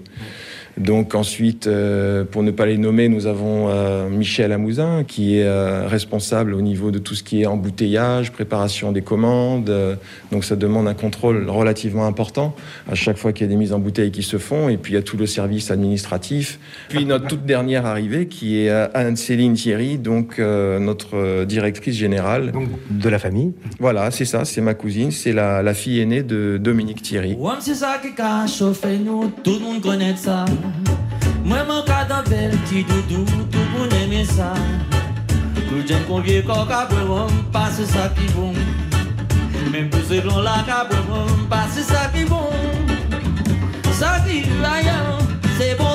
Donc 0.79 1.13
ensuite, 1.13 1.67
euh, 1.67 2.23
pour 2.23 2.41
ne 2.41 2.51
pas 2.51 2.65
les 2.65 2.77
nommer, 2.77 3.09
nous 3.09 3.27
avons 3.27 3.67
euh, 3.69 4.09
Michel 4.09 4.51
Amouzin 4.53 5.03
qui 5.03 5.37
est 5.37 5.43
euh, 5.43 5.87
responsable 5.87 6.53
au 6.53 6.61
niveau 6.61 6.89
de 6.91 6.99
tout 6.99 7.15
ce 7.15 7.23
qui 7.23 7.41
est 7.41 7.45
embouteillage, 7.45 8.31
préparation 8.31 8.91
des 8.93 9.01
commandes. 9.01 9.69
euh, 9.69 9.95
donc 10.31 10.45
ça 10.45 10.55
demande 10.55 10.87
un 10.87 10.93
contrôle 10.93 11.49
relativement 11.49 12.05
important 12.05 12.55
à 12.89 12.95
chaque 12.95 13.17
fois 13.17 13.33
qu'il 13.33 13.45
y 13.45 13.49
a 13.49 13.51
des 13.51 13.57
mises 13.57 13.73
en 13.73 13.79
bouteille 13.79 14.11
qui 14.11 14.23
se 14.23 14.37
font. 14.37 14.69
Et 14.69 14.77
puis 14.77 14.93
il 14.93 14.95
y 14.95 14.99
a 14.99 15.01
tout 15.01 15.17
le 15.17 15.25
service 15.25 15.69
administratif. 15.69 16.59
Puis 16.87 17.05
notre 17.05 17.27
toute 17.27 17.45
dernière 17.45 17.85
arrivée 17.85 18.27
qui 18.27 18.59
est 18.59 18.69
Anne-Céline 18.69 19.53
Thierry, 19.55 19.97
donc 19.97 20.39
euh, 20.39 20.79
notre 20.79 21.43
directrice 21.43 21.95
générale. 21.95 22.53
de 22.89 23.09
la 23.09 23.19
famille. 23.19 23.53
Voilà, 23.79 24.11
c'est 24.11 24.25
ça, 24.25 24.45
c'est 24.45 24.61
ma 24.61 24.73
cousine, 24.73 25.11
c'est 25.11 25.33
la, 25.33 25.61
la 25.61 25.73
fille 25.73 25.99
aînée 25.99 26.23
de 26.23 26.57
Dominique 26.57 27.01
Thierry. 27.01 27.35
Ouam 27.37 27.57
c'est 27.59 27.75
ça 27.75 27.99
qui 28.01 28.19
a 28.21 28.47
chauffé 28.47 28.97
nous, 28.97 29.31
tout 29.43 29.53
le 29.53 29.59
monde 29.59 29.81
connaît 29.81 30.15
ça. 30.15 30.45
Mwen 31.43 31.65
man 31.67 31.83
ka 31.87 32.03
dan 32.09 32.23
bel 32.29 32.53
ti 32.69 32.83
doudou, 32.85 33.25
tou 33.51 33.65
pou 33.73 33.89
neme 33.93 34.23
sa. 34.29 34.53
Kou 35.67 35.81
jen 35.85 36.03
konvye 36.09 36.43
kor 36.45 36.65
ka 36.69 36.85
bwen 36.91 37.07
wom, 37.09 37.35
pase 37.53 37.87
sa 37.89 38.07
ki 38.17 38.29
bon. 38.35 38.55
Men 39.73 39.89
pou 39.89 40.01
se 40.09 40.21
blon 40.25 40.43
la 40.45 40.59
ka 40.69 40.83
bwen 40.89 41.05
wom, 41.09 41.45
pase 41.51 41.85
sa 41.89 42.07
ki 42.13 42.25
bon. 42.29 42.49
Sa 43.99 44.17
ki 44.27 44.43
rayan, 44.63 45.23
se 45.57 45.73
bon. 45.79 45.88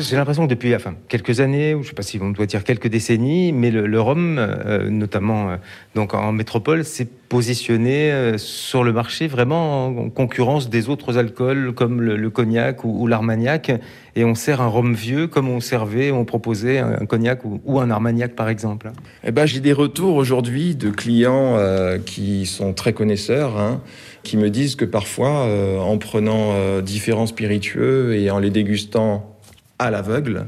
J'ai 0.00 0.14
l'impression 0.14 0.44
que 0.44 0.50
depuis 0.50 0.74
enfin, 0.76 0.94
quelques 1.08 1.40
années, 1.40 1.74
ou 1.74 1.78
je 1.78 1.86
ne 1.86 1.88
sais 1.88 1.94
pas 1.94 2.02
si 2.02 2.20
on 2.22 2.30
doit 2.30 2.46
dire 2.46 2.62
quelques 2.62 2.86
décennies, 2.86 3.52
mais 3.52 3.72
le, 3.72 4.00
rhum, 4.00 4.36
euh, 4.38 4.88
notamment 4.88 5.50
euh, 5.50 5.56
donc 5.96 6.14
en 6.14 6.30
métropole, 6.30 6.84
s'est 6.84 7.08
positionné 7.28 8.12
euh, 8.12 8.38
sur 8.38 8.84
le 8.84 8.92
marché 8.92 9.26
vraiment 9.26 9.86
en, 9.86 9.98
en 9.98 10.08
concurrence 10.08 10.70
des 10.70 10.88
autres 10.88 11.18
alcools 11.18 11.72
comme 11.74 12.00
le, 12.00 12.30
cognac 12.30 12.84
ou, 12.84 13.02
ou 13.02 13.06
l'armagnac. 13.08 13.72
Et 14.14 14.24
on 14.24 14.36
sert 14.36 14.60
un 14.60 14.68
rhum 14.68 14.94
vieux 14.94 15.26
comme 15.26 15.48
on 15.48 15.58
servait, 15.58 16.12
on 16.12 16.24
proposait 16.24 16.78
un, 16.78 17.04
cognac 17.06 17.40
ou, 17.44 17.80
un 17.80 17.90
armagnac 17.90 18.36
par 18.36 18.48
exemple. 18.48 18.92
Eh 19.24 19.32
ben, 19.32 19.46
j'ai 19.46 19.60
des 19.60 19.72
retours 19.72 20.14
aujourd'hui 20.14 20.76
de 20.76 20.90
clients 20.90 21.56
qui 22.04 22.46
sont 22.46 22.72
très 22.72 22.92
connaisseurs, 22.92 23.58
hein, 23.58 23.80
qui 24.24 24.36
me 24.36 24.50
disent 24.50 24.74
que 24.74 24.84
parfois, 24.84 25.46
en 25.80 25.98
prenant 25.98 26.80
différents 26.80 27.26
spiritueux 27.26 28.16
et 28.16 28.28
en 28.32 28.40
les 28.40 28.50
dégustant 28.50 29.37
à 29.78 29.90
l'aveugle, 29.90 30.46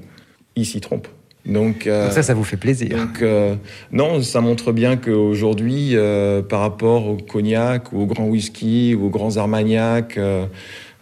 ils 0.56 0.66
s'y 0.66 0.80
trompent. 0.80 1.08
Donc, 1.46 1.86
euh, 1.86 2.04
Donc 2.04 2.12
ça, 2.12 2.22
ça 2.22 2.34
vous 2.34 2.44
fait 2.44 2.56
plaisir. 2.56 2.96
donc, 2.96 3.22
euh, 3.22 3.54
non, 3.92 4.20
ça 4.22 4.40
montre 4.40 4.72
bien 4.72 4.96
qu'aujourd'hui, 4.96 5.92
euh, 5.94 6.42
par 6.42 6.60
rapport 6.60 7.08
au 7.08 7.16
cognac 7.16 7.92
ou 7.92 8.02
au 8.02 8.06
grand 8.06 8.26
whisky 8.26 8.94
ou 8.94 9.06
aux 9.06 9.10
grands 9.10 9.36
armagnacs 9.38 10.18
euh, 10.18 10.44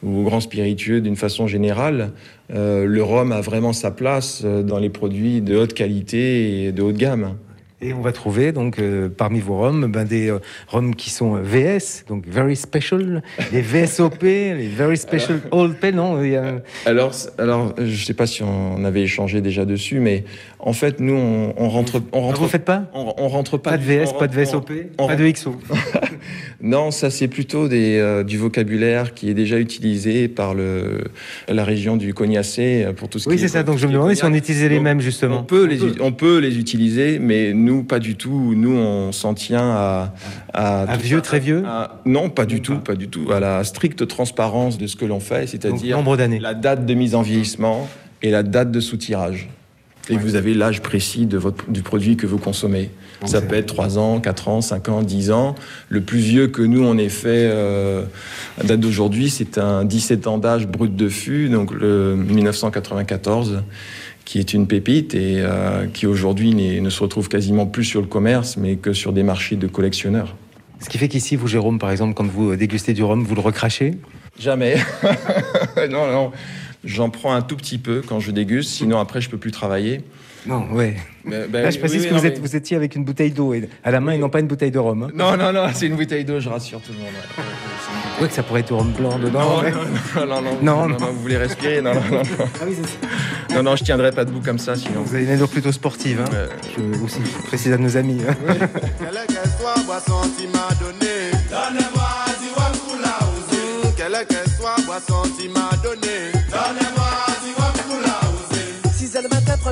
ou 0.03 0.21
aux 0.21 0.23
grands 0.23 0.41
spiritueux 0.41 1.01
d'une 1.01 1.17
façon 1.17 1.49
générale, 1.49 2.12
le 2.51 3.01
rhum 3.03 3.33
a 3.33 3.41
vraiment 3.41 3.73
sa 3.73 3.91
place 3.91 4.43
dans 4.45 4.79
les 4.79 4.91
produits 4.91 5.43
de 5.43 5.57
haute 5.57 5.75
qualité 5.75 6.67
et 6.67 6.73
de 6.73 6.83
haute 6.83 6.97
gamme. 6.97 7.35
Et 7.81 7.93
on 7.93 8.01
va 8.01 8.11
trouver 8.11 8.51
donc 8.51 8.81
euh, 8.81 9.09
parmi 9.09 9.38
vos 9.38 9.59
rhums 9.59 9.87
ben, 9.91 10.05
des 10.05 10.29
euh, 10.31 10.41
rhums 10.67 10.97
qui 10.97 11.11
sont 11.11 11.37
euh, 11.37 11.43
VS, 11.43 12.05
donc 12.09 12.25
Very 12.27 12.57
Special, 12.57 13.23
les 13.53 13.61
VSOP, 13.61 14.21
les 14.23 14.67
Very 14.69 14.97
Special 14.97 15.41
Old 15.53 15.77
Pale, 15.77 15.95
non 15.95 16.21
il 16.21 16.31
y 16.33 16.37
a- 16.37 16.57
Alors, 16.87 17.12
alors, 17.38 17.75
je 17.79 17.83
ne 17.85 17.97
sais 17.97 18.14
pas 18.14 18.27
si 18.27 18.43
on 18.43 18.85
avait 18.85 19.03
échangé 19.03 19.41
déjà 19.41 19.64
dessus, 19.64 20.01
mais 20.01 20.25
en 20.59 20.73
fait, 20.73 20.99
nous, 20.99 21.14
on, 21.14 21.55
on 21.57 21.69
rentre, 21.69 22.03
on 22.12 22.21
rentre. 22.23 22.38
Ah, 22.41 22.43
vous 22.43 22.49
faites 22.49 22.64
pas? 22.64 22.83
On, 22.95 23.14
on 23.17 23.29
rentre 23.29 23.59
pas. 23.59 23.71
Pas 23.71 23.79
de 23.79 23.85
VS, 23.85 24.09
on 24.12 24.19
pas 24.19 24.27
de 24.27 24.37
rentre- 24.45 24.73
VSOP, 24.73 24.73
pas 24.97 25.14
de 25.14 25.31
XO. 25.31 25.55
Non, 26.61 26.90
ça 26.90 27.09
c'est 27.11 27.29
plutôt 27.29 27.68
des, 27.68 27.99
euh, 27.99 28.25
du 28.25 28.37
vocabulaire 28.37 29.14
qui 29.14 29.31
est 29.31 29.35
déjà 29.35 29.61
utilisé 29.61 30.27
par 30.27 30.55
le, 30.55 31.05
la 31.47 31.64
région 31.64 31.97
du 31.97 32.14
Cognacé 32.14 32.83
euh, 32.85 32.92
pour 32.92 33.09
tout 33.09 33.21
ce 33.21 33.29
Oui, 33.29 33.37
qui 33.37 33.40
c'est 33.40 33.44
est 33.44 33.49
ça. 33.49 33.62
Donc 33.62 33.79
je 33.79 33.87
me 33.87 33.92
demandais 33.92 34.16
si 34.16 34.25
on 34.25 34.35
utilisait 34.35 34.68
les 34.68 34.81
mêmes 34.81 35.01
justement. 35.01 35.38
On 35.40 35.44
peut, 35.44 35.66
les, 35.66 35.85
ut- 35.85 36.01
on 36.01 36.11
peut 36.11 36.38
les 36.38 36.59
utiliser, 36.59 37.21
mais 37.21 37.53
nous, 37.55 37.85
pas 37.85 38.01
du 38.01 38.16
tout. 38.16 38.55
Nous, 38.57 38.73
on 38.77 39.12
s'en 39.12 39.35
tient 39.35 39.71
à... 39.71 40.14
À, 40.53 40.83
À 40.83 40.97
vieux, 40.97 41.21
très 41.21 41.38
vieux 41.38 41.62
à- 41.64 42.01
Non, 42.07 42.29
pas 42.29 42.44
du 42.44 42.61
tout, 42.61 42.79
pas 42.79 42.97
du 42.97 43.07
tout. 43.07 43.31
À 43.31 43.38
la 43.38 43.62
stricte 43.62 44.09
transparence 44.09 44.79
de 44.79 44.88
ce 44.88 44.97
que 44.97 45.05
l'on 45.05 45.21
fait, 45.21 45.47
c'est-à-dire 45.47 45.97
nombre 45.97 46.16
d'années. 46.16 46.40
la 46.40 46.55
date 46.55 46.85
de 46.87 46.94
mise 46.94 47.14
en 47.14 47.23
vieillissement 47.23 47.88
et 48.21 48.31
la 48.33 48.42
date 48.42 48.73
de 48.73 48.81
sous-tirage. 48.81 49.49
Et 50.11 50.16
vous 50.16 50.35
avez 50.37 50.55
l'âge 50.55 50.81
précis 50.81 51.27
de 51.27 51.37
votre, 51.38 51.71
du 51.71 51.83
produit 51.83 52.16
que 52.16 52.27
vous 52.27 52.38
consommez. 52.38 52.90
Ça 53.27 53.41
peut 53.41 53.57
être 53.57 53.67
3 53.67 53.99
ans, 53.99 54.21
4 54.21 54.49
ans, 54.49 54.61
5 54.61 54.89
ans, 54.89 55.03
10 55.03 55.31
ans. 55.33 55.55
Le 55.89 56.01
plus 56.01 56.19
vieux 56.19 56.49
que 56.49 56.63
nous, 56.63 56.85
on 56.85 56.97
ait 56.99 57.09
fait 57.09 57.49
euh, 57.51 58.05
à 58.61 58.65
date 58.65 58.81
d'aujourd'hui, 58.81 59.29
c'est 59.29 59.59
un 59.59 59.85
17 59.85 60.27
ans 60.27 60.39
d'âge 60.39 60.67
brut 60.67 60.95
de 60.95 61.09
fût, 61.09 61.49
donc 61.49 61.73
le 61.73 62.15
1994, 62.15 63.63
qui 64.25 64.39
est 64.39 64.55
une 64.55 64.67
pépite 64.67 65.15
et 65.15 65.37
euh, 65.39 65.87
qui 65.93 66.07
aujourd'hui 66.07 66.55
ne 66.55 66.91
se 66.91 67.03
retrouve 67.03 67.29
quasiment 67.29 67.67
plus 67.67 67.85
sur 67.85 68.01
le 68.01 68.07
commerce, 68.07 68.57
mais 68.57 68.77
que 68.77 68.93
sur 68.93 69.13
des 69.13 69.25
marchés 69.25 69.57
de 69.57 69.67
collectionneurs. 69.67 70.37
Ce 70.81 70.89
qui 70.89 70.99
fait 70.99 71.09
qu'ici, 71.09 71.35
vous, 71.35 71.49
Jérôme, 71.49 71.81
par 71.81 71.91
exemple, 71.91 72.15
quand 72.15 72.27
vous 72.27 72.53
euh, 72.53 72.57
dégustez 72.57 72.93
du 72.93 73.03
rhum, 73.03 73.25
vous 73.25 73.35
le 73.35 73.41
recrachez? 73.41 73.99
Jamais. 74.39 74.77
non, 75.91 76.07
non. 76.07 76.31
J'en 76.85 77.11
prends 77.11 77.35
un 77.35 77.43
tout 77.43 77.57
petit 77.57 77.79
peu 77.79 78.03
quand 78.07 78.21
je 78.21 78.31
déguste, 78.31 78.71
sinon 78.71 79.01
après 79.01 79.21
je 79.21 79.29
peux 79.29 79.39
plus 79.39 79.51
travailler. 79.51 80.03
Non, 80.46 80.66
ouais. 80.72 80.96
Mais- 81.24 81.46
ben 81.48 81.62
Là, 81.62 81.70
je 81.70 81.77
oui, 81.77 81.81
précise 81.81 82.03
oui, 82.05 82.09
que 82.09 82.14
vous, 82.14 82.27
êtes, 82.27 82.37
mais- 82.40 82.48
vous 82.48 82.57
étiez 82.57 82.77
avec 82.77 82.94
une 82.96 83.05
bouteille 83.05 83.31
d'eau 83.33 83.53
et- 83.55 83.68
à 83.85 83.90
la 83.90 84.01
main 84.01 84.12
et 84.12 84.18
non 84.18 84.29
pas 84.31 84.40
une 84.40 84.46
bouteille 84.46 84.70
de 84.70 84.79
rhum. 84.79 85.03
hein. 85.03 85.09
Non, 85.14 85.37
non, 85.37 85.53
non, 85.53 85.66
c'est 85.74 85.87
une 85.87 85.96
bouteille 85.96 86.24
d'eau, 86.24 86.40
je 86.40 86.48
rassure 86.48 86.81
tout 86.81 86.92
le 86.92 86.98
monde. 86.98 87.09
ouais. 87.09 88.22
Ouais, 88.22 88.29
que 88.29 88.35
ça 88.35 88.42
pourrait 88.42 88.61
être 88.61 88.68
du 88.68 88.72
rhum 88.72 88.90
blanc 88.92 89.18
dedans. 89.18 89.40
Non, 89.40 89.61
ouais. 89.62 89.70
non, 89.70 90.27
non, 90.27 90.27
non, 90.27 90.42
non, 90.42 90.59
Non, 90.62 90.88
non, 90.88 90.96
non, 90.98 91.07
vous 91.12 91.20
voulez 91.20 91.37
respirer 91.37 91.81
Non, 91.83 91.94
non, 91.94 92.01
non. 92.11 92.16
non. 92.18 92.22
Ah 92.40 92.64
oui, 92.66 92.74
ça. 92.74 93.55
Non, 93.57 93.62
non, 93.62 93.77
je 93.77 93.85
tiendrai 93.85 94.11
pas 94.12 94.24
debout 94.24 94.40
comme 94.44 94.59
ça, 94.59 94.74
sinon. 94.77 95.03
Vous 95.03 95.14
avez 95.14 95.24
une 95.24 95.31
allure 95.31 95.48
plutôt 95.48 95.72
sportive. 95.72 96.20
Hein. 96.20 96.31
Je 96.77 97.05
aussi 97.05 97.18
je 97.24 97.46
précise 97.46 97.72
à 97.72 97.79
nos 97.79 97.96
amis. 97.96 98.20
hein. 98.29 98.35
Quelle 98.98 99.27
qu'elle 99.27 99.51
soit, 99.59 99.74
boisson 104.87 105.22
tu 105.38 105.48
m'as 105.48 105.77
donné? 105.83 106.08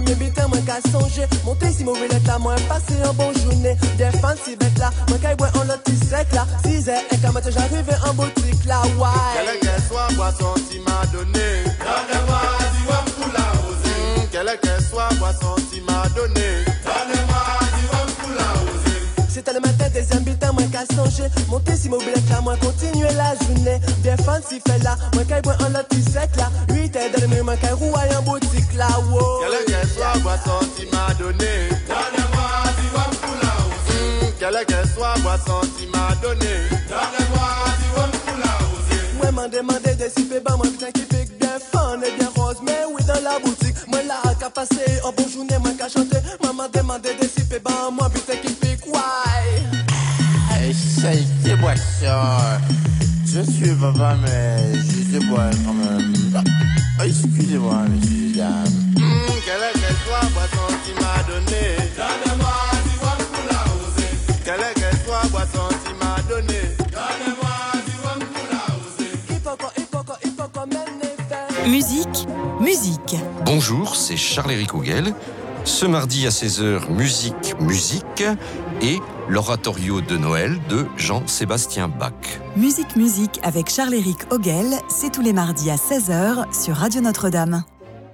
Heures 0.07 0.17
le 0.19 0.25
matin, 0.25 0.47
premier 0.47 0.47
butin, 0.47 0.49
moi 0.49 0.59
qu'à 0.67 0.91
songer. 0.91 1.27
Monter 1.45 1.73
si 1.73 1.85
mauvais 1.85 2.09
là, 2.09 2.39
moi 2.39 2.57
passer 2.69 3.01
un 3.03 3.13
bon 3.13 3.33
journée. 3.35 3.77
Des 3.99 4.11
fans 4.19 4.35
si 4.45 4.57
bête 4.57 4.79
là, 4.79 4.91
moi 5.09 5.19
qu'à 5.19 5.35
boire 5.37 5.53
en 5.57 5.65
lot 5.65 5.81
sec 6.09 6.33
là. 6.33 6.47
6 6.65 6.89
heures 6.89 7.03
et 7.11 7.17
quand 7.19 7.33
matin 7.33 7.51
j'arrive 7.51 7.99
en 8.09 8.15
boutique 8.15 8.65
là, 8.65 8.83
ouais. 8.83 9.09
Quelle 9.35 9.61
qu'elle 9.61 9.83
soit, 9.83 10.09
boisson 10.17 10.55
tu 10.71 10.79
m'as 10.81 11.07
donné? 11.13 11.65
Donne-moi 11.79 12.41
du 12.75 12.83
rhum 12.89 13.05
pour 13.17 13.33
la 13.33 13.47
oser. 13.69 14.29
Quelle 14.33 14.59
qu'elle 14.61 14.85
soit, 14.85 15.09
boisson 15.19 15.55
tu 15.73 15.81
m'as 15.83 16.09
donné? 16.11 16.65
Donne-moi 16.85 17.45
du 17.77 17.87
rhum 17.91 18.11
pour 18.21 18.31
la 18.31 18.49
oser. 18.63 19.29
C'était 19.29 19.53
le 19.53 19.61
qu'à 20.77 20.95
songer. 20.95 21.29
Monter 21.49 21.77
si 21.77 21.89
mauvais 21.89 22.15
là, 22.31 22.41
moi 22.41 22.57
continuer 22.57 23.13
la 23.15 23.35
journée. 23.45 23.81
Des 24.03 24.17
fans 24.23 24.41
si 24.47 24.61
fait 24.61 24.83
là, 24.83 24.97
moi 25.15 25.25
qu'à 25.25 25.41
boire 25.41 25.57
en 25.65 25.71
lot 25.71 25.87
sec 26.13 26.37
là. 26.37 26.51
8 26.71 26.97
heures 26.97 27.21
de 27.21 27.27
nuit, 27.27 27.43
moi 27.43 27.57
qu'à 27.57 27.75
rouler 27.75 28.17
en 28.17 28.23
boutique 28.23 28.75
là, 28.77 28.89
ouais. 29.11 29.23
Quelle 29.41 29.67
qu'elle 29.67 29.89
soit, 29.89 30.21
boisson 30.23 30.61
tu 30.79 30.87
m'as 30.87 31.15
donné. 31.15 31.69
Donne-moi 31.87 32.61
du 32.79 32.87
rhum 32.95 33.13
pour 33.23 33.35
la 33.41 33.51
la 38.45 38.53
rosée. 38.69 39.03
Moi 39.21 39.31
m'en 39.33 39.49
demandé 39.49 39.95
des 39.95 40.11
sifflets, 40.11 40.41
bah 40.41 40.55
moi 40.57 40.67
putain 40.67 40.91
qui 40.93 41.03
pique 41.03 41.39
bien 41.39 41.59
fun 41.73 41.99
et 42.03 42.17
bien 42.17 42.31
rose. 42.37 42.59
Mais 42.63 42.85
oui, 42.93 43.03
dans 43.07 43.23
la 43.25 43.39
Je 53.27 53.43
suis 53.43 53.71
papa, 53.77 54.17
mais 54.23 54.75
je 54.75 55.19
sais 55.19 55.27
boire 55.27 55.51
quand 55.65 55.75
même. 55.75 56.13
Excusez-moi, 57.05 57.85
monsieur. 57.91 58.43
Hum, 58.43 59.27
quelle 59.45 59.81
qu'elle 59.81 59.97
soit, 60.05 60.29
boisson 60.33 60.67
tu 60.85 60.93
m'as 60.95 61.23
donné? 61.23 61.77
Donne-moi 61.97 62.59
du 62.83 62.95
rhum 62.99 63.21
pour 63.33 63.45
la 63.53 63.59
rosée. 63.71 64.13
Quelle 64.45 64.75
qu'elle 64.75 64.99
soit, 65.05 65.29
boisson 65.31 65.69
tu 65.85 65.93
m'as 65.95 66.23
donné? 66.29 66.61
Donne-moi 66.79 67.57
du 67.87 67.95
rhum 68.03 68.19
pour 68.19 68.47
la 68.51 68.75
rosée. 68.75 69.11
Il 69.31 69.37
faut 69.37 69.57
qu'on, 69.57 69.71
il 69.77 69.85
faut 69.85 70.05
qu'on, 70.05 70.19
il 70.25 70.31
faut 70.31 70.49
qu'on 70.53 70.67
mène 70.67 70.99
les 71.03 71.17
faits. 71.29 71.69
Musique, 71.69 72.27
musique. 72.61 73.17
Bonjour, 73.45 73.95
c'est 73.95 74.17
Charles-Éric 74.17 74.75
Auguel. 74.75 75.15
Ce 75.65 75.85
mardi 75.85 76.27
à 76.27 76.31
16h, 76.31 76.91
musique, 76.91 77.55
musique 77.61 78.25
et 78.83 79.01
l'oratorio 79.29 80.01
de 80.01 80.17
Noël 80.17 80.59
de 80.69 80.87
Jean-Sébastien 80.97 81.89
Bach. 81.89 82.13
Musique, 82.57 82.97
musique 82.97 83.41
avec 83.43 83.71
Charles-Éric 83.71 84.33
Auguel, 84.33 84.67
c'est 84.89 85.13
tous 85.13 85.23
les 85.23 85.33
mardis 85.33 85.71
à 85.71 85.77
16h 85.77 86.53
sur 86.53 86.77
Radio 86.77 87.01
Notre-Dame. 87.01 87.65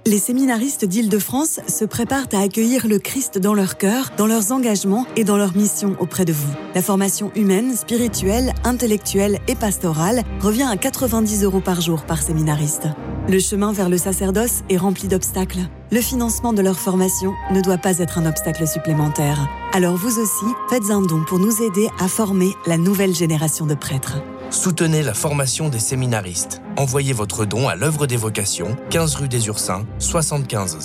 Les 0.05 0.19
séminaristes 0.19 0.83
d'Île-de-France 0.83 1.61
se 1.65 1.85
préparent 1.85 2.27
à 2.33 2.41
accueillir 2.41 2.87
le 2.87 2.99
Christ 2.99 3.37
dans 3.37 3.53
leur 3.53 3.77
cœur, 3.77 4.11
dans 4.17 4.27
leurs 4.27 4.51
engagements 4.51 5.05
et 5.15 5.23
dans 5.23 5.37
leur 5.37 5.55
mission 5.55 5.95
auprès 5.99 6.25
de 6.25 6.33
vous. 6.33 6.51
La 6.75 6.81
formation 6.81 7.31
humaine, 7.35 7.73
spirituelle, 7.73 8.53
intellectuelle 8.65 9.39
et 9.47 9.55
pastorale 9.55 10.23
revient 10.41 10.67
à 10.69 10.75
90 10.75 11.45
euros 11.45 11.61
par 11.61 11.79
jour 11.79 12.03
par 12.03 12.21
séminariste. 12.21 12.89
Le 13.29 13.39
chemin 13.39 13.71
vers 13.71 13.87
le 13.87 13.97
sacerdoce 13.97 14.63
est 14.69 14.75
rempli 14.75 15.07
d'obstacles. 15.07 15.61
Le 15.91 16.01
financement 16.01 16.51
de 16.51 16.61
leur 16.61 16.77
formation 16.77 17.33
ne 17.51 17.61
doit 17.61 17.77
pas 17.77 17.99
être 17.99 18.17
un 18.17 18.25
obstacle 18.25 18.67
supplémentaire. 18.67 19.47
Alors 19.71 19.95
vous 19.95 20.19
aussi, 20.19 20.53
faites 20.69 20.89
un 20.89 21.01
don 21.01 21.23
pour 21.23 21.39
nous 21.39 21.61
aider 21.61 21.87
à 21.99 22.09
former 22.09 22.51
la 22.67 22.77
nouvelle 22.77 23.15
génération 23.15 23.65
de 23.65 23.75
prêtres. 23.75 24.17
Soutenez 24.49 25.03
la 25.03 25.13
formation 25.13 25.69
des 25.69 25.79
séminaristes. 25.79 26.61
Envoyez 26.75 27.13
votre 27.13 27.45
don 27.45 27.69
à 27.69 27.75
l'œuvre 27.75 28.07
des 28.07 28.17
vocations, 28.17 28.75
15 28.89 29.15
rue 29.15 29.29
des 29.29 29.47
Ursins, 29.47 29.85
75 29.99 30.77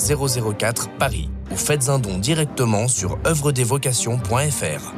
004 0.56 0.90
Paris. 0.96 1.28
Ou 1.50 1.56
faites 1.56 1.88
un 1.88 1.98
don 1.98 2.18
directement 2.18 2.86
sur 2.86 3.18
œuvredesvocations.fr. 3.26 4.94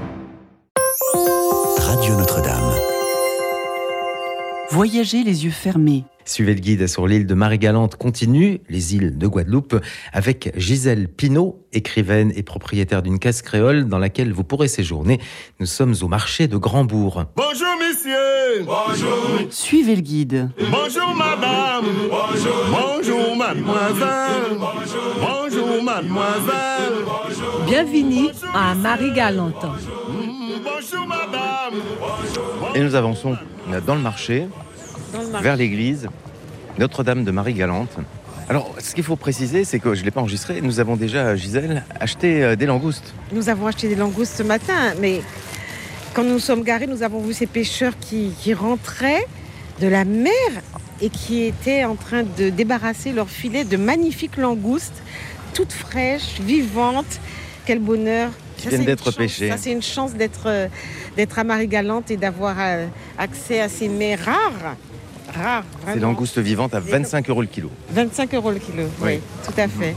Radio 1.79 2.15
Notre-Dame. 2.17 2.71
Voyager 4.71 5.25
les 5.25 5.45
yeux 5.47 5.51
fermés. 5.51 6.05
Suivez 6.31 6.55
le 6.55 6.61
guide 6.61 6.87
sur 6.87 7.09
l'île 7.09 7.27
de 7.27 7.35
Marie-Galante 7.35 7.97
continue, 7.97 8.61
les 8.69 8.95
îles 8.95 9.19
de 9.19 9.27
Guadeloupe, 9.27 9.75
avec 10.13 10.53
Gisèle 10.57 11.09
Pinault, 11.09 11.67
écrivaine 11.73 12.33
et 12.37 12.45
propriétaire 12.45 13.03
d'une 13.03 13.19
case 13.19 13.43
créole 13.43 13.89
dans 13.89 13.99
laquelle 13.99 14.33
vous 14.33 14.45
pourrez 14.45 14.69
séjourner. 14.69 15.19
Nous 15.59 15.67
sommes 15.67 15.93
au 16.03 16.07
marché 16.07 16.47
de 16.47 16.57
Grandbourg. 16.57 17.25
Bonjour, 17.35 17.75
messieurs. 17.81 18.65
Bonjour. 18.65 19.51
Suivez 19.51 19.97
le 19.97 20.03
guide. 20.03 20.51
Bonjour, 20.71 21.13
madame. 21.17 21.87
Bonjour. 22.09 22.55
Bonjour, 22.71 23.37
mademoiselle. 23.37 24.57
Bonjour, 25.21 25.83
mademoiselle. 25.83 26.95
Bienvenue 27.67 28.29
à 28.55 28.77
Marie-Galante. 28.77 29.67
Bonjour, 30.63 31.09
madame. 31.09 31.81
Et 32.77 32.81
nous 32.81 32.95
avançons 32.95 33.37
Dans 33.85 33.97
le 33.97 34.01
marché. 34.01 34.47
Vers 35.43 35.57
l'église 35.57 36.09
Notre-Dame 36.79 37.25
de 37.25 37.31
Marie-Galante. 37.31 37.97
Alors, 38.49 38.75
ce 38.81 38.95
qu'il 38.95 39.05
faut 39.05 39.17
préciser, 39.17 39.65
c'est 39.65 39.79
que 39.79 39.95
je 39.95 40.01
ne 40.01 40.07
l'ai 40.07 40.11
pas 40.11 40.21
enregistré, 40.21 40.61
nous 40.61 40.81
avons 40.81 40.97
déjà, 40.97 41.37
Gisèle, 41.37 41.85
acheté 42.01 42.43
euh, 42.43 42.57
des 42.57 42.67
langoustes. 42.67 43.15
Nous 43.33 43.49
avons 43.49 43.69
acheté 43.69 43.89
des 43.89 43.95
langoustes 43.95 44.35
ce 44.39 44.43
matin, 44.43 44.95
mais 45.01 45.23
quand 46.15 46.25
nous 46.25 46.41
sommes 46.41 46.65
garés, 46.65 46.89
nous 46.89 47.05
avons 47.05 47.21
vu 47.21 47.33
ces 47.33 47.47
pêcheurs 47.47 47.93
qui, 48.01 48.33
qui 48.41 48.53
rentraient 48.53 49.25
de 49.81 49.87
la 49.87 50.05
mer 50.05 50.33
et 51.01 51.11
qui 51.11 51.45
étaient 51.45 51.85
en 51.85 51.95
train 51.95 52.25
de 52.25 52.51
débarrasser 52.51 53.13
leur 53.13 53.29
filet 53.29 53.65
de 53.65 53.77
magnifiques 53.77 54.37
langoustes, 54.37 55.01
toutes 55.55 55.73
fraîches, 55.73 56.41
vivantes. 56.41 57.21
Quel 57.67 57.79
bonheur 57.79 58.31
Qui 58.57 58.69
viennent 58.69 58.85
d'être 58.85 59.13
pêchées. 59.13 59.49
Ça, 59.49 59.57
c'est 59.59 59.71
une 59.71 59.83
chance 59.83 60.15
d'être 60.15 60.47
euh, 60.47 60.67
à 61.37 61.45
Marie-Galante 61.45 62.11
et 62.11 62.17
d'avoir 62.17 62.57
euh, 62.59 62.87
accès 63.17 63.61
à 63.61 63.69
ces 63.69 63.89
mets 63.89 64.17
rares. 64.17 64.77
Rares, 65.35 65.65
Ces 65.81 65.93
vraiment. 65.93 66.07
langoustes 66.09 66.39
vivantes 66.39 66.75
à 66.75 66.81
25 66.81 67.29
euros 67.31 67.41
le 67.43 67.47
kilo. 67.49 67.71
25 67.91 68.35
euros 68.35 68.51
le 68.51 68.59
kilo, 68.59 68.85
oui, 69.01 69.15
Oui. 69.15 69.21
tout 69.45 69.61
à 69.61 69.69
fait. 69.69 69.95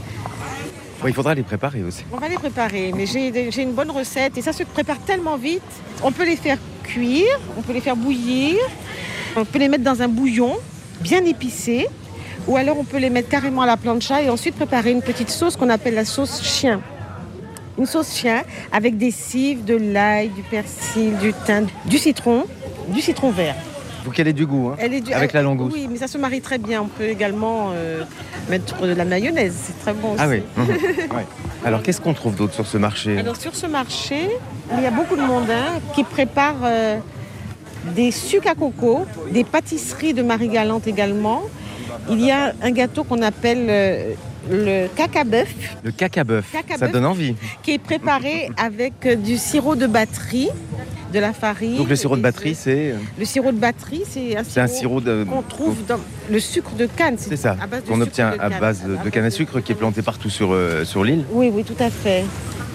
Il 1.06 1.12
faudra 1.12 1.34
les 1.34 1.42
préparer 1.42 1.82
aussi. 1.82 2.02
On 2.12 2.16
va 2.16 2.28
les 2.28 2.36
préparer, 2.36 2.90
mais 2.96 3.04
j'ai 3.04 3.50
j'ai 3.50 3.62
une 3.62 3.72
bonne 3.72 3.90
recette 3.90 4.38
et 4.38 4.42
ça 4.42 4.54
se 4.54 4.62
prépare 4.62 4.98
tellement 5.00 5.36
vite. 5.36 5.60
On 6.02 6.10
peut 6.12 6.24
les 6.24 6.36
faire 6.36 6.56
cuire, 6.82 7.38
on 7.58 7.62
peut 7.62 7.74
les 7.74 7.82
faire 7.82 7.94
bouillir, 7.96 8.56
on 9.36 9.44
peut 9.44 9.58
les 9.58 9.68
mettre 9.68 9.84
dans 9.84 10.00
un 10.00 10.08
bouillon 10.08 10.56
bien 11.02 11.22
épicé, 11.26 11.88
ou 12.46 12.56
alors 12.56 12.78
on 12.78 12.84
peut 12.84 12.96
les 12.96 13.10
mettre 13.10 13.28
carrément 13.28 13.60
à 13.62 13.66
la 13.66 13.76
plancha 13.76 14.22
et 14.22 14.30
ensuite 14.30 14.54
préparer 14.54 14.92
une 14.92 15.02
petite 15.02 15.28
sauce 15.28 15.56
qu'on 15.56 15.68
appelle 15.68 15.94
la 15.94 16.06
sauce 16.06 16.42
chien. 16.42 16.80
Une 17.76 17.86
sauce 17.86 18.14
chien 18.16 18.42
avec 18.72 18.96
des 18.96 19.10
cives, 19.10 19.62
de 19.64 19.74
l'ail, 19.76 20.28
du 20.30 20.42
persil, 20.42 21.18
du 21.18 21.34
thym, 21.44 21.66
du 21.84 21.98
citron, 21.98 22.44
du 22.88 23.02
citron 23.02 23.30
vert. 23.30 23.56
Faut 24.04 24.10
qu'elle 24.10 24.28
ait 24.28 24.32
du 24.34 24.44
goût, 24.46 24.68
hein, 24.68 24.76
Elle 24.78 24.92
est 24.94 25.00
du- 25.00 25.12
avec 25.12 25.32
la 25.32 25.40
langouste. 25.42 25.74
Oui, 25.74 25.88
mais 25.90 25.96
ça 25.96 26.06
se 26.08 26.18
marie 26.18 26.40
très 26.42 26.58
bien. 26.58 26.82
On 26.82 26.86
peut 26.88 27.04
également 27.08 27.70
euh, 27.72 28.02
mettre 28.50 28.82
de 28.86 28.92
la 28.92 29.04
mayonnaise, 29.06 29.54
c'est 29.64 29.78
très 29.80 29.94
bon 29.94 30.12
aussi. 30.12 30.22
Ah 30.22 30.28
oui. 30.28 30.42
mhm, 30.56 30.68
ouais. 31.16 31.24
Alors, 31.64 31.82
qu'est-ce 31.82 32.00
qu'on 32.02 32.12
trouve 32.14 32.34
d'autre 32.36 32.52
sur 32.54 32.66
ce 32.66 32.76
marché? 32.76 33.16
Alors 33.18 33.36
sur 33.36 33.54
ce 33.54 33.66
marché, 33.66 34.28
il 34.76 34.82
y 34.82 34.86
a 34.86 34.90
beaucoup 34.90 35.16
de 35.16 35.22
monde 35.22 35.50
hein, 35.50 35.80
qui 35.94 36.04
prépare 36.04 36.56
euh, 36.64 36.98
des 37.96 38.10
sucres 38.10 38.48
à 38.50 38.54
coco, 38.54 39.06
des 39.32 39.44
pâtisseries 39.44 40.12
de 40.12 40.22
Marie-Galante 40.22 40.86
également. 40.86 41.42
Il 42.10 42.20
y 42.22 42.30
a 42.30 42.52
un 42.62 42.70
gâteau 42.72 43.04
qu'on 43.04 43.22
appelle 43.22 43.66
euh, 43.70 44.12
le 44.50 44.88
caca-bœuf, 44.94 45.48
Le 45.82 45.90
caca-bœuf, 45.92 46.44
Caca 46.52 46.76
ça 46.76 46.88
donne 46.88 47.06
envie. 47.06 47.34
qui 47.62 47.72
est 47.72 47.78
préparé 47.78 48.50
avec 48.58 49.22
du 49.22 49.38
sirop 49.38 49.74
de 49.76 49.86
batterie, 49.86 50.50
de 51.14 51.20
la 51.20 51.32
farine. 51.32 51.76
Donc 51.76 51.88
le 51.88 51.96
sirop 51.96 52.16
de 52.16 52.22
batterie, 52.22 52.54
c'est 52.54 52.94
Le 53.18 53.24
sirop 53.24 53.52
de 53.52 53.58
batterie, 53.58 54.02
c'est 54.06 54.60
un 54.60 54.66
sirop 54.66 55.00
de- 55.00 55.24
qu'on 55.24 55.42
trouve 55.42 55.76
dans 55.88 56.00
le 56.30 56.40
sucre 56.40 56.74
de 56.74 56.86
canne. 56.86 57.14
C'est 57.16 57.36
ça, 57.36 57.56
qu'on 57.88 58.00
obtient 58.00 58.34
à 58.38 58.50
base 58.50 58.82
de, 58.82 58.96
de 59.02 59.10
canne 59.10 59.24
à 59.24 59.30
sucre 59.30 59.60
qui 59.60 59.72
est 59.72 59.76
planté 59.76 60.02
partout 60.02 60.28
sur, 60.28 60.52
euh, 60.52 60.84
sur 60.84 61.04
l'île. 61.04 61.24
Oui, 61.30 61.50
oui, 61.54 61.64
tout 61.64 61.76
à 61.82 61.88
fait. 61.88 62.24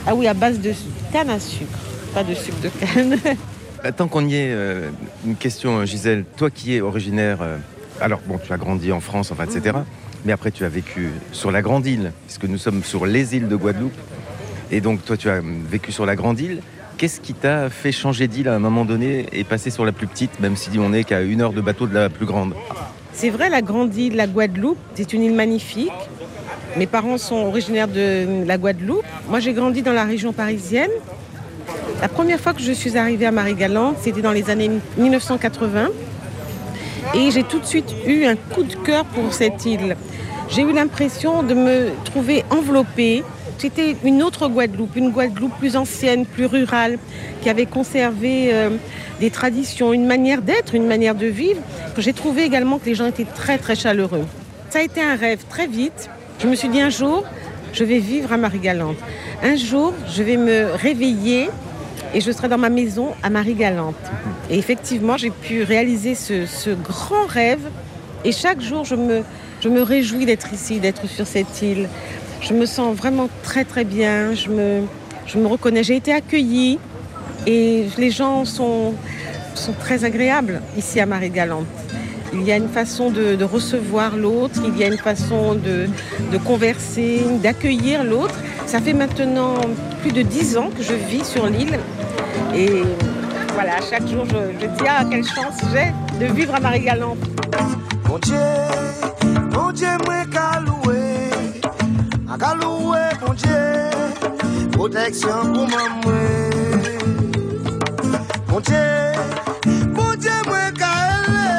Ah 0.07 0.15
oui, 0.15 0.27
à 0.27 0.33
base 0.33 0.59
de 0.59 0.73
canne 1.11 1.29
à 1.29 1.39
sucre, 1.39 1.77
pas 2.13 2.23
de 2.23 2.33
sucre 2.33 2.57
de 2.63 2.69
canne. 2.69 3.17
Bah, 3.81 3.93
Tant 3.93 4.09
qu'on 4.09 4.27
y 4.27 4.35
est, 4.35 4.51
euh, 4.51 4.89
une 5.25 5.37
question, 5.37 5.77
euh, 5.79 5.85
Gisèle. 5.85 6.25
Toi 6.35 6.49
qui 6.49 6.75
es 6.75 6.81
originaire, 6.81 7.37
euh, 7.41 7.55
alors 8.01 8.19
bon, 8.27 8.37
tu 8.37 8.51
as 8.51 8.57
grandi 8.57 8.91
en 8.91 8.99
France, 8.99 9.31
enfin, 9.31 9.45
etc. 9.45 9.77
Mhm. 9.77 9.85
Mais 10.25 10.33
après, 10.33 10.51
tu 10.51 10.65
as 10.65 10.69
vécu 10.69 11.11
sur 11.31 11.49
la 11.49 11.61
grande 11.61 11.85
île, 11.87 12.11
puisque 12.27 12.43
nous 12.43 12.57
sommes 12.57 12.83
sur 12.83 13.05
les 13.05 13.37
îles 13.37 13.47
de 13.47 13.55
Guadeloupe. 13.55 13.93
Et 14.69 14.81
donc, 14.81 15.05
toi, 15.05 15.15
tu 15.15 15.29
as 15.29 15.39
vécu 15.41 15.93
sur 15.93 16.05
la 16.05 16.17
grande 16.17 16.41
île. 16.41 16.59
Qu'est-ce 16.99 17.21
qui 17.21 17.33
t'a 17.33 17.69
fait 17.69 17.93
changer 17.93 18.27
d'île 18.27 18.49
à 18.49 18.55
un 18.55 18.59
moment 18.59 18.83
donné 18.83 19.25
et 19.31 19.45
passer 19.45 19.69
sur 19.69 19.85
la 19.85 19.93
plus 19.93 20.05
petite, 20.05 20.41
même 20.41 20.57
si 20.57 20.69
on 20.79 20.89
n'est 20.89 21.05
qu'à 21.05 21.21
une 21.21 21.39
heure 21.39 21.53
de 21.53 21.61
bateau 21.61 21.87
de 21.87 21.93
la 21.93 22.09
plus 22.09 22.25
grande? 22.25 22.53
C'est 23.13 23.29
vrai, 23.29 23.49
la 23.49 23.61
grande 23.61 23.95
île, 23.95 24.17
la 24.17 24.27
Guadeloupe, 24.27 24.77
c'est 24.95 25.13
une 25.13 25.23
île 25.23 25.33
magnifique. 25.33 25.93
Mes 26.75 26.87
parents 26.87 27.17
sont 27.17 27.37
originaires 27.37 27.87
de 27.87 28.45
la 28.45 28.57
Guadeloupe. 28.57 29.05
Moi, 29.29 29.39
j'ai 29.39 29.53
grandi 29.53 29.81
dans 29.81 29.93
la 29.93 30.03
région 30.03 30.33
parisienne. 30.33 30.89
La 32.01 32.09
première 32.09 32.41
fois 32.41 32.51
que 32.51 32.61
je 32.61 32.73
suis 32.73 32.97
arrivée 32.97 33.27
à 33.27 33.31
Marie-Galante, 33.31 33.95
c'était 34.01 34.21
dans 34.21 34.33
les 34.33 34.49
années 34.49 34.69
1980. 34.97 35.87
Et 37.15 37.31
j'ai 37.31 37.43
tout 37.43 37.59
de 37.59 37.65
suite 37.65 37.95
eu 38.05 38.25
un 38.25 38.35
coup 38.35 38.63
de 38.63 38.75
cœur 38.75 39.05
pour 39.05 39.31
cette 39.31 39.65
île. 39.65 39.95
J'ai 40.49 40.63
eu 40.63 40.73
l'impression 40.73 41.43
de 41.43 41.53
me 41.53 41.91
trouver 42.03 42.43
enveloppée. 42.49 43.23
C'était 43.59 43.97
une 44.05 44.23
autre 44.23 44.47
Guadeloupe, 44.47 44.95
une 44.95 45.11
Guadeloupe 45.11 45.51
plus 45.59 45.75
ancienne, 45.75 46.25
plus 46.25 46.45
rurale, 46.45 46.97
qui 47.41 47.49
avait 47.49 47.65
conservé 47.65 48.53
euh, 48.53 48.69
des 49.19 49.29
traditions, 49.31 49.91
une 49.91 50.05
manière 50.05 50.41
d'être, 50.41 50.75
une 50.75 50.87
manière 50.87 51.13
de 51.13 51.25
vivre. 51.25 51.59
J'ai 51.97 52.13
trouvé 52.13 52.43
également 52.43 52.79
que 52.79 52.85
les 52.85 52.95
gens 52.95 53.05
étaient 53.05 53.25
très 53.25 53.57
très 53.57 53.75
chaleureux. 53.75 54.25
Ça 54.69 54.79
a 54.79 54.81
été 54.81 55.01
un 55.01 55.17
rêve 55.17 55.43
très 55.49 55.67
vite. 55.67 56.09
Je 56.41 56.47
me 56.47 56.55
suis 56.55 56.69
dit 56.69 56.79
un 56.79 56.89
jour, 56.89 57.25
je 57.73 57.83
vais 57.83 57.99
vivre 57.99 58.31
à 58.31 58.37
Marie-Galante. 58.37 58.95
Un 59.43 59.57
jour, 59.57 59.93
je 60.07 60.23
vais 60.23 60.37
me 60.37 60.73
réveiller 60.75 61.49
et 62.13 62.21
je 62.21 62.31
serai 62.31 62.47
dans 62.47 62.57
ma 62.57 62.69
maison 62.69 63.09
à 63.23 63.29
Marie-Galante. 63.29 63.95
Et 64.49 64.57
effectivement, 64.57 65.17
j'ai 65.17 65.31
pu 65.31 65.63
réaliser 65.63 66.15
ce, 66.15 66.73
grand 66.75 67.25
rêve. 67.27 67.69
Et 68.23 68.31
chaque 68.31 68.61
jour, 68.61 68.85
je 68.85 68.95
me 68.95 69.81
réjouis 69.81 70.25
d'être 70.25 70.53
ici, 70.53 70.79
d'être 70.79 71.07
sur 71.07 71.27
cette 71.27 71.61
île. 71.61 71.89
Je 72.41 72.53
me 72.53 72.65
sens 72.65 72.95
vraiment 72.95 73.29
très 73.43 73.65
très 73.65 73.83
bien. 73.83 74.33
Je 74.33 74.49
me, 74.49 74.83
je 75.25 75.37
me 75.37 75.47
reconnais. 75.47 75.83
J'ai 75.83 75.95
été 75.95 76.13
accueillie 76.13 76.79
et 77.45 77.85
les 77.97 78.11
gens 78.11 78.45
sont, 78.45 78.93
sont 79.55 79.73
très 79.73 80.03
agréables 80.05 80.61
ici 80.77 80.99
à 80.99 81.05
Marie-Galante. 81.05 81.65
Il 82.33 82.43
y 82.43 82.51
a 82.51 82.57
une 82.57 82.69
façon 82.69 83.09
de, 83.09 83.43
recevoir 83.43 84.15
l'autre, 84.15 84.61
il 84.63 84.77
y 84.77 84.83
a 84.83 84.87
une 84.87 84.99
façon 84.99 85.55
de, 85.55 85.87
de 86.31 86.37
converser, 86.37 87.23
d'accueillir 87.41 88.03
l'autre. 88.03 88.35
Ça 88.67 88.79
fait 88.79 88.93
maintenant 88.93 89.55
plus 90.01 90.11
de 90.11 90.21
dix 90.21 90.55
ans 90.55 90.69
que 90.75 90.83
je 90.83 90.93
vis 90.93 91.25
sur 91.25 91.47
l'île 91.47 91.79
et 92.55 92.83
voilà, 93.55 93.77
chaque 93.89 94.07
jour 94.07 94.25
je, 94.25 94.61
je 94.61 94.67
dis 94.67 94.83
ah 94.87 95.03
quelle 95.09 95.25
chance 95.25 95.57
j'ai 95.73 95.91
de 96.23 96.31
vivre 96.31 96.53
à 96.53 96.59
Marie-Galante. 96.59 97.17
Dieu, 98.21 99.87
caloué, 102.39 102.97
à 102.97 103.15
caloué, 103.15 103.27
mon 103.27 103.33
Dieu, 103.33 104.69
protection 104.71 105.53
pour 105.53 105.67
maman. 105.67 105.99
Mon 108.47 108.59
Dieu, 108.61 108.75
mon 109.93 110.15
Dieu, 110.15 110.31
moi 110.47 110.71
caloué, 110.77 111.49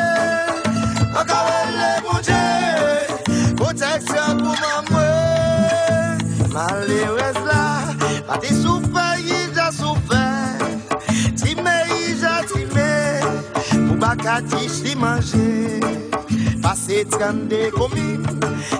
à 1.14 1.24
caloué, 1.24 1.92
mon 2.10 2.18
Dieu, 2.20 3.54
protection 3.56 4.36
pour 4.38 4.56
maman. 4.64 5.10
Malheureuse 6.52 7.44
là, 7.46 7.64
pas 8.26 8.38
tes 8.38 8.54
souffert, 8.54 9.16
il 9.18 9.58
a 9.58 9.70
souffert, 9.70 10.58
timé, 11.36 11.78
il 12.08 12.24
a 12.24 12.42
timé, 12.44 13.86
pour 13.86 13.96
bakati, 13.96 14.68
si 14.68 14.96
manger. 14.96 15.80
Passé 16.62 17.06
32 17.10 17.70
communes, 17.70 18.26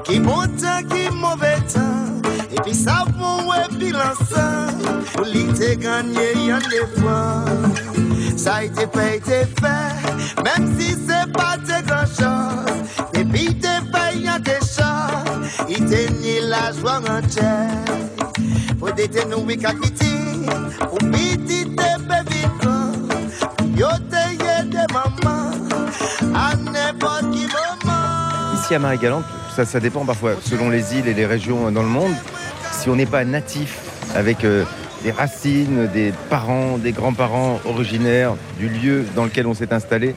qui 0.05 0.21
bon 0.21 0.47
temps, 0.47 0.83
qui 0.89 1.11
mauvais 1.11 1.59
temps. 1.73 1.90
Puis 2.63 2.75
savon, 2.75 3.49
ouais, 3.49 3.77
bilan 3.79 4.15
sang. 4.29 4.77
Pour 5.15 5.25
l'été 5.25 5.77
gagné, 5.77 6.35
y'en 6.47 6.59
des 6.59 7.01
fois. 7.01 7.45
Ça 8.37 8.55
a 8.55 8.65
été 8.65 8.87
fait, 8.93 9.17
été 9.19 9.45
fait, 9.61 10.43
même 10.43 10.79
si 10.79 10.97
c'est 11.07 11.31
pas 11.33 11.57
de 11.59 11.87
grand 11.87 12.07
chose. 12.07 13.11
Et 13.15 13.25
puis 13.25 13.55
t'es 13.55 13.81
fait, 13.93 14.19
y'en 14.19 14.39
des 14.39 14.53
choses. 14.53 15.51
Il 15.69 15.85
t'est 15.87 16.11
ni 16.21 16.41
la 16.49 16.73
joie 16.73 17.01
entière. 17.01 17.69
Faut 18.79 18.91
détenir 18.93 19.47
qu'à 19.61 19.75
quitter, 19.75 20.07
pour 20.79 20.99
petit 20.99 21.65
te 21.65 21.99
bébé 21.99 22.41
Yo 23.77 23.89
te 24.11 24.31
yé 24.33 24.71
de 24.71 24.93
maman, 24.93 25.51
à 26.35 26.57
n'importe 26.57 27.31
qui 27.31 27.47
moment. 27.47 28.55
Ici 28.55 28.75
à 28.75 28.79
Marie-Galante, 28.79 29.25
ça, 29.55 29.65
ça 29.65 29.81
dépend 29.81 30.05
parfois 30.07 30.33
selon 30.43 30.71
les 30.71 30.95
îles 30.95 31.09
et 31.09 31.15
les 31.15 31.27
régions 31.27 31.71
dans 31.71 31.83
le 31.83 31.89
monde. 31.89 32.15
Si 32.81 32.89
on 32.89 32.97
n'est 32.97 33.05
pas 33.05 33.27
natif 33.27 33.79
avec 34.15 34.43
euh, 34.43 34.65
des 35.05 35.11
racines, 35.11 35.87
des 35.93 36.15
parents, 36.31 36.79
des 36.79 36.93
grands-parents 36.93 37.61
originaires 37.67 38.37
du 38.59 38.71
lieu 38.71 39.05
dans 39.15 39.25
lequel 39.25 39.47
on 39.47 39.53
s'est 39.53 39.75
installé, 39.75 40.15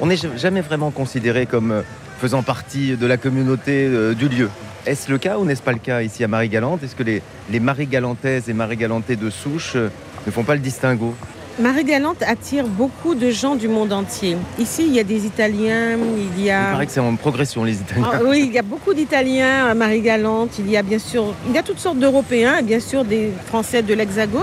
on 0.00 0.06
n'est 0.06 0.18
jamais 0.36 0.60
vraiment 0.60 0.92
considéré 0.92 1.46
comme 1.46 1.72
euh, 1.72 1.82
faisant 2.20 2.44
partie 2.44 2.96
de 2.96 3.04
la 3.04 3.16
communauté 3.16 3.88
euh, 3.88 4.14
du 4.14 4.28
lieu. 4.28 4.48
Est-ce 4.86 5.10
le 5.10 5.18
cas 5.18 5.38
ou 5.38 5.44
n'est-ce 5.44 5.60
pas 5.62 5.72
le 5.72 5.80
cas 5.80 6.02
ici 6.02 6.22
à 6.22 6.28
Marie-Galante? 6.28 6.84
Est-ce 6.84 6.94
que 6.94 7.02
les, 7.02 7.20
les 7.50 7.58
Marie-Galantaises 7.58 8.48
et 8.48 8.52
Marie-Galantais 8.52 9.16
de 9.16 9.28
souche 9.28 9.74
ne 9.74 10.30
font 10.30 10.44
pas 10.44 10.54
le 10.54 10.60
distinguo? 10.60 11.16
Marie-Galante 11.58 12.22
attire 12.22 12.66
beaucoup 12.66 13.14
de 13.14 13.30
gens 13.30 13.54
du 13.54 13.68
monde 13.68 13.92
entier. 13.92 14.36
Ici, 14.58 14.84
il 14.88 14.94
y 14.94 14.98
a 14.98 15.04
des 15.04 15.24
Italiens, 15.24 15.96
il 16.16 16.42
y 16.42 16.46
Il 16.46 16.50
a... 16.50 16.72
paraît 16.72 16.86
que 16.86 16.92
c'est 16.92 17.00
en 17.00 17.14
progression 17.14 17.62
les 17.62 17.76
Italiens. 17.76 18.10
Ah, 18.12 18.20
oui, 18.24 18.44
il 18.48 18.52
y 18.52 18.58
a 18.58 18.62
beaucoup 18.62 18.92
d'Italiens 18.92 19.66
à 19.66 19.74
Marie-Galante. 19.74 20.58
Il 20.58 20.68
y 20.68 20.76
a 20.76 20.82
bien 20.82 20.98
sûr, 20.98 21.32
il 21.48 21.54
y 21.54 21.58
a 21.58 21.62
toutes 21.62 21.78
sortes 21.78 21.98
d'Européens 21.98 22.58
et 22.58 22.62
bien 22.62 22.80
sûr 22.80 23.04
des 23.04 23.30
Français 23.46 23.82
de 23.82 23.94
l'Hexagone. 23.94 24.42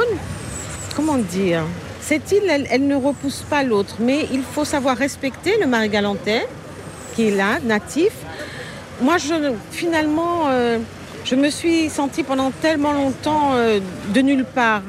Comment 0.96 1.18
dire? 1.18 1.64
Cette 2.00 2.32
île, 2.32 2.44
elle, 2.50 2.66
elle 2.72 2.88
ne 2.88 2.96
repousse 2.96 3.44
pas 3.50 3.64
l'autre, 3.64 3.96
mais 4.00 4.28
il 4.32 4.42
faut 4.42 4.66
savoir 4.66 4.96
respecter 4.96 5.58
le 5.60 5.68
Marie-Galantais 5.68 6.48
qui 7.16 7.28
est 7.28 7.36
là, 7.36 7.60
natif. 7.64 8.14
Moi, 9.02 9.18
je, 9.18 9.34
finalement, 9.72 10.44
euh, 10.48 10.78
je 11.26 11.36
me 11.36 11.50
suis 11.50 11.90
sentie 11.90 12.24
pendant 12.24 12.52
tellement 12.62 12.94
longtemps 12.94 13.52
euh, 13.54 13.80
de 14.14 14.22
nulle 14.22 14.46
part, 14.46 14.82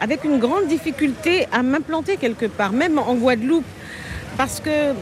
avec 0.00 0.24
une 0.24 0.38
grande 0.38 0.66
difficulté 0.66 1.46
à 1.52 1.62
m'implanter 1.62 2.16
quelque 2.16 2.46
part, 2.46 2.72
même 2.72 2.98
en 2.98 3.14
Guadeloupe, 3.14 3.64
parce 4.36 4.60
que 4.60 4.92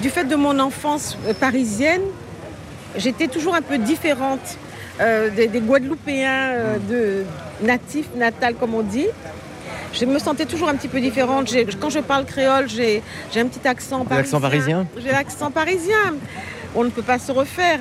du 0.00 0.10
fait 0.10 0.24
de 0.24 0.36
mon 0.36 0.58
enfance 0.58 1.16
euh, 1.26 1.34
parisienne, 1.34 2.02
j'étais 2.96 3.28
toujours 3.28 3.54
un 3.54 3.62
peu 3.62 3.78
différente 3.78 4.58
euh, 5.00 5.30
des, 5.30 5.48
des 5.48 5.60
Guadeloupéens 5.60 6.50
euh, 6.50 6.76
de 6.78 7.66
natifs, 7.66 8.08
natal 8.16 8.54
comme 8.54 8.74
on 8.74 8.82
dit. 8.82 9.06
Je 9.92 10.04
me 10.04 10.18
sentais 10.18 10.44
toujours 10.44 10.68
un 10.68 10.74
petit 10.74 10.88
peu 10.88 11.00
différente. 11.00 11.50
Quand 11.80 11.90
je 11.90 12.00
parle 12.00 12.24
créole, 12.26 12.68
j'ai 12.68 13.02
j'ai 13.32 13.40
un 13.40 13.46
petit 13.46 13.66
accent 13.66 14.04
parisien. 14.04 14.16
L'accent 14.18 14.40
parisien 14.40 14.86
J'ai 14.98 15.10
l'accent 15.10 15.50
parisien. 15.50 16.14
On 16.74 16.84
ne 16.84 16.90
peut 16.90 17.02
pas 17.02 17.18
se 17.18 17.32
refaire. 17.32 17.80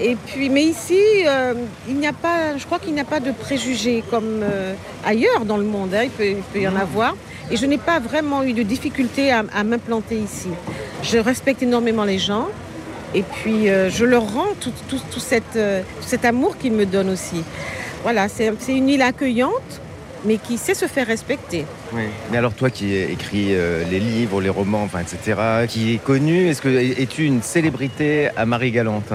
Et 0.00 0.16
puis, 0.16 0.48
mais 0.48 0.62
ici, 0.64 0.98
euh, 1.26 1.54
il 1.88 1.96
n'y 1.96 2.06
a 2.06 2.12
pas, 2.12 2.56
je 2.56 2.64
crois 2.64 2.78
qu'il 2.78 2.94
n'y 2.94 3.00
a 3.00 3.04
pas 3.04 3.20
de 3.20 3.30
préjugés 3.30 4.02
comme 4.10 4.40
euh, 4.42 4.74
ailleurs 5.04 5.44
dans 5.44 5.56
le 5.58 5.64
monde. 5.64 5.94
hein. 5.94 6.04
Il, 6.04 6.10
peut, 6.10 6.26
il 6.26 6.36
peut 6.52 6.60
y 6.60 6.68
en 6.68 6.76
avoir. 6.76 7.14
Et 7.50 7.56
je 7.56 7.66
n'ai 7.66 7.78
pas 7.78 8.00
vraiment 8.00 8.42
eu 8.42 8.52
de 8.54 8.62
difficulté 8.62 9.30
à, 9.30 9.44
à 9.54 9.64
m'implanter 9.64 10.16
ici. 10.16 10.48
Je 11.02 11.18
respecte 11.18 11.62
énormément 11.62 12.04
les 12.04 12.18
gens. 12.18 12.48
Et 13.14 13.22
puis, 13.22 13.68
euh, 13.68 13.90
je 13.90 14.04
leur 14.06 14.32
rends 14.32 14.54
tout, 14.60 14.72
tout- 14.88 15.00
tout 15.12 15.20
cette, 15.20 15.52
tout 15.52 16.06
cet 16.06 16.24
amour 16.24 16.56
qu'ils 16.56 16.72
me 16.72 16.86
donnent 16.86 17.10
aussi. 17.10 17.44
Voilà, 18.02 18.28
c'est 18.28 18.50
c'est 18.58 18.74
une 18.74 18.88
île 18.88 19.02
accueillante, 19.02 19.80
mais 20.24 20.38
qui 20.38 20.56
sait 20.56 20.72
se 20.74 20.86
faire 20.86 21.06
respecter. 21.06 21.66
Oui. 21.92 22.04
Mais 22.30 22.38
alors 22.38 22.54
toi 22.54 22.70
qui 22.70 22.96
écris 22.96 23.48
euh, 23.50 23.84
les 23.90 24.00
livres, 24.00 24.40
les 24.40 24.48
romans, 24.48 24.82
enfin, 24.84 25.00
etc., 25.00 25.38
qui 25.68 25.94
est 25.94 25.98
connu, 26.02 26.48
est-ce 26.48 26.62
que 26.62 26.68
es-tu 26.70 27.26
une 27.26 27.42
célébrité 27.42 28.30
à 28.36 28.46
Marie-Galante? 28.46 29.12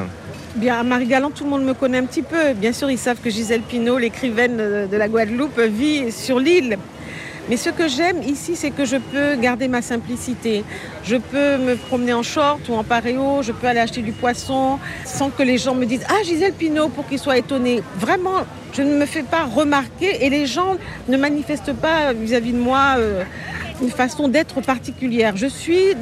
Bien, 0.58 0.80
à 0.80 0.84
Marie-Galante, 0.84 1.36
tout 1.36 1.44
le 1.44 1.52
monde 1.52 1.66
me 1.66 1.76
connaît 1.76 2.00
un 2.00 2.06
petit 2.06 2.24
peu. 2.24 2.54
Bien 2.56 2.74
sûr, 2.74 2.90
ils 2.90 2.98
savent 2.98 3.22
que 3.22 3.30
Gisèle 3.30 3.62
Pinault, 3.62 4.00
l'écrivaine 4.00 4.58
de 4.58 4.88
de 4.92 4.98
la 4.98 5.08
Guadeloupe, 5.08 5.60
vit 5.60 6.12
sur 6.12 6.40
l'île. 6.40 6.80
Mais 7.48 7.58
ce 7.58 7.70
que 7.70 7.88
j'aime 7.88 8.24
ici, 8.24 8.56
c'est 8.56 8.72
que 8.72 8.84
je 8.84 8.98
peux 8.98 9.36
garder 9.36 9.68
ma 9.68 9.84
simplicité. 9.84 10.64
Je 11.04 11.18
peux 11.18 11.58
me 11.58 11.76
promener 11.76 12.14
en 12.14 12.24
short 12.24 12.68
ou 12.70 12.74
en 12.74 12.84
paréo, 12.84 13.44
je 13.44 13.52
peux 13.52 13.68
aller 13.68 13.80
acheter 13.80 14.02
du 14.02 14.14
poisson 14.14 14.80
sans 15.06 15.30
que 15.30 15.44
les 15.44 15.60
gens 15.60 15.76
me 15.76 15.86
disent 15.86 16.06
Ah, 16.10 16.24
Gisèle 16.24 16.54
Pinault, 16.54 16.90
pour 16.90 17.08
qu'ils 17.08 17.20
soient 17.20 17.38
étonnés. 17.38 17.84
Vraiment, 18.00 18.40
je 18.74 18.82
ne 18.82 18.98
me 18.98 19.06
fais 19.06 19.22
pas 19.22 19.44
remarquer 19.44 20.26
et 20.26 20.32
les 20.32 20.48
gens 20.48 20.76
ne 21.08 21.18
manifestent 21.18 21.74
pas 21.74 22.14
vis-à-vis 22.14 22.54
de 22.54 22.60
moi 22.60 22.96
euh, 22.98 23.24
une 23.80 23.92
façon 23.92 24.28
d'être 24.28 24.60
particulière. 24.62 25.38
Je 25.38 25.46
suis 25.46 25.94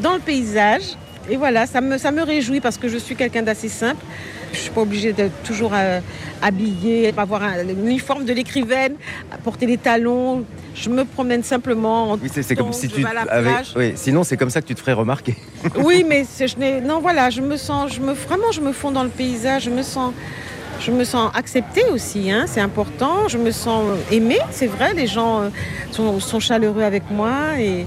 dans 0.00 0.14
le 0.14 0.20
paysage 0.20 0.96
et 1.30 1.36
voilà, 1.36 1.66
ça 1.66 1.80
me, 1.80 1.96
ça 1.98 2.10
me 2.10 2.22
réjouit 2.22 2.60
parce 2.60 2.76
que 2.76 2.88
je 2.88 2.98
suis 2.98 3.16
quelqu'un 3.16 3.42
d'assez 3.42 3.68
simple. 3.68 4.04
Je 4.52 4.58
ne 4.58 4.62
suis 4.62 4.70
pas 4.70 4.82
obligée 4.82 5.12
d'être 5.12 5.42
toujours 5.42 5.72
euh, 5.74 5.98
habillée, 6.40 7.12
avoir 7.16 7.42
un, 7.42 7.62
l'uniforme 7.64 8.24
de 8.24 8.32
l'écrivaine, 8.32 8.94
porter 9.42 9.66
des 9.66 9.78
talons. 9.78 10.44
Je 10.76 10.90
me 10.90 11.04
promène 11.04 11.42
simplement. 11.42 12.12
En 12.12 12.16
Oui, 12.18 12.30
c'est 12.32 12.42
c'est 12.42 12.54
comme 12.54 12.72
si 12.72 12.88
tu... 12.88 13.04
avec- 13.28 13.66
oui, 13.74 13.92
Sinon, 13.96 14.22
c'est 14.22 14.36
comme 14.36 14.50
ça 14.50 14.60
que 14.62 14.66
tu 14.66 14.74
te 14.74 14.80
ferais 14.80 14.92
remarquer. 14.92 15.34
Oui, 15.76 16.04
mais 16.08 16.24
je 16.38 16.56
n'ai. 16.56 16.80
Non, 16.80 17.00
voilà, 17.00 17.30
je 17.30 17.40
me 17.40 17.56
sens, 17.56 17.92
je 17.94 18.00
me 18.00 18.12
vraiment, 18.12 18.52
je 18.52 18.60
me 18.60 18.72
fonds 18.72 18.92
dans 18.92 19.02
le 19.02 19.08
paysage. 19.08 19.64
Je 19.64 19.70
me 19.70 19.82
sens, 19.82 20.12
je 20.80 20.92
me 20.92 21.02
sens 21.02 21.32
acceptée 21.34 21.84
aussi. 21.92 22.30
Hein, 22.30 22.44
c'est 22.46 22.60
important. 22.60 23.26
Je 23.28 23.38
me 23.38 23.50
sens 23.50 23.84
aimée. 24.12 24.38
C'est 24.52 24.66
vrai, 24.68 24.94
les 24.94 25.08
gens 25.08 25.40
euh, 25.42 25.48
sont, 25.90 26.20
sont 26.20 26.38
chaleureux 26.40 26.82
avec 26.82 27.10
moi 27.10 27.58
et. 27.58 27.86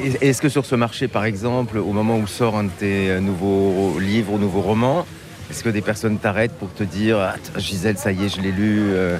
Est-ce 0.00 0.40
que 0.42 0.48
sur 0.48 0.64
ce 0.64 0.74
marché, 0.74 1.06
par 1.06 1.24
exemple, 1.24 1.78
au 1.78 1.92
moment 1.92 2.16
où 2.18 2.26
sort 2.26 2.56
un 2.56 2.64
de 2.64 2.70
tes 2.70 3.20
nouveaux 3.20 3.98
livres 4.00 4.32
ou 4.32 4.38
nouveaux 4.38 4.60
romans, 4.62 5.06
est-ce 5.50 5.62
que 5.62 5.68
des 5.68 5.82
personnes 5.82 6.18
t'arrêtent 6.18 6.54
pour 6.54 6.72
te 6.72 6.82
dire 6.82 7.18
ah, 7.20 7.34
Gisèle, 7.58 7.98
ça 7.98 8.10
y 8.10 8.24
est, 8.24 8.34
je 8.34 8.40
l'ai 8.40 8.52
lu, 8.52 8.80
euh, 8.80 9.16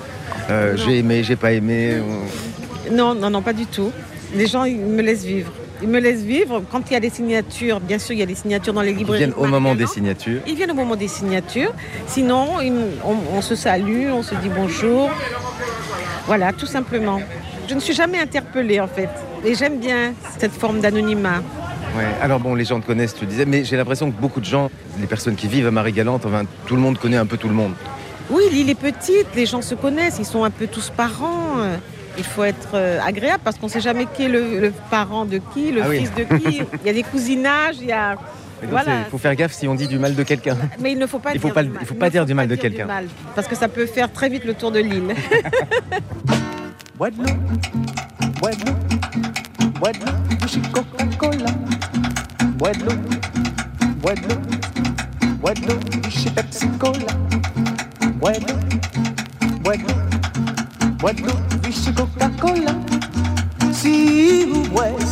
euh, 0.51 0.77
j'ai 0.77 0.99
aimé, 0.99 1.23
j'ai 1.23 1.37
pas 1.37 1.53
aimé 1.53 1.99
Non, 2.91 3.15
non, 3.15 3.31
non, 3.31 3.43
pas 3.43 3.53
du 3.53 3.67
tout. 3.67 3.93
Les 4.35 4.47
gens, 4.47 4.65
ils 4.65 4.79
me 4.79 5.03
laissent 5.03 5.25
vivre. 5.25 5.53
Ils 5.83 5.89
me 5.89 6.01
laissent 6.01 6.23
vivre. 6.23 6.63
Quand 6.71 6.83
il 6.91 6.95
y 6.95 6.97
a 6.97 7.01
des 7.01 7.11
signatures, 7.11 7.81
bien 7.81 7.99
sûr, 7.99 8.15
il 8.15 8.19
y 8.21 8.23
a 8.23 8.27
des 8.27 8.35
signatures 8.35 8.73
dans 8.73 8.83
les 8.83 8.93
Ils 8.93 8.99
librairies. 8.99 9.25
viennent 9.25 9.35
au 9.37 9.47
moment 9.47 9.75
des 9.75 9.87
signatures. 9.87 10.41
Ils 10.47 10.55
viennent 10.57 10.71
au 10.71 10.75
moment 10.75 10.97
des 10.97 11.09
signatures. 11.09 11.73
Sinon, 12.07 12.61
ils 12.61 12.73
on 13.05 13.43
se 13.43 13.55
salue, 13.55 14.09
on 14.11 14.23
se 14.23 14.35
dit 14.37 14.49
bonjour. 14.49 15.11
Voilà, 16.27 16.53
tout 16.53 16.67
simplement. 16.67 17.21
Je 17.69 17.75
ne 17.75 17.81
suis 17.81 17.95
jamais 17.95 18.19
interpellée, 18.19 18.81
en 18.81 18.89
fait. 18.89 19.11
Et 19.45 19.55
j'aime 19.55 19.79
bien 19.79 20.13
cette 20.39 20.53
forme 20.53 20.81
d'anonymat. 20.81 21.43
Ouais. 21.97 22.05
Alors 22.23 22.41
bon, 22.41 22.55
les 22.55 22.65
gens 22.65 22.81
te 22.81 22.87
connaissent, 22.87 23.15
tu 23.15 23.27
disais, 23.27 23.45
mais 23.45 23.65
j'ai 23.65 23.77
l'impression 23.77 24.11
que 24.11 24.19
beaucoup 24.21 24.41
de 24.41 24.45
gens, 24.47 24.71
les 25.01 25.07
personnes 25.07 25.35
qui 25.37 25.49
vivent 25.49 25.67
à 25.67 25.71
Marie-Galante, 25.71 26.25
enfin, 26.27 26.45
tout 26.67 26.77
le 26.77 26.81
monde 26.83 26.99
connaît 26.99 27.17
un 27.17 27.27
peu 27.27 27.37
tout 27.37 27.49
le 27.49 27.55
monde. 27.55 27.73
Oui, 28.31 28.45
l'île 28.51 28.71
est 28.71 28.75
petite, 28.75 29.27
les 29.35 29.47
gens 29.47 29.61
se 29.61 29.75
connaissent, 29.75 30.17
ils 30.19 30.25
sont 30.25 30.45
un 30.45 30.51
peu 30.51 30.67
tous 30.69 30.91
parents. 30.91 31.59
Euh, 31.59 31.77
Il 32.19 32.25
faut 32.25 32.45
être 32.45 32.71
euh, 32.75 32.99
agréable 33.05 33.41
parce 33.45 33.59
qu'on 33.59 33.67
ne 33.67 33.71
sait 33.73 33.81
jamais 33.81 34.07
qui 34.15 34.25
est 34.25 34.29
le, 34.29 34.61
le 34.61 34.73
parent 34.91 35.25
de 35.25 35.41
qui, 35.53 35.73
le 35.73 35.83
Ah 35.83 35.87
oui. 35.89 35.99
fils 36.01 36.13
de 36.15 36.25
qui. 36.39 36.63
Il 36.83 36.87
y 36.87 36.91
a 36.91 36.93
des 36.93 37.03
cousinages, 37.03 37.77
il 37.81 37.87
y 37.89 37.93
a... 37.93 38.17
Voilà. 38.71 39.01
Il 39.07 39.11
faut 39.11 39.19
faire 39.19 39.35
gaffe 39.35 39.53
si 39.53 39.67
on 39.67 39.75
dit 39.75 39.89
du 39.89 39.99
mal 39.99 40.15
de 40.15 40.23
quelqu'un. 40.23 40.57
Mais 40.79 40.93
il 40.93 40.99
ne 40.99 41.07
faut 41.07 41.19
pas 41.19 41.31
Il 41.31 41.41
dire 41.41 41.49
faut 41.49 41.55
pas, 41.55 41.63
du 41.65 41.71
il 41.71 41.75
mal. 41.75 41.85
faut 41.85 41.95
pas 41.95 42.11
dire 42.11 42.25
du 42.27 42.35
mal 42.35 42.47
de 42.49 42.55
quelqu'un. 42.55 42.87
mal, 42.87 43.07
parce 43.35 43.49
que 43.49 43.57
ça 43.57 43.67
peut 43.67 43.87
faire 43.87 44.13
très 44.13 44.29
vite 44.29 44.45
le 44.45 44.55
tour 44.55 44.71
de 44.71 44.79
l'île. 44.79 45.15
Guadeloupe, 49.83 50.15
Guadeloupe, 50.39 50.39
Guadeloupe, 50.39 50.39
du 50.39 50.49
chez 50.49 50.61
Coca-Cola. 50.71 51.51
Guadeloupe, 52.57 53.15
Guadeloupe, 54.01 54.55
Guadeloupe, 55.41 56.01
du 56.03 56.11
chez 56.11 56.31
Pepsi-Cola. 56.31 57.13
Guadeloupe, 58.21 58.63
Guadeloupe, 61.01 61.63
du 61.63 61.73
chez 61.73 61.93
Coca-Cola. 61.93 62.75
Si 63.73 64.45
vous 64.45 64.65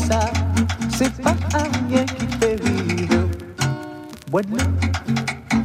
ça, 0.09 0.31
c'est 0.97 1.21
pas 1.21 1.35
rien 1.53 2.05
qui 2.05 2.27
fait 2.39 2.63
vivre. 2.63 3.27
Guadeloupe, 4.31 4.85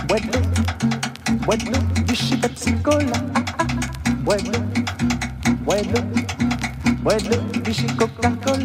Guadeloupe, 0.08 0.60
Guadeloupe, 1.46 2.06
du 2.08 2.16
chez 2.16 2.38
Pepsi-Cola. 2.38 3.06
Ah, 3.36 3.44
ah, 3.60 3.66
Guadeloupe. 4.26 4.66
Guadeloupe, 5.64 6.26
Guadeloupe, 7.04 7.62
du 7.62 7.72
chez 7.72 7.86
Coca-Cola. 7.86 8.65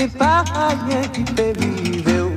C'est 0.00 0.16
pas 0.16 0.44
rien 0.88 1.02
qui 1.08 1.24
fait 1.34 1.52
vivre. 1.60 2.30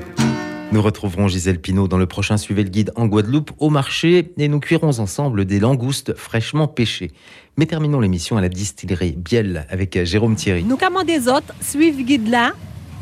Nous 0.74 0.82
retrouverons 0.82 1.30
Gisèle 1.30 1.61
Pinault 1.61 1.88
dans 1.88 1.97
le 1.97 2.07
prochain 2.07 2.36
Suivez 2.36 2.64
le 2.64 2.70
guide 2.70 2.91
en 2.97 3.07
Guadeloupe 3.07 3.51
au 3.57 3.70
marché 3.70 4.34
et 4.38 4.47
nous 4.49 4.59
cuirons 4.59 4.99
ensemble 4.99 5.45
des 5.45 5.61
langoustes 5.61 6.14
fraîchement 6.14 6.68
pêchées. 6.68 7.11
Mais 7.55 7.66
terminons 7.66 8.01
l'émission 8.01 8.36
à 8.36 8.41
la 8.41 8.49
distillerie 8.49 9.14
Biel 9.14 9.66
avec 9.70 10.03
Jérôme 10.03 10.36
Thierry. 10.36 10.66
Nous 10.66 10.76
commandons 10.76 11.05
des 11.05 11.30
autres, 11.30 11.53
suivez 11.61 11.91
le 11.91 12.03
guide 12.03 12.28
là, 12.28 12.51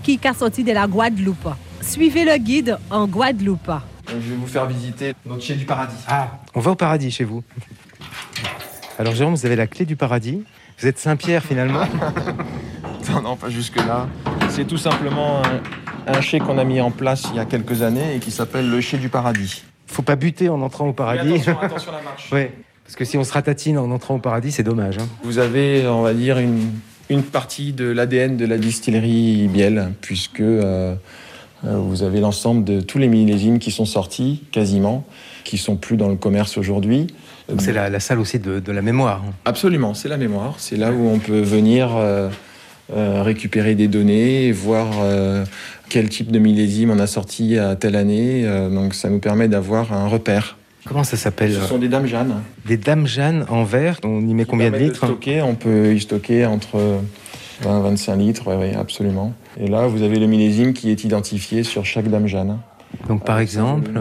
qui 0.04 0.20
est 0.24 0.34
sorti 0.34 0.64
de 0.64 0.74
la 0.74 0.86
Guadeloupe. 0.86 1.50
Suivez 1.82 2.26
le 2.26 2.38
guide 2.38 2.78
en 2.92 3.08
Guadeloupe. 3.08 3.72
Je 4.10 4.14
vais 4.14 4.36
vous 4.36 4.48
faire 4.48 4.68
visiter 4.68 5.14
notre 5.26 5.42
chai 5.42 5.56
du 5.56 5.66
paradis. 5.66 5.96
Ah, 6.08 6.40
on 6.54 6.60
va 6.60 6.72
au 6.72 6.76
paradis 6.76 7.10
chez 7.10 7.24
vous. 7.24 7.42
Alors 9.00 9.16
Jérôme, 9.16 9.34
vous 9.34 9.46
avez 9.48 9.56
la 9.56 9.66
clé 9.66 9.86
du 9.86 9.96
paradis. 9.96 10.44
Vous 10.82 10.88
êtes 10.88 10.98
Saint-Pierre 11.00 11.44
finalement. 11.44 11.84
Non, 13.12 13.22
non, 13.22 13.36
pas 13.36 13.50
jusque-là. 13.50 14.08
C'est 14.50 14.66
tout 14.66 14.78
simplement 14.78 15.42
un, 15.44 16.14
un 16.14 16.22
chai 16.22 16.40
qu'on 16.40 16.60
a 16.60 16.64
mis 16.64 16.80
en 16.80 16.92
place 16.92 17.24
il 17.32 17.38
y 17.38 17.40
a 17.40 17.46
quelques 17.46 17.82
années 17.82 18.16
et 18.16 18.20
qui 18.20 18.30
s'appelle 18.30 18.70
le 18.70 18.80
chai 18.80 18.98
du 19.00 19.10
paradis. 19.10 19.64
Faut 19.88 20.04
pas 20.04 20.16
buter 20.16 20.50
en 20.50 20.62
entrant 20.62 20.88
au 20.88 20.94
paradis. 20.94 21.34
attention, 21.34 21.60
attention 21.62 21.92
à 21.92 21.96
la 21.96 22.02
marche. 22.04 22.32
Ouais, 22.32 22.54
parce 22.86 22.96
que 22.96 23.04
si 23.04 23.18
on 23.18 23.24
se 23.24 23.34
ratatine 23.34 23.80
en 23.80 23.90
entrant 23.90 24.16
au 24.16 24.20
paradis, 24.20 24.52
c'est 24.52 24.62
dommage. 24.64 25.00
hein. 25.00 25.08
Vous 25.24 25.40
avez, 25.40 25.88
on 25.88 26.04
va 26.04 26.14
dire, 26.14 26.38
une, 26.38 26.70
une 27.10 27.24
partie 27.24 27.74
de 27.74 27.86
l'ADN 27.86 28.38
de 28.38 28.46
la 28.46 28.60
distillerie 28.60 29.48
Biel, 29.52 29.92
puisque 30.02 30.40
euh, 30.40 30.96
euh, 31.66 31.78
vous 31.78 32.04
avez 32.04 32.20
l'ensemble 32.20 32.64
de 32.64 32.82
tous 32.82 33.00
les 33.00 33.08
millésimes 33.08 33.58
qui 33.58 33.72
sont 33.72 33.86
sortis, 33.86 34.44
quasiment, 34.52 35.06
qui 35.44 35.58
sont 35.58 35.76
plus 35.76 35.98
dans 35.98 36.08
le 36.08 36.16
commerce 36.18 36.58
aujourd'hui. 36.60 37.08
C'est 37.60 37.74
la, 37.74 37.90
la 37.90 38.00
salle 38.00 38.20
aussi 38.20 38.40
de, 38.40 38.60
de 38.60 38.72
la 38.72 38.82
mémoire. 38.82 39.24
Absolument, 39.46 39.94
c'est 39.94 40.08
la 40.10 40.18
mémoire. 40.18 40.56
C'est 40.58 40.78
là 40.78 40.92
où 40.92 41.10
on 41.10 41.20
peut 41.20 41.42
venir 41.42 41.90
euh, 41.96 42.30
euh, 42.96 43.22
récupérer 43.24 43.76
des 43.76 43.88
données, 43.88 44.52
voir 44.52 44.88
euh, 45.02 45.46
quel 45.90 46.10
type 46.10 46.32
de 46.32 46.40
millésime 46.40 46.92
on 46.92 47.00
a 47.00 47.08
sorti 47.08 47.58
à 47.58 47.76
telle 47.76 47.96
année. 47.96 48.44
Donc 48.72 48.94
ça 48.94 49.10
nous 49.10 49.20
permet 49.20 49.48
d'avoir 49.48 49.94
un 49.94 50.08
repère. 50.08 50.58
Comment 50.88 51.04
ça 51.04 51.16
s'appelle 51.18 51.54
Ce 51.54 51.62
sont 51.68 51.78
des 51.78 51.90
dames 51.90 52.08
Jeanne. 52.08 52.34
Des 52.66 52.78
dames 52.78 53.06
Jeanne 53.06 53.46
en 53.50 53.64
verre. 53.64 54.00
On 54.04 54.20
y 54.28 54.34
met 54.34 54.46
combien 54.46 54.72
de 54.72 54.78
litres 54.78 55.06
stocker, 55.06 55.42
On 55.44 55.54
peut 55.56 55.94
y 55.94 56.00
stocker 56.00 56.46
entre 56.48 57.00
20 57.62 57.80
et 57.80 57.84
25 57.84 58.16
litres, 58.16 58.44
oui, 58.48 58.74
absolument. 58.76 59.34
Et 59.60 59.68
là, 59.68 59.86
vous 59.86 60.02
avez 60.02 60.18
le 60.18 60.26
millésime 60.26 60.74
qui 60.74 60.90
est 60.90 61.04
identifié 61.04 61.62
sur 61.64 61.86
chaque 61.86 62.10
dame 62.10 62.26
Jeanne. 62.26 62.58
Donc 63.08 63.24
par 63.24 63.40
exemple, 63.40 63.92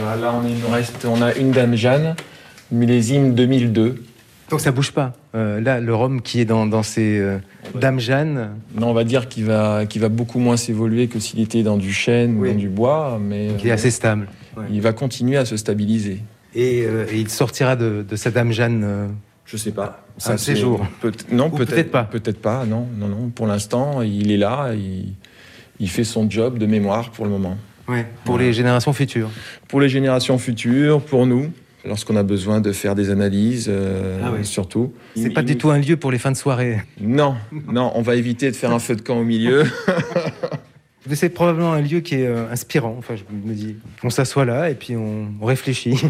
Voilà, 0.00 0.16
là, 0.20 0.34
on, 0.42 0.46
est- 0.46 0.50
il 0.52 0.58
nous 0.60 0.68
reste, 0.72 1.04
on 1.04 1.20
a 1.20 1.34
une 1.34 1.50
dame 1.50 1.76
Jeanne, 1.76 2.14
millésime 2.70 3.34
2002. 3.34 4.02
donc 4.50 4.60
ça 4.60 4.70
bouge 4.72 4.92
pas. 4.92 5.12
Euh, 5.34 5.60
là, 5.60 5.80
le 5.80 5.94
rhum 5.94 6.22
qui 6.22 6.40
est 6.40 6.44
dans, 6.44 6.66
dans 6.66 6.82
ces 6.82 7.18
euh, 7.18 7.38
dames 7.74 7.98
Jeanne. 8.00 8.50
Non, 8.78 8.88
on 8.90 8.92
va 8.94 9.04
dire 9.04 9.28
qu'il 9.28 9.44
va, 9.44 9.84
qu'il 9.86 10.00
va 10.00 10.08
beaucoup 10.08 10.38
moins 10.38 10.56
s'évoluer 10.56 11.08
que 11.08 11.18
s'il 11.18 11.40
était 11.40 11.62
dans 11.62 11.76
du 11.76 11.92
chêne 11.92 12.36
ou 12.38 12.46
dans 12.46 12.54
du 12.54 12.68
bois, 12.68 13.18
mais 13.20 13.48
Il 13.60 13.66
est 13.66 13.72
assez 13.72 13.90
stable. 13.90 14.28
il 14.70 14.80
va 14.80 14.92
continuer 14.92 15.36
à 15.36 15.44
se 15.44 15.56
stabiliser. 15.56 16.20
Et, 16.54 16.84
euh, 16.86 17.06
et 17.10 17.18
il 17.18 17.28
sortira 17.30 17.74
de, 17.74 18.04
de 18.08 18.16
sa 18.16 18.30
dame 18.30 18.52
Jeanne. 18.52 18.82
euh, 18.84 19.06
Je 19.44 19.56
sais 19.56 19.72
pas. 19.72 20.04
Un 20.26 20.36
c'est- 20.36 20.54
séjour. 20.54 20.86
peut- 21.00 21.10
non, 21.32 21.50
peut-être 21.50 21.90
pas. 21.90 22.04
Peut-être 22.04 22.40
pas. 22.40 22.64
Non, 22.64 22.86
non, 22.96 23.08
non. 23.08 23.30
Pour 23.34 23.48
l'instant, 23.48 24.02
il 24.02 24.30
est 24.30 24.36
là. 24.36 24.70
Il, 24.74 25.14
il 25.80 25.88
fait 25.90 26.04
son 26.04 26.30
job 26.30 26.58
de 26.58 26.66
mémoire 26.66 27.10
pour 27.10 27.24
le 27.24 27.32
moment. 27.32 27.56
Ouais, 27.88 28.06
pour 28.24 28.38
les 28.38 28.52
générations 28.52 28.92
futures. 28.92 29.30
Pour 29.66 29.80
les 29.80 29.88
générations 29.88 30.38
futures, 30.38 31.00
pour 31.02 31.26
nous, 31.26 31.50
lorsqu'on 31.86 32.16
a 32.16 32.22
besoin 32.22 32.60
de 32.60 32.72
faire 32.72 32.94
des 32.94 33.10
analyses, 33.10 33.66
euh, 33.68 34.20
Ah 34.24 34.30
oui. 34.32 34.44
surtout. 34.44 34.92
C'est 35.16 35.30
pas 35.30 35.42
du 35.42 35.56
tout 35.56 35.70
un 35.70 35.78
lieu 35.78 35.96
pour 35.96 36.10
les 36.10 36.18
fins 36.18 36.32
de 36.32 36.36
soirée. 36.36 36.82
Non, 37.00 37.36
non, 37.72 37.92
on 37.94 38.02
va 38.02 38.16
éviter 38.16 38.50
de 38.50 38.56
faire 38.56 38.72
un 38.72 38.78
feu 38.78 38.96
de 38.96 39.02
camp 39.02 39.18
au 39.18 39.24
milieu. 39.24 39.64
C'est 41.12 41.28
probablement 41.28 41.74
un 41.74 41.82
lieu 41.82 42.00
qui 42.00 42.14
est 42.14 42.26
euh, 42.26 42.50
inspirant. 42.50 42.96
Enfin, 42.98 43.14
je 43.16 43.22
me 43.30 43.54
dis, 43.54 43.76
on 44.02 44.08
s'assoit 44.08 44.46
là 44.46 44.70
et 44.70 44.74
puis 44.74 44.96
on, 44.96 45.28
réfléchit. 45.44 46.00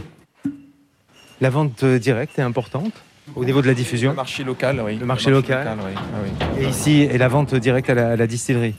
La 1.40 1.50
vente 1.50 1.82
euh, 1.82 1.98
directe 1.98 2.38
est 2.38 2.42
importante 2.42 2.92
au 3.34 3.44
niveau 3.44 3.60
de 3.60 3.66
la 3.66 3.74
diffusion. 3.74 4.10
Le 4.10 4.16
marché 4.16 4.44
local, 4.44 4.80
oui. 4.84 4.96
Le 4.96 5.06
marché 5.06 5.30
local. 5.30 5.66
oui. 5.84 5.92
Ah 5.96 6.00
oui. 6.22 6.64
Et 6.64 6.68
ici, 6.68 7.00
et 7.02 7.18
la 7.18 7.26
vente 7.26 7.54
directe 7.56 7.90
à 7.90 7.94
la, 7.94 8.10
à 8.10 8.16
la 8.16 8.26
distillerie. 8.28 8.74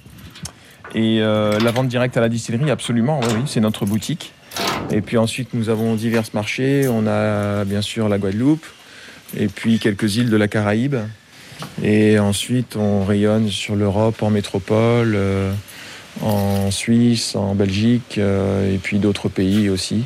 Et 0.95 1.19
euh, 1.21 1.59
la 1.59 1.71
vente 1.71 1.89
directe 1.89 2.15
à 2.15 2.21
la 2.21 2.29
distillerie, 2.29 2.71
absolument, 2.71 3.19
oui, 3.21 3.27
oui, 3.35 3.41
c'est 3.47 3.59
notre 3.59 3.85
boutique. 3.85 4.33
Et 4.91 5.01
puis 5.01 5.17
ensuite, 5.17 5.53
nous 5.53 5.69
avons 5.69 5.95
divers 5.95 6.23
marchés. 6.33 6.87
On 6.87 7.07
a 7.07 7.65
bien 7.65 7.81
sûr 7.81 8.07
la 8.09 8.17
Guadeloupe, 8.17 8.65
et 9.37 9.47
puis 9.47 9.79
quelques 9.79 10.15
îles 10.17 10.29
de 10.29 10.37
la 10.37 10.47
Caraïbe. 10.47 10.95
Et 11.83 12.19
ensuite, 12.19 12.75
on 12.75 13.05
rayonne 13.05 13.49
sur 13.49 13.75
l'Europe, 13.75 14.21
en 14.23 14.29
métropole, 14.29 15.13
euh, 15.15 15.51
en 16.21 16.69
Suisse, 16.71 17.35
en 17.35 17.55
Belgique, 17.55 18.15
euh, 18.17 18.73
et 18.73 18.77
puis 18.77 18.99
d'autres 18.99 19.29
pays 19.29 19.69
aussi. 19.69 20.03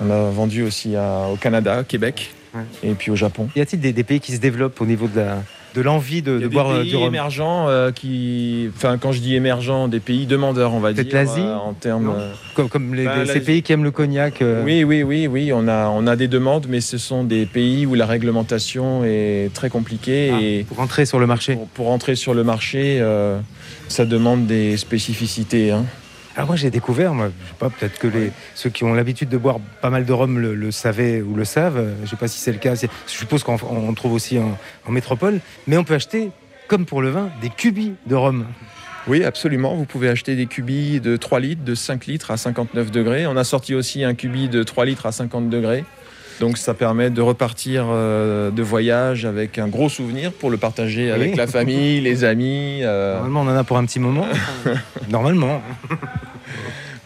On 0.00 0.10
a 0.10 0.30
vendu 0.30 0.62
aussi 0.62 0.96
à- 0.96 1.28
au 1.32 1.36
Canada, 1.36 1.84
Québec, 1.86 2.34
et 2.82 2.92
puis 2.94 3.10
au 3.10 3.16
Japon. 3.16 3.48
Y 3.56 3.60
a-t-il 3.62 3.80
des, 3.80 3.92
des 3.92 4.04
pays 4.04 4.20
qui 4.20 4.32
se 4.32 4.38
développent 4.40 4.80
au 4.80 4.86
niveau 4.86 5.08
de 5.08 5.20
la 5.20 5.42
de 5.74 5.80
l'envie 5.80 6.20
de, 6.22 6.38
de 6.38 6.48
boire 6.48 6.70
euh, 6.70 6.80
pays 6.82 6.90
du 6.90 6.96
rhum 6.96 7.06
émergents 7.08 7.68
euh, 7.68 7.90
qui, 7.92 8.68
enfin, 8.76 8.98
quand 8.98 9.12
je 9.12 9.20
dis 9.20 9.34
émergents, 9.34 9.88
des 9.88 10.00
pays 10.00 10.26
demandeurs, 10.26 10.74
on 10.74 10.80
va 10.80 10.92
dire. 10.92 11.02
Peut-être 11.04 11.14
l'Asie 11.14 11.40
euh, 11.40 11.56
en 11.56 11.72
termes. 11.72 12.10
Euh, 12.14 12.32
Comme, 12.54 12.68
comme 12.68 12.94
les, 12.94 13.04
Ben, 13.04 13.24
les- 13.24 13.32
ces 13.32 13.40
pays 13.40 13.62
qui 13.62 13.72
aiment 13.72 13.84
le 13.84 13.90
cognac. 13.90 14.42
euh, 14.42 14.62
Oui, 14.64 14.84
oui, 14.84 15.02
oui, 15.02 15.26
oui. 15.26 15.50
On 15.54 15.66
a, 15.68 15.88
on 15.88 16.06
a 16.06 16.14
des 16.16 16.28
demandes, 16.28 16.66
mais 16.68 16.80
ce 16.82 16.98
sont 16.98 17.24
des 17.24 17.46
pays 17.46 17.86
où 17.86 17.94
la 17.94 18.04
réglementation 18.06 19.02
est 19.04 19.50
très 19.54 19.70
compliquée 19.70 20.30
Ah, 20.34 20.38
et 20.42 20.64
pour 20.68 20.80
entrer 20.80 21.06
sur 21.06 21.18
le 21.18 21.26
marché. 21.26 21.54
pour, 21.54 21.68
pour 21.68 21.88
entrer 21.90 22.16
sur 22.16 22.34
le 22.34 22.44
marché, 22.44 22.98
euh, 23.00 23.38
ça 23.88 24.04
demande 24.04 24.46
des 24.46 24.76
spécificités. 24.76 25.70
hein. 25.70 25.84
Alors 26.34 26.46
moi 26.46 26.56
j'ai 26.56 26.70
découvert, 26.70 27.12
moi, 27.12 27.30
je 27.42 27.48
sais 27.48 27.54
pas, 27.58 27.68
peut-être 27.68 27.98
que 27.98 28.06
les, 28.06 28.32
ceux 28.54 28.70
qui 28.70 28.84
ont 28.84 28.94
l'habitude 28.94 29.28
de 29.28 29.36
boire 29.36 29.58
pas 29.82 29.90
mal 29.90 30.06
de 30.06 30.12
rhum 30.12 30.38
le, 30.38 30.54
le 30.54 30.70
savaient 30.70 31.20
ou 31.20 31.34
le 31.34 31.44
savent. 31.44 31.90
Je 32.04 32.08
sais 32.08 32.16
pas 32.16 32.28
si 32.28 32.38
c'est 32.38 32.52
le 32.52 32.58
cas. 32.58 32.74
Je 32.74 32.86
suppose 33.06 33.42
qu'on 33.44 33.58
on 33.70 33.92
trouve 33.92 34.14
aussi 34.14 34.38
en, 34.38 34.56
en 34.86 34.92
métropole. 34.92 35.40
Mais 35.66 35.76
on 35.76 35.84
peut 35.84 35.94
acheter, 35.94 36.30
comme 36.68 36.86
pour 36.86 37.02
le 37.02 37.10
vin, 37.10 37.30
des 37.42 37.50
cubis 37.50 37.92
de 38.06 38.14
rhum. 38.14 38.46
Oui, 39.08 39.24
absolument. 39.24 39.74
Vous 39.74 39.84
pouvez 39.84 40.08
acheter 40.08 40.36
des 40.36 40.46
cubis 40.46 41.00
de 41.00 41.16
3 41.16 41.40
litres, 41.40 41.64
de 41.64 41.74
5 41.74 42.06
litres 42.06 42.30
à 42.30 42.36
59 42.36 42.90
degrés. 42.90 43.26
On 43.26 43.36
a 43.36 43.44
sorti 43.44 43.74
aussi 43.74 44.04
un 44.04 44.14
cubi 44.14 44.48
de 44.48 44.62
3 44.62 44.84
litres 44.84 45.06
à 45.06 45.12
50 45.12 45.50
degrés. 45.50 45.84
Donc 46.40 46.58
ça 46.58 46.74
permet 46.74 47.10
de 47.10 47.20
repartir 47.20 47.86
euh, 47.88 48.50
de 48.50 48.62
voyage 48.62 49.24
avec 49.24 49.58
un 49.58 49.68
gros 49.68 49.88
souvenir 49.88 50.32
pour 50.32 50.50
le 50.50 50.56
partager 50.56 51.06
Oui. 51.06 51.10
avec 51.12 51.36
la 51.36 51.46
famille, 51.46 52.00
les 52.00 52.24
amis. 52.24 52.80
euh, 52.82 53.14
Normalement, 53.20 53.40
on 53.42 53.54
en 53.54 53.56
a 53.56 53.64
pour 53.64 53.76
un 53.76 53.84
petit 53.84 54.00
moment. 54.00 54.26
Normalement. 55.10 55.62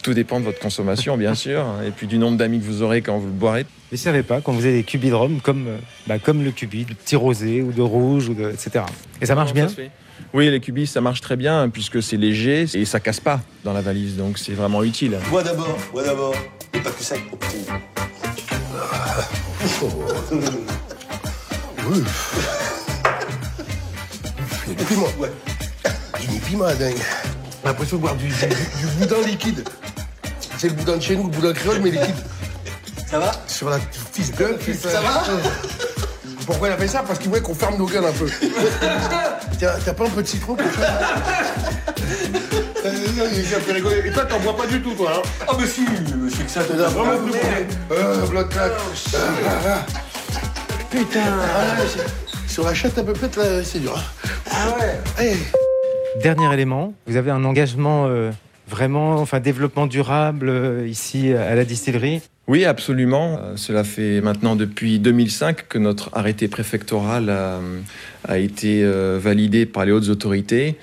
Tout 0.03 0.15
dépend 0.15 0.39
de 0.39 0.45
votre 0.45 0.61
consommation, 0.61 1.17
bien 1.17 1.35
sûr, 1.35 1.65
et 1.85 1.91
puis 1.91 2.07
du 2.07 2.17
nombre 2.19 2.37
d'amis 2.39 2.61
que 2.61 2.65
vous 2.65 2.83
aurez 2.83 3.03
quand 3.03 3.19
vous 3.19 3.27
le 3.27 3.33
boirez. 3.33 3.67
Mais 3.91 3.99
savais 3.99 4.23
pas 4.23 4.41
qu'on 4.41 4.53
faisait 4.55 4.73
des 4.73 4.85
cubis 4.85 5.09
de 5.09 5.15
rhum 5.15 5.41
comme, 5.41 5.67
euh, 5.67 5.79
bah, 6.07 6.19
comme 6.21 6.45
le 6.45 6.53
cubi 6.53 6.85
de 6.85 6.95
petit 6.95 7.17
rosé 7.17 7.61
ou 7.61 7.73
de 7.73 7.83
rouge, 7.83 8.29
ou 8.29 8.35
de, 8.35 8.51
etc. 8.51 8.85
Et 9.21 9.27
ça 9.27 9.35
marche 9.35 9.53
bien 9.53 9.67
Oui, 10.33 10.49
les 10.49 10.61
cubis, 10.61 10.87
ça 10.87 11.01
marche 11.01 11.21
très 11.21 11.35
bien 11.37 11.69
puisque 11.69 12.01
c'est 12.03 12.17
léger 12.17 12.67
et 12.75 12.85
ça 12.85 13.01
casse 13.01 13.19
pas 13.21 13.41
dans 13.65 13.73
la 13.73 13.81
valise, 13.81 14.17
donc 14.17 14.39
c'est 14.39 14.53
vraiment 14.53 14.85
utile. 14.85 15.19
Bois 15.29 15.43
d'abord, 15.43 15.77
bois 15.93 16.05
d'abord. 16.05 16.35
Et 16.73 16.79
pas 16.79 16.91
que 16.91 17.03
ça. 17.03 17.17
Oui. 21.89 22.03
Il 24.67 24.73
y 24.73 24.75
a 24.75 24.79
des 24.79 24.85
piments. 24.85 25.07
Ouais. 25.19 25.33
Il 26.21 26.25
y 26.25 26.29
a 26.29 26.33
des 26.33 26.41
piments, 26.47 26.67
dingue. 26.67 26.97
J'ai 26.97 27.69
l'impression 27.69 27.97
de 27.97 28.03
boire 28.03 28.15
du, 28.17 28.29
du, 28.29 28.35
du 28.35 28.87
boudin 28.99 29.27
liquide. 29.27 29.69
C'est 30.59 30.69
le 30.69 30.75
boudin 30.75 30.97
de 30.97 31.03
chez 31.03 31.17
nous, 31.17 31.25
le 31.25 31.31
boudin 31.31 31.53
créole, 31.53 31.81
mais 31.81 31.91
liquide. 31.91 32.17
Ça 33.11 33.19
va? 33.19 33.33
Sur 33.47 33.71
la 33.71 33.79
fils 34.13 34.33
de. 34.33 34.59
Ça 34.89 35.01
va? 35.01 35.23
Pourquoi 36.47 36.69
il 36.69 36.73
a 36.73 36.77
fait 36.77 36.89
ça? 36.89 37.03
Parce 37.07 37.19
qu'il 37.19 37.29
voulait 37.29 37.41
qu'on 37.43 37.55
ferme 37.55 37.77
nos 37.77 37.87
gueules 37.87 38.05
un 38.05 38.13
peu. 38.13 38.29
Tiens, 39.59 39.71
T'as 39.85 39.95
pas 39.95 40.05
un 40.07 40.11
peu 40.11 40.23
de 40.23 40.29
citron 40.29 40.55
pour 40.55 40.71
faire 40.71 40.99
Et 42.87 44.11
toi, 44.13 44.25
t'en 44.25 44.39
bois 44.41 44.57
pas 44.57 44.67
du 44.67 44.81
tout, 44.81 44.93
toi. 44.95 45.13
Hein 45.17 45.29
Ah, 45.49 45.53
mais 45.59 45.67
si, 45.67 45.83
mais 45.83 46.31
c'est 46.31 46.45
que 46.45 46.51
ça 46.51 46.63
T'as 46.65 46.89
vraiment 46.89 47.19
plus 47.23 47.33
pour 47.33 47.97
Euh. 47.97 48.27
Ah, 48.55 49.19
ah, 49.47 49.51
ah. 49.67 49.87
Putain, 50.91 51.21
ah, 51.25 51.81
ouais, 51.81 51.87
c'est- 51.89 52.53
sur 52.53 52.65
la 52.65 52.75
chatte 52.75 52.97
à 52.99 53.03
peu 53.03 53.13
près, 53.13 53.29
là, 53.37 53.63
c'est 53.65 53.81
dur. 53.81 53.97
hein. 53.97 54.29
Ah 54.51 54.75
ouais 54.79 55.35
Dernier 56.23 56.53
élément, 56.55 56.95
vous 57.07 57.17
avez 57.17 57.31
un 57.31 57.45
engagement 57.45 58.07
euh, 58.07 58.31
vraiment, 58.69 59.17
enfin 59.17 59.41
développement 59.41 59.87
durable 59.87 60.49
euh, 60.49 60.87
ici 60.89 61.33
à 61.33 61.55
la 61.55 61.65
distillerie? 61.65 62.23
Oui, 62.49 62.65
absolument. 62.65 63.39
Euh, 63.43 63.57
Cela 63.57 63.85
fait 63.85 64.21
maintenant 64.21 64.57
depuis 64.57 64.99
2005 65.01 65.69
que 65.69 65.79
notre 65.79 66.09
arrêté 66.15 66.49
préfectoral 66.49 67.29
a, 67.29 67.61
a 68.27 68.39
été 68.39 68.83
euh, 68.85 69.19
validé 69.21 69.67
par 69.67 69.85
les 69.85 69.93
hautes 69.93 70.09
autorités 70.09 70.79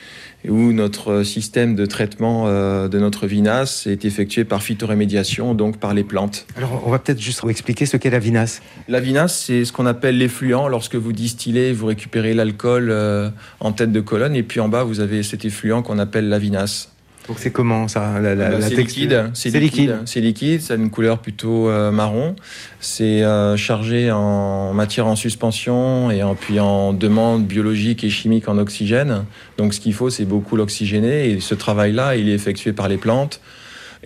où 0.49 0.73
notre 0.73 1.23
système 1.23 1.75
de 1.75 1.85
traitement 1.85 2.45
euh, 2.47 2.87
de 2.87 2.99
notre 2.99 3.27
vinasse 3.27 3.87
est 3.87 4.05
effectué 4.05 4.43
par 4.43 4.61
phytorémédiation, 4.61 5.53
donc 5.53 5.77
par 5.77 5.93
les 5.93 6.03
plantes. 6.03 6.45
Alors 6.55 6.83
on 6.85 6.89
va 6.89 6.99
peut-être 6.99 7.21
juste 7.21 7.43
expliquer 7.47 7.85
ce 7.85 7.97
qu'est 7.97 8.09
la 8.09 8.19
vinasse. 8.19 8.61
La 8.87 8.99
vinasse, 8.99 9.37
c'est 9.37 9.65
ce 9.65 9.71
qu'on 9.71 9.85
appelle 9.85 10.17
l'effluent. 10.17 10.67
Lorsque 10.69 10.95
vous 10.95 11.13
distillez, 11.13 11.71
vous 11.73 11.87
récupérez 11.87 12.33
l'alcool 12.33 12.89
euh, 12.89 13.29
en 13.59 13.71
tête 13.71 13.91
de 13.91 14.01
colonne 14.01 14.35
et 14.35 14.43
puis 14.43 14.59
en 14.59 14.69
bas, 14.69 14.83
vous 14.83 14.99
avez 14.99 15.23
cet 15.23 15.45
effluent 15.45 15.81
qu'on 15.81 15.99
appelle 15.99 16.29
la 16.29 16.39
vinasse. 16.39 16.92
Donc 17.28 17.38
c'est 17.39 17.51
comment 17.51 17.88
ça 17.88 18.19
la, 18.19 18.36
la- 18.36 18.49
Bah, 18.49 18.57
la 18.59 18.67
c'est 18.67 18.76
liquide, 18.76 19.30
c'est 19.34 19.49
liquide, 19.59 19.97
c'est 20.05 20.19
liquide, 20.19 20.61
ça 20.61 20.74
a 20.74 20.78
une 20.78 20.89
couleur 20.89 21.19
plutôt 21.19 21.69
euh, 21.69 21.89
marron. 21.91 22.36
C'est 22.82 23.24
euh, 23.24 23.55
chargé 23.55 24.11
en 24.11 24.74
matière 24.74 25.07
en 25.07 25.15
suspension 25.15 26.11
et 26.11 26.21
en, 26.21 26.36
puis 26.36 26.59
en 26.59 26.91
demande 26.91 27.45
biologique 27.45 28.03
et 28.03 28.09
chimique 28.09 28.49
en 28.49 28.57
oxygène. 28.57 29.24
Donc 29.57 29.74
ce 29.74 29.80
qu'il 29.80 29.93
faut, 29.93 30.09
c'est 30.09 30.26
beaucoup 30.26 30.57
l'oxygéner 30.57 31.30
et 31.30 31.39
ce 31.39 31.55
travail-là, 31.55 32.15
il 32.17 32.28
est 32.28 32.34
effectué 32.34 32.74
par 32.74 32.89
les 32.89 32.97
plantes. 32.97 33.39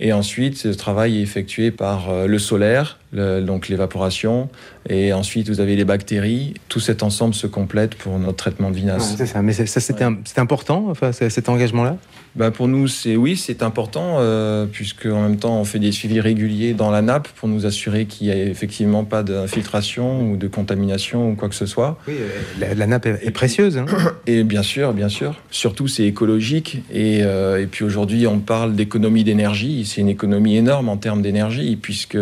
Et 0.00 0.12
ensuite, 0.12 0.56
ce 0.56 0.68
travail 0.68 1.18
est 1.18 1.22
effectué 1.22 1.72
par 1.72 2.08
euh, 2.10 2.28
le 2.28 2.38
solaire, 2.38 2.98
le- 3.12 3.40
donc 3.40 3.68
l'évaporation. 3.68 4.48
Et 4.88 5.12
ensuite, 5.12 5.48
vous 5.48 5.58
avez 5.58 5.74
les 5.74 5.84
bactéries. 5.84 6.54
Tout 6.68 6.78
cet 6.78 7.02
ensemble 7.02 7.34
se 7.34 7.48
complète 7.48 7.96
pour 7.96 8.16
notre 8.20 8.36
traitement 8.36 8.70
de 8.70 8.76
vinasse. 8.76 9.16
c'est 9.18 9.26
ça, 9.26 9.42
mais 9.42 9.52
c'est- 9.52 9.66
ça 9.66 9.80
c'était 9.80 10.04
important, 10.40 10.86
enfin, 10.88 11.10
cet 11.10 11.48
engagement-là? 11.48 11.96
Ben 12.38 12.52
pour 12.52 12.68
nous, 12.68 12.86
c'est 12.86 13.16
oui, 13.16 13.36
c'est 13.36 13.64
important 13.64 14.18
euh, 14.20 14.64
puisque 14.70 15.06
en 15.06 15.22
même 15.22 15.38
temps, 15.38 15.60
on 15.60 15.64
fait 15.64 15.80
des 15.80 15.90
suivis 15.90 16.20
réguliers 16.20 16.72
dans 16.72 16.92
la 16.92 17.02
nappe 17.02 17.26
pour 17.26 17.48
nous 17.48 17.66
assurer 17.66 18.06
qu'il 18.06 18.28
n'y 18.28 18.32
a 18.32 18.36
effectivement 18.36 19.02
pas 19.04 19.24
d'infiltration 19.24 20.30
ou 20.30 20.36
de 20.36 20.46
contamination 20.46 21.30
ou 21.30 21.34
quoi 21.34 21.48
que 21.48 21.56
ce 21.56 21.66
soit. 21.66 21.98
Oui, 22.06 22.14
la, 22.60 22.74
la 22.74 22.86
nappe 22.86 23.06
est, 23.06 23.26
est 23.26 23.32
précieuse. 23.32 23.76
hein. 23.76 23.86
Et 24.28 24.44
bien 24.44 24.62
sûr, 24.62 24.92
bien 24.92 25.08
sûr. 25.08 25.34
Surtout, 25.50 25.88
c'est 25.88 26.04
écologique. 26.04 26.82
Et, 26.92 27.24
euh, 27.24 27.60
et 27.60 27.66
puis 27.66 27.84
aujourd'hui, 27.84 28.28
on 28.28 28.38
parle 28.38 28.76
d'économie 28.76 29.24
d'énergie. 29.24 29.84
C'est 29.84 30.00
une 30.00 30.08
économie 30.08 30.56
énorme 30.56 30.88
en 30.88 30.96
termes 30.96 31.22
d'énergie, 31.22 31.74
puisque 31.74 32.18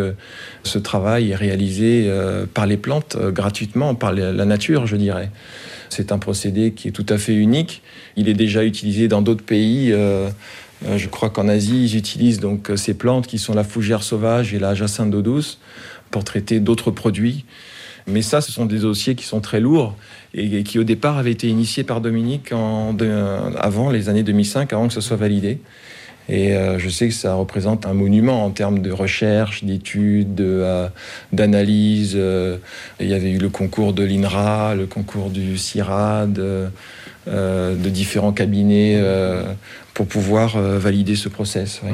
ce 0.62 0.78
travail 0.78 1.32
est 1.32 1.36
réalisé 1.36 2.06
euh, 2.06 2.46
par 2.52 2.64
les 2.64 2.78
plantes 2.78 3.18
euh, 3.20 3.30
gratuitement, 3.30 3.94
par 3.94 4.14
la 4.14 4.44
nature, 4.46 4.86
je 4.86 4.96
dirais. 4.96 5.28
C'est 5.89 6.12
un 6.12 6.18
procédé 6.18 6.72
qui 6.72 6.89
est 6.89 6.93
tout 6.93 7.07
à 7.09 7.18
fait 7.18 7.34
unique. 7.34 7.82
Il 8.16 8.28
est 8.28 8.34
déjà 8.34 8.64
utilisé 8.64 9.09
dans 9.09 9.22
d'autres 9.22 9.45
pays. 9.45 9.93
euh, 9.93 10.28
euh, 10.87 10.99
je 10.99 11.09
crois 11.09 11.30
qu'en 11.30 11.49
Asie, 11.49 11.84
ils 11.84 11.97
utilisent 11.97 12.41
donc 12.41 12.70
euh, 12.70 12.76
ces 12.76 12.95
plantes 12.95 13.26
qui 13.26 13.39
sont 13.39 13.55
la 13.55 13.64
fougère 13.64 14.03
sauvage 14.03 14.53
et 14.53 14.59
la 14.59 14.74
jacinthe 14.74 15.11
d'eau 15.11 15.22
douce 15.22 15.59
pour 16.11 16.24
traiter 16.24 16.61
d'autres 16.61 16.91
produits. 16.91 17.45
Mais 18.07 18.22
ça, 18.22 18.41
ce 18.41 18.53
sont 18.53 18.66
des 18.66 18.80
dossiers 18.80 19.14
qui 19.14 19.24
sont 19.24 19.41
très 19.41 19.59
lourds 19.59 19.97
et, 20.32 20.62
qui, 20.62 20.78
au 20.78 20.84
départ, 20.84 21.18
avaient 21.18 21.32
été 21.32 21.49
initiés 21.49 21.82
par 21.82 22.01
Dominique 22.01 22.53
avant 22.53 23.91
les 23.91 24.09
années 24.09 24.22
2005, 24.22 24.72
avant 24.72 24.87
que 24.87 24.95
ce 24.95 25.01
soit 25.01 25.16
validé. 25.16 25.59
Et 26.29 26.55
euh, 26.55 26.79
je 26.79 26.89
sais 26.89 27.09
que 27.09 27.14
ça 27.14 27.35
représente 27.35 27.87
un 27.87 27.95
monument 27.95 28.45
en 28.45 28.51
termes 28.51 28.81
de 28.81 28.91
recherche, 28.91 29.62
d'études, 29.62 30.35
de, 30.35 30.45
euh, 30.45 30.89
d'analyse. 31.33 32.14
euh, 32.16 32.57
il 33.01 33.09
y 33.09 33.14
avait 33.14 33.31
eu 33.31 33.39
le 33.39 33.49
concours 33.49 33.93
de 33.93 34.03
l'INRA, 34.03 34.74
le 34.74 34.87
concours 34.87 35.31
du 35.31 35.57
CIRAD, 35.57 36.39
euh, 36.39 36.68
euh, 37.29 37.74
de 37.77 37.89
différents 37.91 38.33
cabinets 38.33 38.95
euh, 38.97 39.45
pour 39.95 40.07
pouvoir 40.07 40.57
euh, 40.57 40.79
valider 40.79 41.16
ce 41.16 41.29
process. 41.29 41.81
oui. 41.85 41.93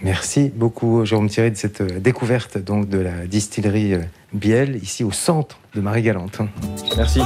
Merci 0.00 0.52
beaucoup, 0.54 1.04
Jérôme 1.04 1.28
Thierry, 1.28 1.50
de 1.50 1.56
cette 1.56 1.82
découverte 2.00 2.56
donc, 2.56 2.88
de 2.88 2.98
la 2.98 3.26
distillerie 3.26 3.94
Biel, 4.32 4.76
ici 4.80 5.02
au 5.02 5.10
centre 5.10 5.58
de 5.74 5.80
Marie-Galante. 5.80 6.38
Merci. 6.96 7.20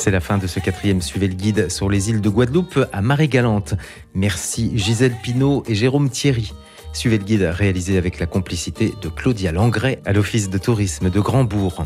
C'est 0.00 0.10
la 0.10 0.20
fin 0.20 0.38
de 0.38 0.46
ce 0.46 0.60
quatrième 0.60 1.02
Suivez 1.02 1.28
le 1.28 1.34
guide 1.34 1.70
sur 1.70 1.90
les 1.90 2.08
îles 2.08 2.22
de 2.22 2.30
Guadeloupe 2.30 2.86
à 2.90 3.02
Marie-Galante. 3.02 3.74
Merci 4.14 4.72
Gisèle 4.74 5.14
Pinault 5.22 5.62
et 5.68 5.74
Jérôme 5.74 6.08
Thierry. 6.08 6.54
Suivez 6.94 7.18
le 7.18 7.24
guide 7.24 7.42
réalisé 7.42 7.98
avec 7.98 8.18
la 8.18 8.24
complicité 8.24 8.94
de 9.02 9.10
Claudia 9.10 9.52
Langret 9.52 10.00
à 10.06 10.14
l'Office 10.14 10.48
de 10.48 10.56
tourisme 10.56 11.10
de 11.10 11.20
Grandbourg. 11.20 11.84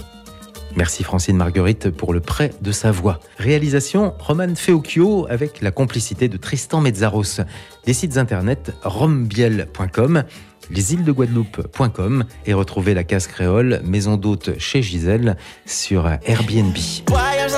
Merci 0.77 1.03
Francine 1.03 1.37
Marguerite 1.37 1.91
pour 1.91 2.13
le 2.13 2.21
prêt 2.21 2.53
de 2.63 2.71
sa 2.71 2.93
voix. 2.93 3.19
Réalisation 3.39 4.15
Roman 4.21 4.55
Feocchio 4.55 5.27
avec 5.29 5.61
la 5.61 5.73
complicité 5.73 6.29
de 6.29 6.37
Tristan 6.37 6.81
Mezzaros. 6.81 7.41
Les 7.85 7.95
sites 7.95 8.17
internet 8.17 8.73
rombiel.com, 8.85 10.23
lesilesdeguadeloupe.com 10.71 12.25
et 12.47 12.55
retrouvez 12.55 12.95
la 12.95 13.05
case 13.05 13.27
créole 13.27 13.81
Maison 13.85 14.17
d'hôte 14.17 14.59
chez 14.59 14.83
Gisèle 14.83 15.37
sur 15.67 16.07
Airbnb. 16.25 16.77
Voyage. 17.09 17.53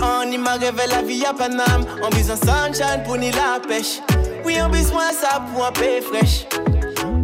On 0.00 0.30
y 0.30 0.38
m'a 0.38 0.54
rêvé 0.54 0.82
la 0.88 1.02
vie 1.02 1.24
à 1.24 1.32
Paname. 1.32 1.86
On 2.02 2.10
besoin 2.10 2.36
sunshine 2.36 3.02
pour 3.04 3.16
ni 3.16 3.30
la 3.30 3.60
pêche. 3.66 4.00
Oui, 4.44 4.56
on 4.62 4.68
besoin 4.68 5.10
ça 5.12 5.42
pour 5.52 5.66
un 5.66 5.72
peu 5.72 6.00
fraîche. 6.02 6.46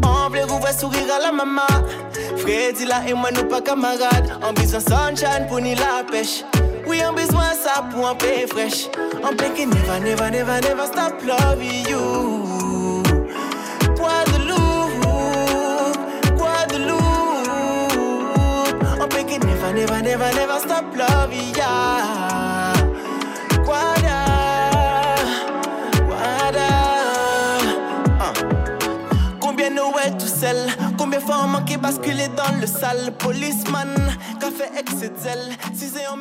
On 0.02 0.30
veut 0.30 0.44
rouvrir 0.44 0.72
sourire 0.72 1.06
à 1.16 1.22
la 1.22 1.32
maman. 1.32 1.62
Freddy 2.36 2.86
là 2.86 3.02
et 3.06 3.14
moi 3.14 3.30
nous 3.32 3.44
pas 3.44 3.60
camarades. 3.60 4.30
On 4.42 4.52
besoin 4.52 4.80
sunshine 4.80 5.46
pour 5.48 5.60
ni 5.60 5.74
la 5.74 6.04
pêche. 6.10 6.44
Oui, 6.86 7.00
on 7.08 7.12
besoin 7.12 7.52
ça 7.52 7.84
pour 7.90 8.08
un 8.08 8.14
peu 8.14 8.26
fraîche. 8.48 8.88
On 9.22 9.34
peut 9.34 9.52
que 9.56 9.66
never, 9.66 10.00
never, 10.00 10.30
never, 10.30 10.60
never 10.60 10.86
stop 10.86 11.22
loving 11.24 11.88
you. 11.88 12.39
Que 19.70 19.74
never, 19.74 20.02
never, 20.02 20.34
never, 20.34 20.58
stop 20.60 20.84
loving 20.96 21.54
ya. 21.54 22.72
Guada, 23.64 24.24
Guada. 26.06 26.68
Ah. 28.18 28.32
Combien 29.40 29.70
nous 29.70 29.92
est 30.04 30.18
tout 30.18 30.26
seul? 30.26 30.56
Combien 30.98 31.20
fois 31.20 31.36
on 31.44 31.48
manqué 31.48 31.76
basculer 31.76 32.28
dans 32.36 32.60
le 32.60 32.66
sale? 32.66 33.12
Policeman, 33.18 33.94
café 34.40 34.64
de 35.08 35.18
zèle 35.18 35.56
Si 35.74 35.86
c'est 35.88 36.06